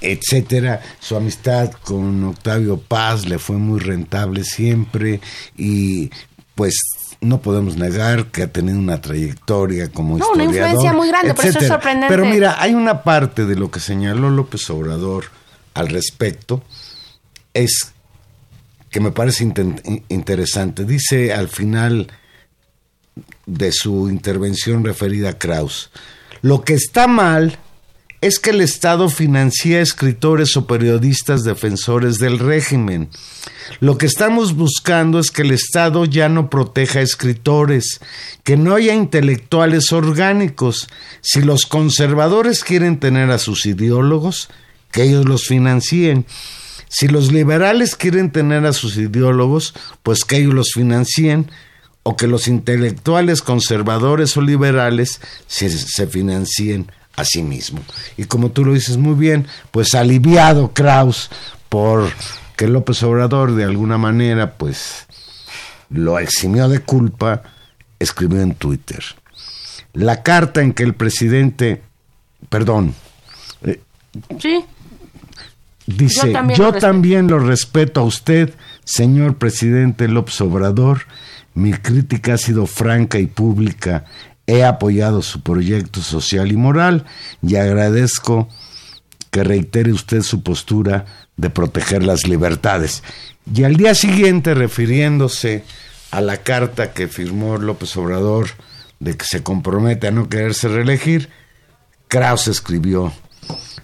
etcétera. 0.00 0.80
Su 1.00 1.16
amistad 1.16 1.72
con 1.82 2.22
Octavio 2.22 2.78
Paz 2.78 3.26
le 3.26 3.38
fue 3.38 3.56
muy 3.56 3.80
rentable 3.80 4.44
siempre 4.44 5.20
y 5.56 6.10
pues 6.54 6.76
no 7.20 7.40
podemos 7.40 7.76
negar 7.76 8.26
que 8.26 8.42
ha 8.44 8.52
tenido 8.52 8.78
una 8.78 9.00
trayectoria 9.00 9.90
como 9.90 10.18
No, 10.18 10.30
una 10.32 10.44
historiador, 10.44 10.70
influencia 10.74 10.92
muy 10.92 11.08
grande, 11.08 11.34
por 11.34 11.44
eso 11.44 11.50
es 11.50 11.56
etcétera. 11.56 11.74
sorprendente. 11.74 12.14
Pero 12.14 12.26
mira, 12.26 12.56
hay 12.62 12.74
una 12.74 13.02
parte 13.02 13.44
de 13.44 13.56
lo 13.56 13.70
que 13.70 13.80
señaló 13.80 14.30
López 14.30 14.68
Obrador 14.70 15.24
al 15.74 15.88
respecto 15.88 16.62
es 17.54 17.92
que 18.90 19.00
me 19.00 19.10
parece 19.10 19.44
interesante. 20.08 20.84
Dice 20.84 21.32
al 21.32 21.48
final 21.48 22.08
de 23.46 23.72
su 23.72 24.08
intervención 24.08 24.84
referida 24.84 25.30
a 25.30 25.38
Kraus. 25.38 25.90
Lo 26.42 26.62
que 26.62 26.74
está 26.74 27.06
mal 27.06 27.58
es 28.20 28.40
que 28.40 28.50
el 28.50 28.60
Estado 28.60 29.08
financia 29.08 29.80
escritores 29.80 30.56
o 30.56 30.66
periodistas 30.66 31.44
defensores 31.44 32.18
del 32.18 32.38
régimen. 32.38 33.08
Lo 33.80 33.96
que 33.96 34.06
estamos 34.06 34.56
buscando 34.56 35.20
es 35.20 35.30
que 35.30 35.42
el 35.42 35.52
Estado 35.52 36.04
ya 36.04 36.28
no 36.28 36.50
proteja 36.50 36.98
a 36.98 37.02
escritores, 37.02 38.00
que 38.42 38.56
no 38.56 38.74
haya 38.74 38.94
intelectuales 38.94 39.92
orgánicos. 39.92 40.88
Si 41.20 41.42
los 41.42 41.66
conservadores 41.66 42.64
quieren 42.64 42.98
tener 42.98 43.30
a 43.30 43.38
sus 43.38 43.66
ideólogos, 43.66 44.48
que 44.90 45.04
ellos 45.04 45.24
los 45.24 45.44
financien. 45.44 46.26
Si 46.88 47.06
los 47.06 47.30
liberales 47.30 47.94
quieren 47.94 48.32
tener 48.32 48.66
a 48.66 48.72
sus 48.72 48.96
ideólogos, 48.96 49.74
pues 50.02 50.24
que 50.24 50.38
ellos 50.38 50.54
los 50.54 50.72
financien 50.72 51.50
o 52.02 52.16
que 52.16 52.26
los 52.26 52.48
intelectuales 52.48 53.42
conservadores 53.42 54.36
o 54.36 54.40
liberales 54.40 55.20
se, 55.46 55.68
se 55.68 56.06
financien 56.06 56.90
a 57.18 57.24
sí 57.24 57.42
mismos. 57.42 57.84
Y 58.16 58.24
como 58.24 58.50
tú 58.50 58.64
lo 58.64 58.72
dices 58.72 58.96
muy 58.96 59.14
bien, 59.14 59.46
pues 59.70 59.94
aliviado 59.94 60.72
Kraus 60.72 61.30
por 61.68 62.10
que 62.56 62.66
López 62.68 63.02
Obrador 63.02 63.54
de 63.54 63.64
alguna 63.64 63.98
manera 63.98 64.54
pues 64.56 65.06
lo 65.90 66.18
eximió 66.18 66.68
de 66.68 66.80
culpa, 66.80 67.42
escribió 67.98 68.40
en 68.40 68.54
Twitter. 68.54 69.02
La 69.94 70.22
carta 70.22 70.62
en 70.62 70.72
que 70.72 70.82
el 70.82 70.94
presidente, 70.94 71.82
perdón, 72.48 72.94
eh, 73.62 73.80
Sí, 74.38 74.64
Dice, 75.86 76.26
Yo 76.26 76.32
también 76.32 76.58
yo 76.58 76.64
lo 76.64 76.70
respeto". 76.72 76.86
también 76.86 77.28
lo 77.28 77.38
respeto 77.38 78.00
a 78.00 78.04
usted, 78.04 78.52
señor 78.84 79.36
presidente 79.36 80.06
López 80.06 80.38
Obrador. 80.42 81.06
Mi 81.54 81.72
crítica 81.72 82.34
ha 82.34 82.38
sido 82.38 82.66
franca 82.66 83.18
y 83.18 83.26
pública. 83.26 84.04
He 84.48 84.64
apoyado 84.64 85.20
su 85.20 85.42
proyecto 85.42 86.00
social 86.00 86.50
y 86.50 86.56
moral 86.56 87.04
y 87.42 87.56
agradezco 87.56 88.48
que 89.30 89.44
reitere 89.44 89.92
usted 89.92 90.22
su 90.22 90.42
postura 90.42 91.04
de 91.36 91.50
proteger 91.50 92.02
las 92.02 92.26
libertades. 92.26 93.02
Y 93.54 93.64
al 93.64 93.76
día 93.76 93.94
siguiente, 93.94 94.54
refiriéndose 94.54 95.64
a 96.10 96.22
la 96.22 96.38
carta 96.38 96.94
que 96.94 97.08
firmó 97.08 97.58
López 97.58 97.94
Obrador 97.98 98.48
de 99.00 99.18
que 99.18 99.26
se 99.26 99.42
compromete 99.42 100.08
a 100.08 100.12
no 100.12 100.30
quererse 100.30 100.68
reelegir, 100.68 101.28
Krauss 102.08 102.48
escribió, 102.48 103.12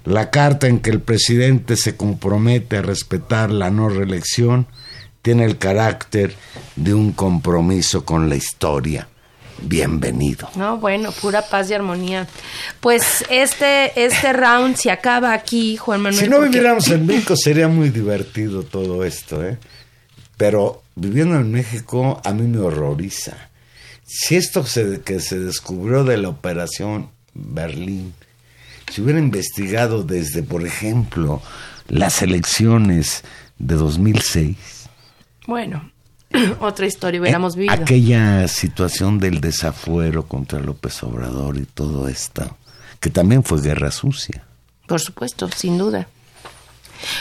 la 0.05 0.31
carta 0.31 0.67
en 0.67 0.81
que 0.81 0.89
el 0.89 1.03
presidente 1.03 1.77
se 1.77 1.95
compromete 1.95 2.79
a 2.79 2.83
respetar 2.83 3.51
la 3.51 3.71
no 3.71 3.91
reelección 3.91 4.67
tiene 5.21 5.45
el 5.45 5.59
carácter 5.59 6.35
de 6.77 6.95
un 6.95 7.13
compromiso 7.13 8.07
con 8.07 8.31
la 8.31 8.37
historia. 8.37 9.09
Bienvenido. 9.63 10.49
No, 10.57 10.79
bueno, 10.79 11.11
pura 11.13 11.43
paz 11.43 11.71
y 11.71 11.75
armonía. 11.75 12.27
Pues 12.81 13.25
este, 13.31 14.05
este 14.05 14.33
round 14.33 14.77
se 14.77 14.91
acaba 14.91 15.33
aquí, 15.33 15.77
Juan 15.77 16.03
Manuel. 16.03 16.25
Si 16.25 16.29
no 16.29 16.37
porque- 16.37 16.49
viviéramos 16.51 16.89
en 16.89 17.07
México 17.07 17.35
sería 17.37 17.69
muy 17.69 17.91
divertido 17.91 18.63
todo 18.63 19.05
esto, 19.05 19.45
¿eh? 19.45 19.59
Pero 20.37 20.83
viviendo 20.97 21.37
en 21.37 21.51
México 21.53 22.21
a 22.25 22.33
mí 22.33 22.43
me 22.47 22.59
horroriza. 22.59 23.51
Si 24.05 24.37
esto 24.37 24.65
se- 24.67 25.01
que 25.03 25.21
se 25.21 25.39
descubrió 25.39 26.05
de 26.05 26.17
la 26.19 26.29
operación 26.29 27.11
Berlín, 27.33 28.15
se 28.93 29.01
hubiera 29.03 29.19
investigado 29.19 30.03
desde, 30.05 30.43
por 30.43 30.67
ejemplo, 30.67 31.41
las 31.89 32.21
elecciones 32.23 33.23
de 33.59 33.77
2006, 33.77 34.57
Bueno, 35.47 35.91
otra 36.61 36.87
historia 36.87 37.21
hubiéramos 37.21 37.55
eh, 37.55 37.61
vivido. 37.61 37.83
aquella 37.83 38.49
situación 38.49 39.19
del 39.19 39.41
desafuero 39.41 40.27
contra 40.27 40.61
López 40.61 41.03
Obrador 41.03 41.57
y 41.57 41.65
todo 41.65 42.09
esto, 42.09 42.57
que 43.01 43.11
también 43.11 43.45
fue 43.45 43.61
guerra 43.61 43.91
sucia. 43.91 44.45
Por 44.87 45.01
supuesto, 45.01 45.49
sin 45.51 45.79
duda. 45.79 46.09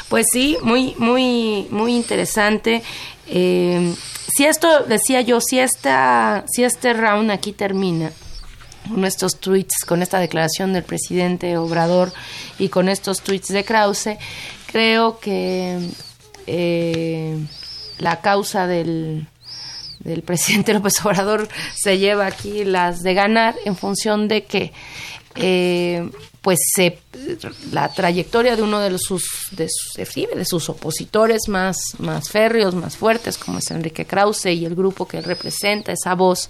Pues 0.10 0.28
sí, 0.32 0.58
muy, 0.64 0.96
muy, 0.98 1.68
muy 1.72 1.96
interesante. 1.96 2.84
Eh, 3.28 3.94
si 4.36 4.46
esto, 4.46 4.84
decía 4.84 5.22
yo, 5.22 5.40
si 5.42 5.60
esta, 5.60 6.46
si 6.48 6.64
este 6.64 6.94
round 6.94 7.32
aquí 7.32 7.52
termina, 7.52 8.12
nuestros 8.90 9.40
tweets 9.40 9.86
con 9.86 10.02
esta 10.02 10.20
declaración 10.20 10.74
del 10.74 10.84
presidente 10.84 11.58
Obrador 11.58 12.12
y 12.60 12.70
con 12.70 12.90
estos 12.90 13.22
tweets 13.22 13.50
de 13.50 13.64
Krause, 13.64 14.18
creo 14.68 15.20
que 15.20 15.80
eh, 16.48 17.38
la 18.00 18.22
causa 18.22 18.68
del, 18.68 19.28
del 20.00 20.22
presidente 20.24 20.74
López 20.74 20.94
Obrador 21.04 21.48
se 21.76 21.98
lleva 21.98 22.26
aquí 22.26 22.64
las 22.64 23.02
de 23.02 23.14
ganar 23.14 23.56
en 23.66 23.76
función 23.76 24.28
de 24.28 24.46
que 24.46 24.72
eh, 25.36 26.10
pues 26.42 26.60
se, 26.76 27.00
la 27.72 27.90
trayectoria 27.90 28.56
de 28.56 28.62
uno 28.62 28.80
de 28.80 28.96
sus 29.00 29.24
de 29.52 29.68
sus, 29.70 29.96
de 29.96 30.46
sus 30.46 30.70
opositores 30.70 31.48
más 31.48 31.78
más 31.98 32.30
férreos 32.30 32.76
más 32.76 32.98
fuertes 32.98 33.38
como 33.38 33.58
es 33.58 33.72
Enrique 33.72 34.06
Krause 34.06 34.48
y 34.48 34.66
el 34.66 34.76
grupo 34.76 35.08
que 35.08 35.22
representa 35.22 35.92
esa 35.92 36.14
voz 36.14 36.50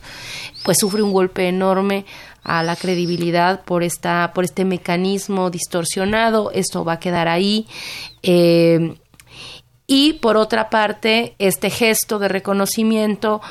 pues 0.66 0.80
sufre 0.80 1.02
un 1.02 1.14
golpe 1.14 1.48
enorme 1.48 2.06
a 2.44 2.62
la 2.64 2.76
credibilidad 2.76 3.64
por 3.64 3.84
esta 3.84 4.32
por 4.34 4.44
este 4.44 4.66
mecanismo 4.66 5.50
distorsionado. 5.50 6.52
Esto 6.52 6.84
va 6.84 6.94
a 6.94 7.00
quedar 7.00 7.28
ahí. 7.28 7.68
Eh, 8.22 8.96
y 9.96 10.14
por 10.14 10.38
otra 10.38 10.72
parte 10.72 11.36
este 11.38 11.70
gesto 11.70 12.18
de 12.18 12.28
reconocimiento 12.28 13.42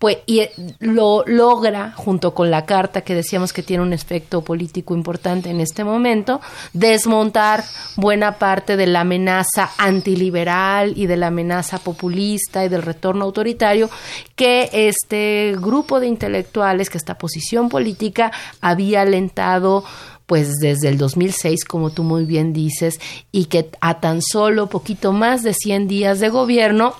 pues 0.00 0.18
y 0.26 0.40
eh, 0.40 0.50
lo 0.80 1.22
logra 1.28 1.92
junto 1.92 2.34
con 2.34 2.50
la 2.50 2.66
carta 2.66 3.02
que 3.02 3.14
decíamos 3.14 3.52
que 3.52 3.62
tiene 3.62 3.84
un 3.84 3.92
efecto 3.92 4.42
político 4.42 4.96
importante 4.96 5.50
en 5.50 5.60
este 5.60 5.84
momento 5.84 6.40
desmontar 6.72 7.62
buena 7.94 8.32
parte 8.32 8.76
de 8.76 8.88
la 8.88 9.02
amenaza 9.02 9.70
antiliberal 9.78 10.92
y 10.96 11.06
de 11.06 11.16
la 11.16 11.28
amenaza 11.28 11.78
populista 11.78 12.64
y 12.64 12.68
del 12.68 12.82
retorno 12.82 13.24
autoritario 13.24 13.88
que 14.34 14.70
este 14.72 15.54
grupo 15.60 16.00
de 16.00 16.08
intelectuales 16.08 16.90
que 16.90 16.98
esta 16.98 17.16
posición 17.16 17.68
política 17.68 18.32
había 18.60 19.02
alentado 19.02 19.84
pues 20.26 20.52
desde 20.60 20.88
el 20.88 20.98
2006, 20.98 21.64
como 21.64 21.90
tú 21.90 22.02
muy 22.02 22.24
bien 22.24 22.52
dices, 22.52 23.00
y 23.30 23.46
que 23.46 23.70
a 23.80 24.00
tan 24.00 24.22
solo 24.22 24.68
poquito 24.68 25.12
más 25.12 25.42
de 25.42 25.54
100 25.54 25.88
días 25.88 26.20
de 26.20 26.28
gobierno, 26.28 26.94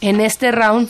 en 0.00 0.20
este 0.20 0.52
round 0.52 0.88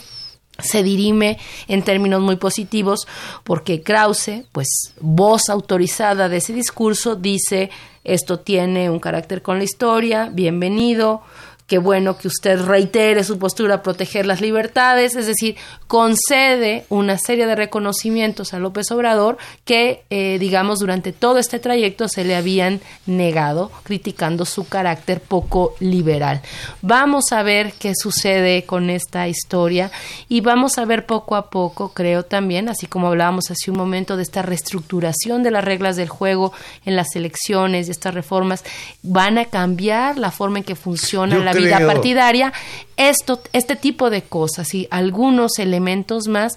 se 0.59 0.83
dirime 0.83 1.39
en 1.69 1.83
términos 1.83 2.23
muy 2.23 2.37
positivos 2.37 3.07
porque 3.45 3.83
Krause, 3.83 4.45
pues 4.53 4.95
voz 5.01 5.49
autorizada 5.49 6.29
de 6.29 6.39
ese 6.39 6.53
discurso, 6.53 7.15
dice 7.15 7.71
esto 8.05 8.39
tiene 8.39 8.89
un 8.89 9.01
carácter 9.01 9.43
con 9.43 9.59
la 9.59 9.65
historia, 9.65 10.31
bienvenido, 10.33 11.23
qué 11.67 11.79
bueno 11.79 12.17
que 12.17 12.29
usted 12.29 12.61
reitere 12.61 13.25
su 13.25 13.39
postura 13.39 13.77
a 13.77 13.83
proteger 13.83 14.25
las 14.25 14.41
libertades, 14.41 15.17
es 15.17 15.27
decir, 15.27 15.57
concede 15.89 16.87
una 16.89 17.19
serie 17.19 17.47
de 17.47 17.57
reconocimientos 17.57 18.55
a 18.55 18.59
López 18.59 18.91
Obrador 18.93 19.37
que, 19.65 20.05
eh, 20.11 20.39
digamos, 20.39 20.79
durante 20.79 21.13
todo 21.13 21.39
este 21.39 21.59
trayecto 21.59 22.09
se 22.09 22.25
le 22.25 22.37
habían 22.37 22.81
negado, 23.07 23.71
criticando 23.83 24.45
su 24.45 24.69
carácter 24.69 25.21
poco 25.21 25.75
liberal. 25.81 26.41
Vamos 26.83 27.33
a 27.33 27.43
ver 27.43 27.73
qué 27.79 27.95
sucede 27.97 28.65
con 28.65 28.89
esta 28.89 29.27
historia 29.27 29.91
y 30.29 30.43
vamos 30.43 30.79
a 30.79 30.85
ver 30.85 31.05
poco 31.07 31.35
a 31.35 31.51
poco, 31.51 31.93
creo 31.93 32.23
también, 32.23 32.69
así 32.69 32.87
como 32.87 33.09
hablábamos 33.09 33.51
hace 33.51 33.71
un 33.73 33.77
momento 33.77 34.17
de 34.17 34.23
esta 34.23 34.43
reestructuración 34.43 35.43
de 35.43 35.51
las 35.51 35.65
reglas 35.65 35.97
del 35.97 36.09
juego 36.09 36.53
en 36.85 36.95
las 36.95 37.17
elecciones 37.17 37.89
y 37.89 37.91
estas 37.91 38.15
reformas, 38.15 38.65
van 39.03 39.39
a 39.39 39.47
cambiar 39.47 40.19
la 40.19 40.31
forma 40.31 40.59
en 40.59 40.65
que 40.65 40.77
funciona 40.77 41.39
la 41.39 41.56
vida 41.57 41.87
partidaria, 41.87 42.53
esto, 42.97 43.41
este 43.53 43.77
tipo 43.77 44.11
de 44.11 44.23
cosas 44.23 44.75
y 44.75 44.89
algunos 44.91 45.59
elementos 45.59 46.29
más, 46.29 46.57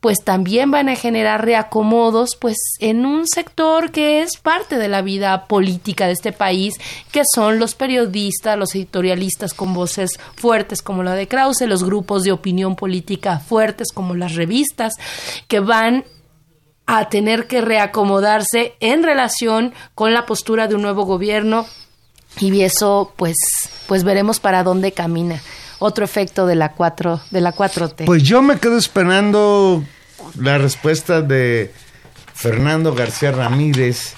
pues 0.00 0.18
también 0.24 0.70
van 0.70 0.88
a 0.88 0.96
generar 0.96 1.44
reacomodos, 1.44 2.36
pues 2.36 2.56
en 2.78 3.04
un 3.04 3.26
sector 3.26 3.90
que 3.90 4.22
es 4.22 4.36
parte 4.36 4.78
de 4.78 4.88
la 4.88 5.02
vida 5.02 5.46
política 5.46 6.06
de 6.06 6.12
este 6.12 6.32
país, 6.32 6.74
que 7.12 7.22
son 7.34 7.58
los 7.58 7.74
periodistas, 7.74 8.58
los 8.58 8.74
editorialistas 8.74 9.52
con 9.52 9.74
voces 9.74 10.18
fuertes 10.36 10.80
como 10.80 11.02
la 11.02 11.14
de 11.14 11.28
Krause, 11.28 11.62
los 11.62 11.84
grupos 11.84 12.22
de 12.22 12.32
opinión 12.32 12.76
política 12.76 13.40
fuertes 13.40 13.88
como 13.92 14.14
las 14.14 14.34
revistas, 14.34 14.94
que 15.48 15.60
van 15.60 16.04
a 16.86 17.08
tener 17.08 17.46
que 17.46 17.60
reacomodarse 17.60 18.74
en 18.80 19.02
relación 19.02 19.74
con 19.94 20.12
la 20.12 20.26
postura 20.26 20.66
de 20.66 20.74
un 20.74 20.82
nuevo 20.82 21.04
gobierno 21.04 21.66
y 22.38 22.60
eso 22.62 23.12
pues 23.16 23.36
pues 23.86 24.04
veremos 24.04 24.40
para 24.40 24.62
dónde 24.62 24.92
camina. 24.92 25.40
Otro 25.78 26.04
efecto 26.04 26.46
de 26.46 26.56
la 26.56 26.72
4 26.72 27.20
de 27.30 27.40
la 27.40 27.54
4T. 27.54 28.04
Pues 28.04 28.22
yo 28.22 28.42
me 28.42 28.58
quedo 28.58 28.76
esperando 28.76 29.82
la 30.38 30.58
respuesta 30.58 31.22
de 31.22 31.72
Fernando 32.34 32.94
García 32.94 33.32
Ramírez 33.32 34.14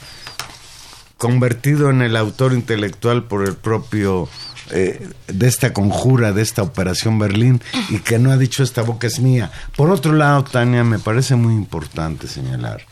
convertido 1.17 1.91
en 1.91 2.03
el 2.03 2.17
autor 2.17 2.53
intelectual 2.53 3.25
por 3.25 3.47
el 3.47 3.55
propio 3.55 4.29
eh, 4.71 5.09
de 5.29 5.47
esta 5.47 5.73
conjura, 5.73 6.33
de 6.33 6.43
esta 6.43 6.63
operación 6.63 7.19
Berlín, 7.19 7.61
y 7.91 7.99
que 7.99 8.19
no 8.19 8.33
ha 8.33 8.37
dicho 8.37 8.63
esta 8.63 8.83
boca 8.83 9.07
es 9.07 9.21
mía. 9.21 9.53
Por 9.77 9.91
otro 9.91 10.13
lado, 10.13 10.45
Tania, 10.45 10.83
me 10.83 10.99
parece 10.99 11.37
muy 11.37 11.55
importante 11.55 12.27
señalar 12.27 12.87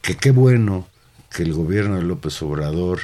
que 0.00 0.16
qué 0.16 0.30
bueno 0.30 0.88
que 1.30 1.42
el 1.42 1.52
gobierno 1.52 1.96
de 1.96 2.02
López 2.02 2.40
Obrador 2.42 3.00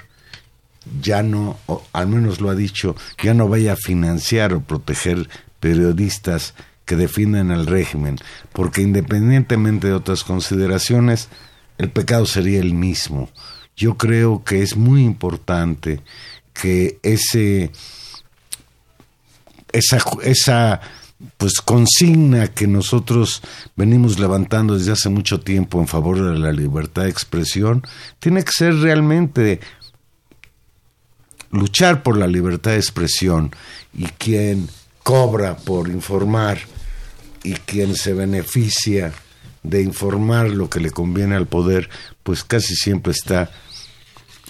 ya 1.01 1.22
no, 1.22 1.59
al 1.93 2.09
menos 2.09 2.41
lo 2.41 2.51
ha 2.51 2.55
dicho, 2.55 2.97
ya 3.22 3.35
no 3.35 3.49
vaya 3.49 3.72
a 3.72 3.76
financiar 3.76 4.53
o 4.53 4.61
proteger 4.61 5.28
periodistas 5.61 6.55
que 6.85 6.97
defienden 6.97 7.51
al 7.51 7.66
régimen, 7.66 8.18
porque 8.53 8.82
independientemente 8.82 9.89
de 9.89 9.95
otras 9.95 10.24
consideraciones, 10.24 11.28
el 11.78 11.91
pecado 11.91 12.26
sería 12.26 12.61
el 12.61 12.74
mismo. 12.74 13.30
Yo 13.76 13.97
creo 13.97 14.45
que 14.45 14.62
es 14.62 14.76
muy 14.76 15.03
importante 15.03 16.01
que 16.53 16.99
ese 17.03 17.72
esa, 19.72 19.99
esa 20.22 20.80
pues 21.37 21.55
consigna 21.61 22.49
que 22.49 22.66
nosotros 22.66 23.43
venimos 23.76 24.18
levantando 24.18 24.76
desde 24.76 24.93
hace 24.93 25.09
mucho 25.09 25.41
tiempo 25.41 25.80
en 25.80 25.89
favor 25.89 26.22
de 26.22 26.39
la 26.39 26.53
libertad 26.53 27.03
de 27.03 27.11
expresión 27.11 27.82
tiene 28.18 28.45
que 28.45 28.53
ser 28.53 28.74
realmente 28.76 29.61
luchar 31.55 32.02
por 32.02 32.16
la 32.16 32.26
libertad 32.26 32.72
de 32.72 32.78
expresión 32.78 33.55
y 33.96 34.05
quien 34.05 34.68
cobra 35.02 35.57
por 35.57 35.88
informar 35.88 36.59
y 37.42 37.52
quien 37.52 37.94
se 37.94 38.12
beneficia 38.12 39.12
de 39.62 39.82
informar 39.82 40.50
lo 40.50 40.68
que 40.68 40.80
le 40.80 40.90
conviene 40.90 41.36
al 41.36 41.46
poder, 41.46 41.88
pues 42.22 42.44
casi 42.44 42.74
siempre 42.74 43.12
está 43.12 43.50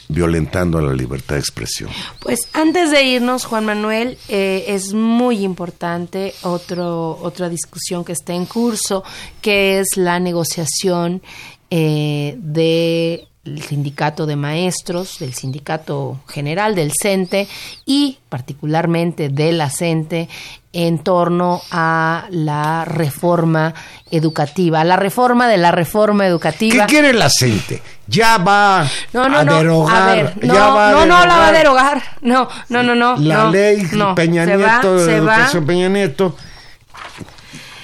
violentando 0.08 0.78
a 0.78 0.82
la 0.82 0.92
libertad 0.92 1.36
de 1.36 1.40
expresión. 1.40 1.90
Pues 2.20 2.48
antes 2.52 2.90
de 2.90 3.02
irnos, 3.04 3.44
Juan 3.44 3.64
Manuel, 3.64 4.18
eh, 4.28 4.64
es 4.68 4.92
muy 4.92 5.44
importante 5.44 6.34
otro, 6.42 7.18
otra 7.22 7.48
discusión 7.48 8.04
que 8.04 8.12
está 8.12 8.34
en 8.34 8.46
curso, 8.46 9.02
que 9.40 9.80
es 9.80 9.96
la 9.96 10.20
negociación 10.20 11.22
eh, 11.70 12.36
de 12.38 13.28
el 13.44 13.62
sindicato 13.62 14.26
de 14.26 14.36
maestros, 14.36 15.18
del 15.18 15.34
sindicato 15.34 16.20
general 16.28 16.74
del 16.74 16.92
CENTE 16.92 17.46
y 17.84 18.18
particularmente 18.28 19.28
de 19.28 19.52
la 19.52 19.70
CENTE 19.70 20.28
en 20.72 20.98
torno 20.98 21.62
a 21.70 22.26
la 22.30 22.84
reforma 22.84 23.74
educativa, 24.10 24.82
la 24.82 24.96
reforma 24.96 25.46
de 25.48 25.56
la 25.56 25.70
reforma 25.70 26.26
educativa. 26.26 26.86
¿Qué 26.86 26.94
quiere 26.94 27.12
la 27.12 27.28
CENTE? 27.30 27.80
Ya 28.06 28.38
va 28.38 28.88
no, 29.12 29.28
no, 29.28 29.38
a 29.38 29.44
no, 29.44 29.56
derogar. 29.56 30.02
A 30.02 30.14
ver, 30.14 30.44
no, 30.44 30.54
ya 30.54 30.90
no, 30.90 31.06
no 31.06 31.26
la 31.26 31.36
va 31.36 31.48
a 31.48 31.52
derogar. 31.52 32.02
No, 32.22 32.48
no, 32.68 32.82
no, 32.82 32.94
no. 32.94 33.16
La 33.16 33.44
no, 33.44 33.50
ley 33.50 33.86
no. 33.92 34.14
Peña 34.14 34.44
Se 34.44 34.56
Nieto, 34.56 34.94
va, 34.94 34.98
de 34.98 35.04
se 35.04 35.20
va. 35.20 35.34
educación 35.34 35.66
Peña 35.66 35.88
Nieto, 35.88 36.36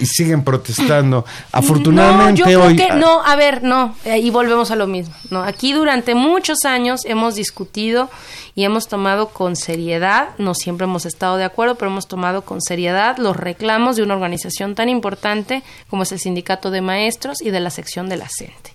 y 0.01 0.07
siguen 0.07 0.43
protestando. 0.43 1.25
Afortunadamente 1.53 2.43
no, 2.43 2.51
yo 2.51 2.65
hoy. 2.65 2.75
creo 2.75 2.89
que 2.89 2.95
no, 2.95 3.23
a 3.23 3.37
ver, 3.37 3.63
no, 3.63 3.95
eh, 4.05 4.19
y 4.19 4.31
volvemos 4.31 4.71
a 4.71 4.77
lo 4.77 4.87
mismo. 4.87 5.15
No, 5.31 5.43
aquí 5.43 5.73
durante 5.73 6.15
muchos 6.15 6.65
años 6.65 7.05
hemos 7.05 7.35
discutido 7.35 8.11
y 8.55 8.65
hemos 8.65 8.89
tomado 8.89 9.29
con 9.29 9.57
seriedad, 9.57 10.31
no 10.39 10.55
siempre 10.55 10.85
hemos 10.85 11.07
estado 11.07 11.37
de 11.37 11.45
acuerdo, 11.45 11.77
pero 11.77 11.91
hemos 11.91 12.09
tomado 12.09 12.43
con 12.43 12.61
seriedad 12.61 13.19
los 13.19 13.37
reclamos 13.37 13.97
de 13.97 14.03
una 14.03 14.15
organización 14.15 14.75
tan 14.75 14.89
importante 14.89 15.63
como 15.89 16.03
es 16.03 16.13
el 16.13 16.19
Sindicato 16.19 16.71
de 16.71 16.81
Maestros 16.81 17.43
y 17.43 17.51
de 17.51 17.61
la 17.61 17.71
sección 17.71 18.09
de 18.09 18.17
la 18.17 18.29
CENTE. 18.29 18.75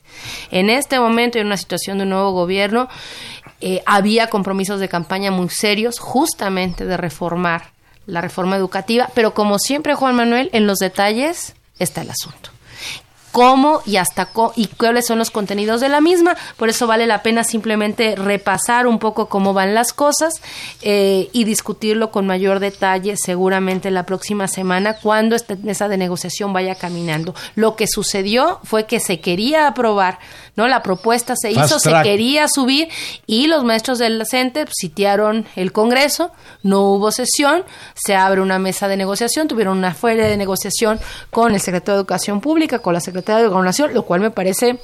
En 0.52 0.70
este 0.70 1.00
momento, 1.00 1.40
en 1.40 1.48
una 1.48 1.58
situación 1.58 1.98
de 1.98 2.04
un 2.04 2.12
nuevo 2.12 2.32
gobierno, 2.32 2.88
eh, 3.62 3.82
había 3.86 4.28
compromisos 4.28 4.80
de 4.80 4.90
campaña 4.90 5.32
muy 5.32 5.50
serios 5.50 6.00
justamente 6.00 6.86
de 6.86 6.98
reformar 6.98 7.75
la 8.06 8.22
reforma 8.22 8.56
educativa, 8.56 9.10
pero 9.14 9.34
como 9.34 9.60
siempre, 9.60 9.96
Juan 9.96 10.16
Manuel, 10.16 10.50
en 10.54 10.68
los 10.68 10.78
detalles 10.80 11.56
está 11.80 12.02
el 12.02 12.10
asunto. 12.12 12.55
Cómo 13.36 13.82
y 13.86 13.98
hasta 13.98 14.28
co 14.28 14.54
y 14.56 14.68
cuáles 14.68 15.08
son 15.08 15.18
los 15.18 15.30
contenidos 15.30 15.82
de 15.82 15.90
la 15.90 16.00
misma. 16.00 16.38
Por 16.56 16.70
eso 16.70 16.88
vale 16.88 17.06
la 17.06 17.22
pena 17.22 17.44
simplemente 17.44 18.16
repasar 18.16 18.88
un 18.88 18.98
poco 18.98 19.28
cómo 19.28 19.54
van 19.54 19.76
las 19.76 19.92
cosas 19.92 20.36
eh, 20.82 21.28
y 21.34 21.44
discutirlo 21.44 22.12
con 22.12 22.26
mayor 22.26 22.62
detalle 22.62 23.18
seguramente 23.18 23.92
la 23.92 24.06
próxima 24.06 24.48
semana 24.48 24.94
cuando 24.94 25.36
esta 25.36 25.58
mesa 25.58 25.90
de 25.90 25.98
negociación 25.98 26.54
vaya 26.54 26.76
caminando. 26.76 27.36
Lo 27.56 27.76
que 27.76 27.88
sucedió 27.88 28.62
fue 28.64 28.86
que 28.86 29.02
se 29.02 29.20
quería 29.20 29.68
aprobar, 29.68 30.20
¿no? 30.56 30.70
La 30.70 30.82
propuesta 30.82 31.36
se 31.36 31.54
Fast 31.54 31.68
hizo, 31.68 31.80
se 31.80 31.92
quería 32.04 32.48
subir 32.48 32.88
y 33.28 33.48
los 33.48 33.66
maestros 33.66 34.00
del 34.00 34.24
CENTE 34.26 34.66
sitiaron 34.72 35.46
el 35.58 35.74
Congreso, 35.74 36.32
no 36.64 36.84
hubo 36.84 37.12
sesión, 37.12 37.66
se 37.96 38.16
abre 38.16 38.40
una 38.40 38.60
mesa 38.60 38.88
de 38.88 38.96
negociación, 38.96 39.50
tuvieron 39.50 39.78
una 39.78 39.94
feria 39.94 40.26
de 40.26 40.38
negociación 40.38 41.02
con 41.32 41.54
el 41.54 41.60
secretario 41.60 41.96
de 41.96 42.00
Educación 42.00 42.40
Pública, 42.40 42.80
con 42.80 42.94
la 42.94 43.02
secretaria 43.02 43.25
de 43.26 43.48
Gobernación, 43.48 43.94
lo 43.94 44.04
cual 44.04 44.22
me 44.22 44.32
parece 44.32 44.80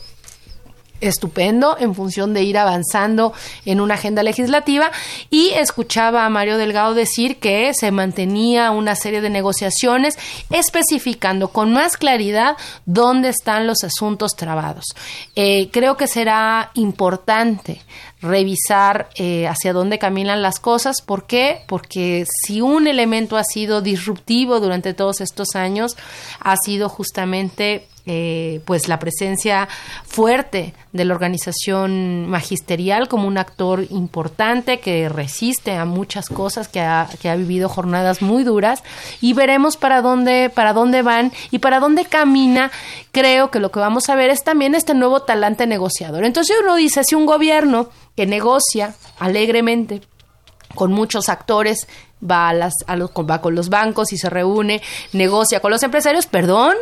estupendo 1.02 1.76
en 1.80 1.94
función 1.96 2.34
de 2.34 2.44
ir 2.44 2.58
avanzando 2.58 3.34
en 3.66 3.82
una 3.82 3.96
agenda 3.96 4.24
legislativa 4.24 4.92
y 5.30 5.50
escuchaba 5.50 6.26
a 6.26 6.30
Mario 6.30 6.58
Delgado 6.58 6.94
decir 6.94 7.38
que 7.38 7.74
se 7.74 7.92
mantenía 7.92 8.72
una 8.72 8.96
serie 8.96 9.22
de 9.22 9.30
negociaciones 9.30 10.18
especificando 10.52 11.50
con 11.50 11.74
más 11.74 11.98
claridad 11.98 12.56
dónde 12.86 13.30
están 13.30 13.68
los 13.68 13.84
asuntos 13.84 14.36
trabados. 14.36 14.86
Eh, 15.36 15.70
creo 15.72 15.98
que 15.98 16.08
será 16.08 16.72
importante 16.76 17.82
revisar 18.22 19.10
eh, 19.16 19.48
hacia 19.48 19.74
dónde 19.74 19.98
caminan 19.98 20.44
las 20.44 20.60
cosas. 20.60 21.02
¿Por 21.02 21.26
qué? 21.26 21.64
Porque 21.68 22.26
si 22.46 22.62
un 22.62 22.88
elemento 22.88 23.36
ha 23.36 23.44
sido 23.44 23.82
disruptivo 23.82 24.60
durante 24.60 24.94
todos 24.94 25.22
estos 25.22 25.56
años, 25.56 25.98
ha 26.40 26.56
sido 26.64 26.88
justamente 26.88 27.88
eh, 28.06 28.62
pues 28.66 28.88
la 28.88 29.00
presencia 29.00 29.68
fuerte 30.06 30.74
de 30.92 31.06
la 31.06 31.14
organización 31.14 32.28
magisterial 32.28 33.08
como 33.08 33.28
un 33.28 33.38
actor 33.38 33.86
importante 33.92 34.80
que 34.80 35.08
resiste 35.08 35.76
a 35.76 35.86
muchas 35.86 36.28
cosas, 36.28 36.68
que 36.68 36.80
ha, 36.82 37.08
que 37.22 37.30
ha 37.30 37.36
vivido 37.36 37.70
jornadas 37.70 38.22
muy 38.22 38.44
duras 38.44 38.84
y 39.22 39.34
veremos 39.34 39.78
para 39.78 40.02
dónde, 40.02 40.52
para 40.54 40.74
dónde 40.74 41.02
van 41.02 41.32
y 41.52 41.60
para 41.60 41.80
dónde 41.80 42.06
camina. 42.06 42.72
Creo 43.12 43.52
que 43.52 43.60
lo 43.60 43.72
que 43.72 43.80
vamos 43.80 44.10
a 44.10 44.16
ver 44.16 44.30
es 44.30 44.44
también 44.44 44.74
este 44.74 44.94
nuevo 44.94 45.22
talante 45.22 45.68
negociador. 45.68 46.26
Entonces 46.26 46.58
uno 46.62 46.76
dice, 46.76 47.04
si 47.04 47.16
un 47.16 47.26
gobierno 47.26 47.90
que 48.16 48.26
negocia 48.26 48.96
alegremente 49.20 50.02
con 50.76 50.92
muchos 50.92 51.30
actores, 51.30 51.88
va, 52.24 52.50
a 52.50 52.54
las, 52.54 52.74
a 52.88 52.96
los, 52.96 53.12
va 53.12 53.42
con 53.42 53.56
los 53.56 53.70
bancos 53.70 54.14
y 54.14 54.18
se 54.18 54.30
reúne, 54.30 54.82
negocia 55.14 55.60
con 55.60 55.72
los 55.72 55.84
empresarios, 55.84 56.26
perdón, 56.26 56.76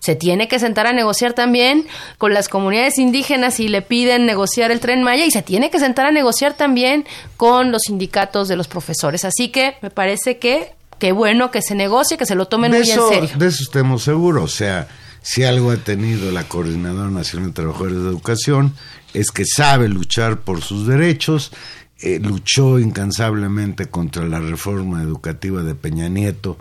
se 0.00 0.14
tiene 0.14 0.48
que 0.48 0.58
sentar 0.58 0.86
a 0.86 0.92
negociar 0.92 1.32
también 1.32 1.86
con 2.18 2.34
las 2.34 2.48
comunidades 2.48 2.98
indígenas 2.98 3.60
y 3.60 3.68
le 3.68 3.82
piden 3.82 4.26
negociar 4.26 4.70
el 4.70 4.80
tren 4.80 5.02
Maya 5.02 5.24
y 5.24 5.30
se 5.30 5.42
tiene 5.42 5.70
que 5.70 5.78
sentar 5.78 6.06
a 6.06 6.10
negociar 6.10 6.54
también 6.54 7.06
con 7.36 7.72
los 7.72 7.82
sindicatos 7.82 8.48
de 8.48 8.56
los 8.56 8.68
profesores. 8.68 9.24
Así 9.24 9.48
que 9.48 9.76
me 9.82 9.90
parece 9.90 10.38
que 10.38 10.74
qué 10.98 11.12
bueno 11.12 11.50
que 11.50 11.62
se 11.62 11.74
negocie, 11.74 12.16
que 12.16 12.26
se 12.26 12.34
lo 12.34 12.46
tomen 12.46 12.70
muy 12.70 12.80
en 12.80 12.86
serio. 12.86 13.30
De 13.36 13.48
eso 13.48 13.62
estemos 13.62 14.04
seguros, 14.04 14.44
o 14.44 14.48
sea, 14.48 14.88
si 15.22 15.44
algo 15.44 15.70
ha 15.70 15.76
tenido 15.76 16.30
la 16.30 16.44
Coordinadora 16.44 17.10
Nacional 17.10 17.48
de 17.48 17.54
Trabajadores 17.54 17.96
de 17.96 18.08
Educación 18.08 18.74
es 19.14 19.30
que 19.30 19.44
sabe 19.44 19.88
luchar 19.88 20.40
por 20.40 20.62
sus 20.62 20.86
derechos, 20.86 21.52
eh, 22.02 22.18
luchó 22.20 22.78
incansablemente 22.80 23.86
contra 23.86 24.26
la 24.26 24.40
reforma 24.40 25.02
educativa 25.02 25.62
de 25.62 25.74
Peña 25.76 26.08
Nieto, 26.08 26.58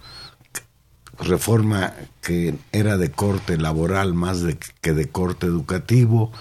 reforma 1.20 1.94
que 2.22 2.56
era 2.72 2.98
de 2.98 3.10
corte 3.10 3.58
laboral 3.58 4.14
más 4.14 4.42
de, 4.42 4.58
que 4.82 4.94
de 4.94 5.08
corte 5.08 5.48
educativo, 5.48 6.32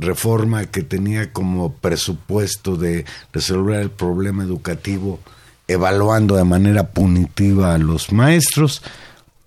reforma 0.00 0.66
que 0.66 0.82
tenía 0.82 1.32
como 1.32 1.74
presupuesto 1.74 2.76
de 2.76 3.04
resolver 3.32 3.80
el 3.80 3.90
problema 3.90 4.42
educativo 4.42 5.20
evaluando 5.68 6.36
de 6.36 6.44
manera 6.44 6.90
punitiva 6.90 7.74
a 7.74 7.78
los 7.78 8.12
maestros. 8.12 8.82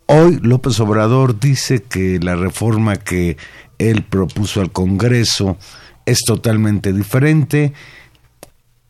Hoy 0.05 0.39
López 0.41 0.79
Obrador 0.79 1.39
dice 1.39 1.83
que 1.83 2.19
la 2.19 2.35
reforma 2.35 2.95
que 2.95 3.37
él 3.77 4.03
propuso 4.03 4.61
al 4.61 4.71
Congreso 4.71 5.57
es 6.05 6.19
totalmente 6.25 6.93
diferente 6.93 7.73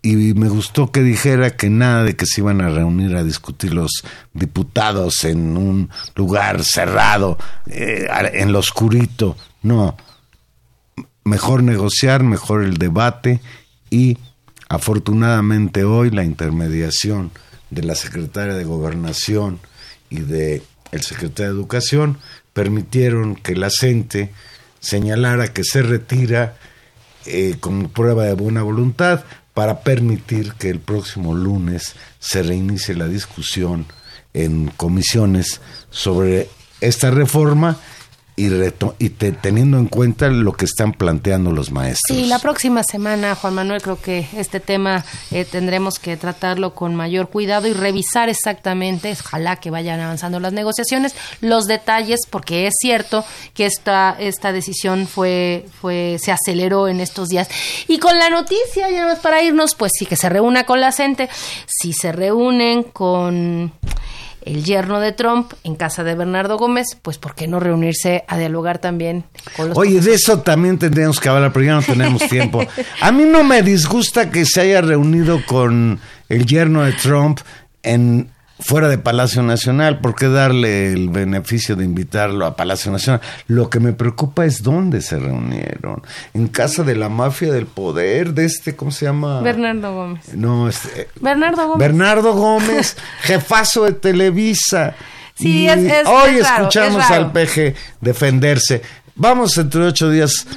y 0.08 0.34
me 0.36 0.48
gustó 0.48 0.90
que 0.90 1.02
dijera 1.02 1.58
que 1.58 1.70
nada 1.70 2.04
de 2.04 2.16
que 2.16 2.26
se 2.26 2.40
iban 2.40 2.62
a 2.62 2.70
reunir 2.70 3.16
a 3.18 3.26
discutir 3.26 3.74
los 3.74 4.06
diputados 4.34 5.26
en 5.26 5.58
un 5.58 5.90
lugar 6.16 6.64
cerrado, 6.64 7.38
eh, 7.66 8.08
en 8.34 8.54
lo 8.54 8.60
oscurito. 8.60 9.36
No, 9.64 9.98
mejor 11.26 11.62
negociar, 11.62 12.24
mejor 12.24 12.64
el 12.64 12.78
debate 12.78 13.42
y 13.90 14.18
afortunadamente 14.70 15.84
hoy 15.84 16.10
la 16.10 16.24
intermediación 16.24 17.32
de 17.70 17.84
la 17.84 17.96
secretaria 17.96 18.54
de 18.54 18.64
Gobernación 18.64 19.60
y 20.10 20.20
de 20.20 20.64
el 20.92 21.02
secretario 21.02 21.52
de 21.52 21.60
Educación 21.60 22.18
permitieron 22.54 23.36
que 23.36 23.58
la 23.58 23.70
gente 23.70 24.32
señalara 24.80 25.50
que 25.50 25.66
se 25.66 25.82
retira 25.82 26.56
eh, 27.28 27.58
como 27.60 27.90
prueba 27.90 28.26
de 28.26 28.34
buena 28.34 28.64
voluntad 28.64 29.24
para 29.54 29.82
permitir 29.82 30.54
que 30.54 30.70
el 30.70 30.80
próximo 30.80 31.34
lunes 31.34 31.96
se 32.20 32.44
reinicie 32.44 32.96
la 32.96 33.08
discusión 33.08 33.86
en 34.34 34.68
comisiones 34.68 35.62
sobre 35.90 36.50
esta 36.80 37.10
reforma 37.12 37.78
y, 38.40 38.50
y 39.00 39.10
teniendo 39.10 39.80
en 39.80 39.88
cuenta 39.88 40.28
lo 40.28 40.54
que 40.54 40.66
están 40.66 40.94
planteando 40.94 41.52
los 41.52 41.72
maestros. 41.72 42.16
Sí, 42.16 42.28
la 42.28 42.38
próxima 42.38 42.84
semana, 42.84 43.34
Juan 43.34 43.56
Manuel, 43.56 43.82
creo 43.82 44.00
que 44.00 44.28
este 44.38 44.60
tema 44.60 45.04
eh, 45.32 45.44
tendremos 45.44 45.98
que 45.98 46.18
tratarlo 46.18 46.76
con 46.76 46.94
mayor 46.94 47.30
cuidado 47.30 47.68
y 47.68 47.74
revisar 47.74 48.30
exactamente, 48.30 49.18
ojalá 49.20 49.56
que 49.56 49.72
vayan 49.72 50.00
avanzando 50.00 50.40
las 50.40 50.54
negociaciones, 50.54 51.16
los 51.42 51.66
detalles, 51.66 52.22
porque 52.30 52.68
es 52.68 52.76
cierto 52.80 53.26
que 53.56 53.66
esta, 53.66 54.16
esta 54.20 54.52
decisión 54.52 55.08
fue, 55.08 55.66
fue, 55.82 56.18
se 56.22 56.32
aceleró 56.32 56.88
en 56.88 57.00
estos 57.00 57.30
días. 57.30 57.50
Y 57.88 57.98
con 57.98 58.20
la 58.20 58.30
noticia, 58.30 58.92
ya 58.92 59.06
más 59.06 59.18
para 59.18 59.42
irnos, 59.42 59.74
pues 59.74 59.94
sí 59.98 60.06
que 60.06 60.16
se 60.16 60.30
reúna 60.30 60.64
con 60.64 60.80
la 60.80 60.92
gente, 60.92 61.28
si 61.66 61.92
se 61.92 62.12
reúnen 62.12 62.84
con 62.84 63.74
el 64.42 64.64
yerno 64.64 65.00
de 65.00 65.12
Trump 65.12 65.54
en 65.64 65.76
casa 65.76 66.04
de 66.04 66.16
Bernardo 66.16 66.58
Gómez, 66.58 66.98
pues 67.02 67.18
¿por 67.18 67.36
qué 67.36 67.48
no 67.48 67.60
reunirse 67.60 68.24
a 68.28 68.38
dialogar 68.38 68.80
también 68.80 69.26
con 69.56 69.70
los 69.70 69.78
Oye, 69.78 70.00
de 70.00 70.14
eso 70.14 70.40
también 70.40 70.78
tendríamos 70.78 71.20
que 71.20 71.30
hablar, 71.30 71.52
pero 71.52 71.66
ya 71.66 71.74
no 71.74 71.82
tenemos 71.82 72.22
tiempo. 72.30 72.66
A 73.02 73.12
mí 73.12 73.26
no 73.26 73.44
me 73.44 73.62
disgusta 73.62 74.30
que 74.30 74.46
se 74.46 74.62
haya 74.62 74.82
reunido 74.82 75.42
con 75.46 76.00
el 76.30 76.46
yerno 76.46 76.84
de 76.84 76.94
Trump 76.94 77.40
en 77.84 78.30
fuera 78.60 78.90
de 78.90 78.98
Palacio 78.98 79.44
Nacional, 79.44 80.00
¿por 80.00 80.16
qué 80.16 80.28
darle 80.28 80.92
el 80.92 81.10
beneficio 81.10 81.76
de 81.76 81.86
invitarlo 81.86 82.46
a 82.46 82.56
Palacio 82.56 82.92
Nacional? 82.92 83.22
Lo 83.48 83.70
que 83.70 83.80
me 83.80 83.94
preocupa 83.94 84.46
es 84.46 84.64
dónde 84.64 85.02
se 85.02 85.20
reunieron. 85.20 86.02
En 86.34 86.48
casa 86.48 86.84
de 86.84 86.96
la 86.96 87.10
mafia 87.10 87.52
del 87.52 87.66
poder, 87.66 88.34
de 88.34 88.46
este, 88.46 88.76
¿cómo 88.76 88.92
se 88.92 89.06
llama? 89.06 89.42
Bernardo 89.42 89.94
Gómez. 89.94 90.34
No, 90.34 90.68
este, 90.68 91.02
eh, 91.02 91.08
Bernardo 91.22 91.68
Gómez. 91.68 91.80
Bernardo 91.80 92.34
Gómez, 92.34 92.98
jefazo 93.22 93.86
de 93.86 93.94
Televisa. 93.94 94.96
Sí, 95.36 95.64
y 95.64 95.68
es, 95.68 96.08
hoy 96.08 96.38
escuchamos 96.40 97.04
al 97.12 97.32
PG 97.32 97.76
defenderse. 98.02 98.82
Vamos 99.16 99.56
entre 99.58 99.84
ocho 99.84 100.10
días 100.10 100.48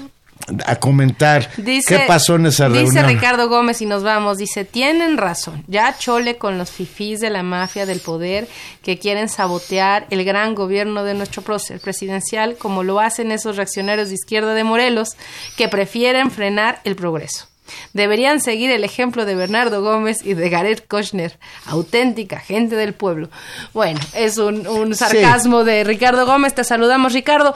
a 0.67 0.77
comentar 0.77 1.51
qué 1.55 2.05
pasó 2.07 2.37
en 2.37 2.47
esa 2.47 2.69
reunión. 2.69 2.87
Dice 2.87 3.03
Ricardo 3.03 3.49
Gómez 3.49 3.83
y 3.83 3.87
nos 3.87 4.03
vamos, 4.03 4.39
dice, 4.39 4.65
tienen 4.65 5.17
razón, 5.17 5.65
ya 5.67 5.97
chole 5.99 6.39
con 6.39 6.59
los 6.59 6.71
fifís 6.71 7.21
de 7.21 7.31
la 7.31 7.43
mafia 7.43 7.87
del 7.87 8.01
poder 8.01 8.49
que 8.83 8.99
quieren 8.99 9.29
sabotear 9.29 10.07
el 10.11 10.25
gran 10.25 10.55
gobierno 10.55 11.05
de 11.05 11.15
nuestro 11.15 11.43
prócer 11.43 11.81
presidencial 11.81 12.57
como 12.57 12.83
lo 12.83 13.01
hacen 13.01 13.33
esos 13.33 13.57
reaccionarios 13.57 14.09
de 14.09 14.15
izquierda 14.15 14.55
de 14.55 14.65
Morelos 14.65 15.17
que 15.57 15.69
prefieren 15.69 16.31
frenar 16.31 16.81
el 16.85 16.97
progreso. 16.97 17.50
Deberían 17.93 18.41
seguir 18.41 18.71
el 18.71 18.85
ejemplo 18.85 19.25
de 19.25 19.35
Bernardo 19.35 19.83
Gómez 19.83 20.25
y 20.25 20.35
de 20.35 20.49
Gareth 20.49 20.87
Kochner, 20.87 21.39
auténtica 21.67 22.39
gente 22.39 22.77
del 22.77 22.95
pueblo. 22.95 23.31
Bueno, 23.73 24.01
es 24.15 24.39
un, 24.39 24.95
sarcasmo 24.95 25.65
de 25.65 25.85
Ricardo 25.85 26.27
Gómez. 26.27 26.55
Te 26.55 26.65
saludamos, 26.65 27.13
Ricardo. 27.13 27.55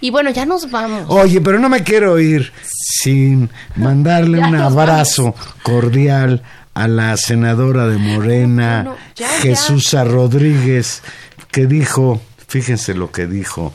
Y 0.00 0.10
bueno, 0.10 0.30
ya 0.30 0.46
nos 0.46 0.70
vamos. 0.70 1.04
Oye, 1.08 1.40
pero 1.40 1.58
no 1.58 1.68
me 1.68 1.82
quiero 1.82 2.18
ir 2.18 2.52
sin 2.62 3.50
mandarle 3.76 4.38
un 4.46 4.54
abrazo 4.54 5.34
cordial 5.62 6.42
a 6.74 6.88
la 6.88 7.16
senadora 7.16 7.86
de 7.86 7.98
Morena, 7.98 8.96
Jesús 9.42 9.92
Rodríguez, 9.92 11.02
que 11.50 11.66
dijo 11.66 12.20
Fíjense 12.52 12.92
lo 12.92 13.10
que 13.10 13.26
dijo. 13.26 13.72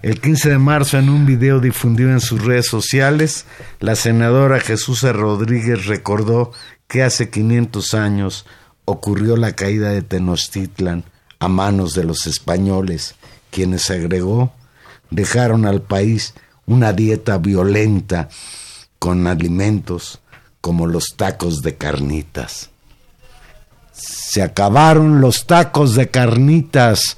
El 0.00 0.20
15 0.20 0.50
de 0.50 0.58
marzo, 0.58 0.96
en 0.98 1.08
un 1.08 1.26
video 1.26 1.58
difundido 1.58 2.10
en 2.10 2.20
sus 2.20 2.44
redes 2.44 2.66
sociales, 2.66 3.46
la 3.80 3.96
senadora 3.96 4.60
Jesús 4.60 5.02
Rodríguez 5.02 5.86
recordó 5.86 6.52
que 6.86 7.02
hace 7.02 7.30
500 7.30 7.94
años 7.94 8.46
ocurrió 8.84 9.36
la 9.36 9.56
caída 9.56 9.90
de 9.90 10.02
Tenochtitlan 10.02 11.02
a 11.40 11.48
manos 11.48 11.94
de 11.94 12.04
los 12.04 12.28
españoles, 12.28 13.16
quienes 13.50 13.90
agregó 13.90 14.52
dejaron 15.10 15.66
al 15.66 15.82
país 15.82 16.34
una 16.66 16.92
dieta 16.92 17.38
violenta 17.38 18.28
con 19.00 19.26
alimentos 19.26 20.20
como 20.60 20.86
los 20.86 21.16
tacos 21.16 21.60
de 21.62 21.76
carnitas. 21.76 22.70
Se 23.92 24.42
acabaron 24.42 25.20
los 25.20 25.46
tacos 25.46 25.96
de 25.96 26.08
carnitas 26.08 27.16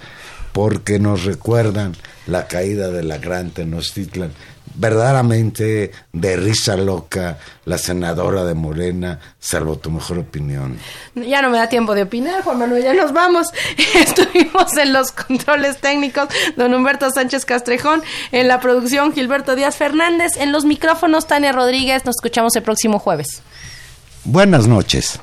porque 0.52 0.98
nos 0.98 1.24
recuerdan 1.24 1.96
la 2.26 2.46
caída 2.46 2.90
de 2.90 3.02
la 3.02 3.18
gran 3.18 3.50
Tenochtitlan. 3.50 4.32
verdaderamente 4.74 5.90
de 6.12 6.36
risa 6.36 6.76
loca 6.76 7.38
la 7.64 7.76
senadora 7.76 8.44
de 8.44 8.54
Morena, 8.54 9.18
salvo 9.38 9.76
tu 9.76 9.90
mejor 9.90 10.18
opinión. 10.18 10.78
Ya 11.14 11.42
no 11.42 11.50
me 11.50 11.58
da 11.58 11.68
tiempo 11.68 11.94
de 11.94 12.02
opinar, 12.02 12.42
Juan 12.44 12.58
Manuel, 12.58 12.84
ya 12.84 12.94
nos 12.94 13.12
vamos. 13.12 13.48
Estuvimos 13.94 14.76
en 14.76 14.92
los 14.92 15.12
controles 15.12 15.78
técnicos, 15.78 16.28
don 16.56 16.72
Humberto 16.72 17.10
Sánchez 17.10 17.44
Castrejón, 17.44 18.02
en 18.32 18.48
la 18.48 18.60
producción 18.60 19.12
Gilberto 19.12 19.56
Díaz 19.56 19.76
Fernández, 19.76 20.36
en 20.36 20.52
los 20.52 20.64
micrófonos 20.64 21.26
Tania 21.26 21.52
Rodríguez. 21.52 22.04
Nos 22.04 22.16
escuchamos 22.16 22.54
el 22.56 22.62
próximo 22.62 22.98
jueves. 23.00 23.42
Buenas 24.24 24.66
noches. 24.66 25.18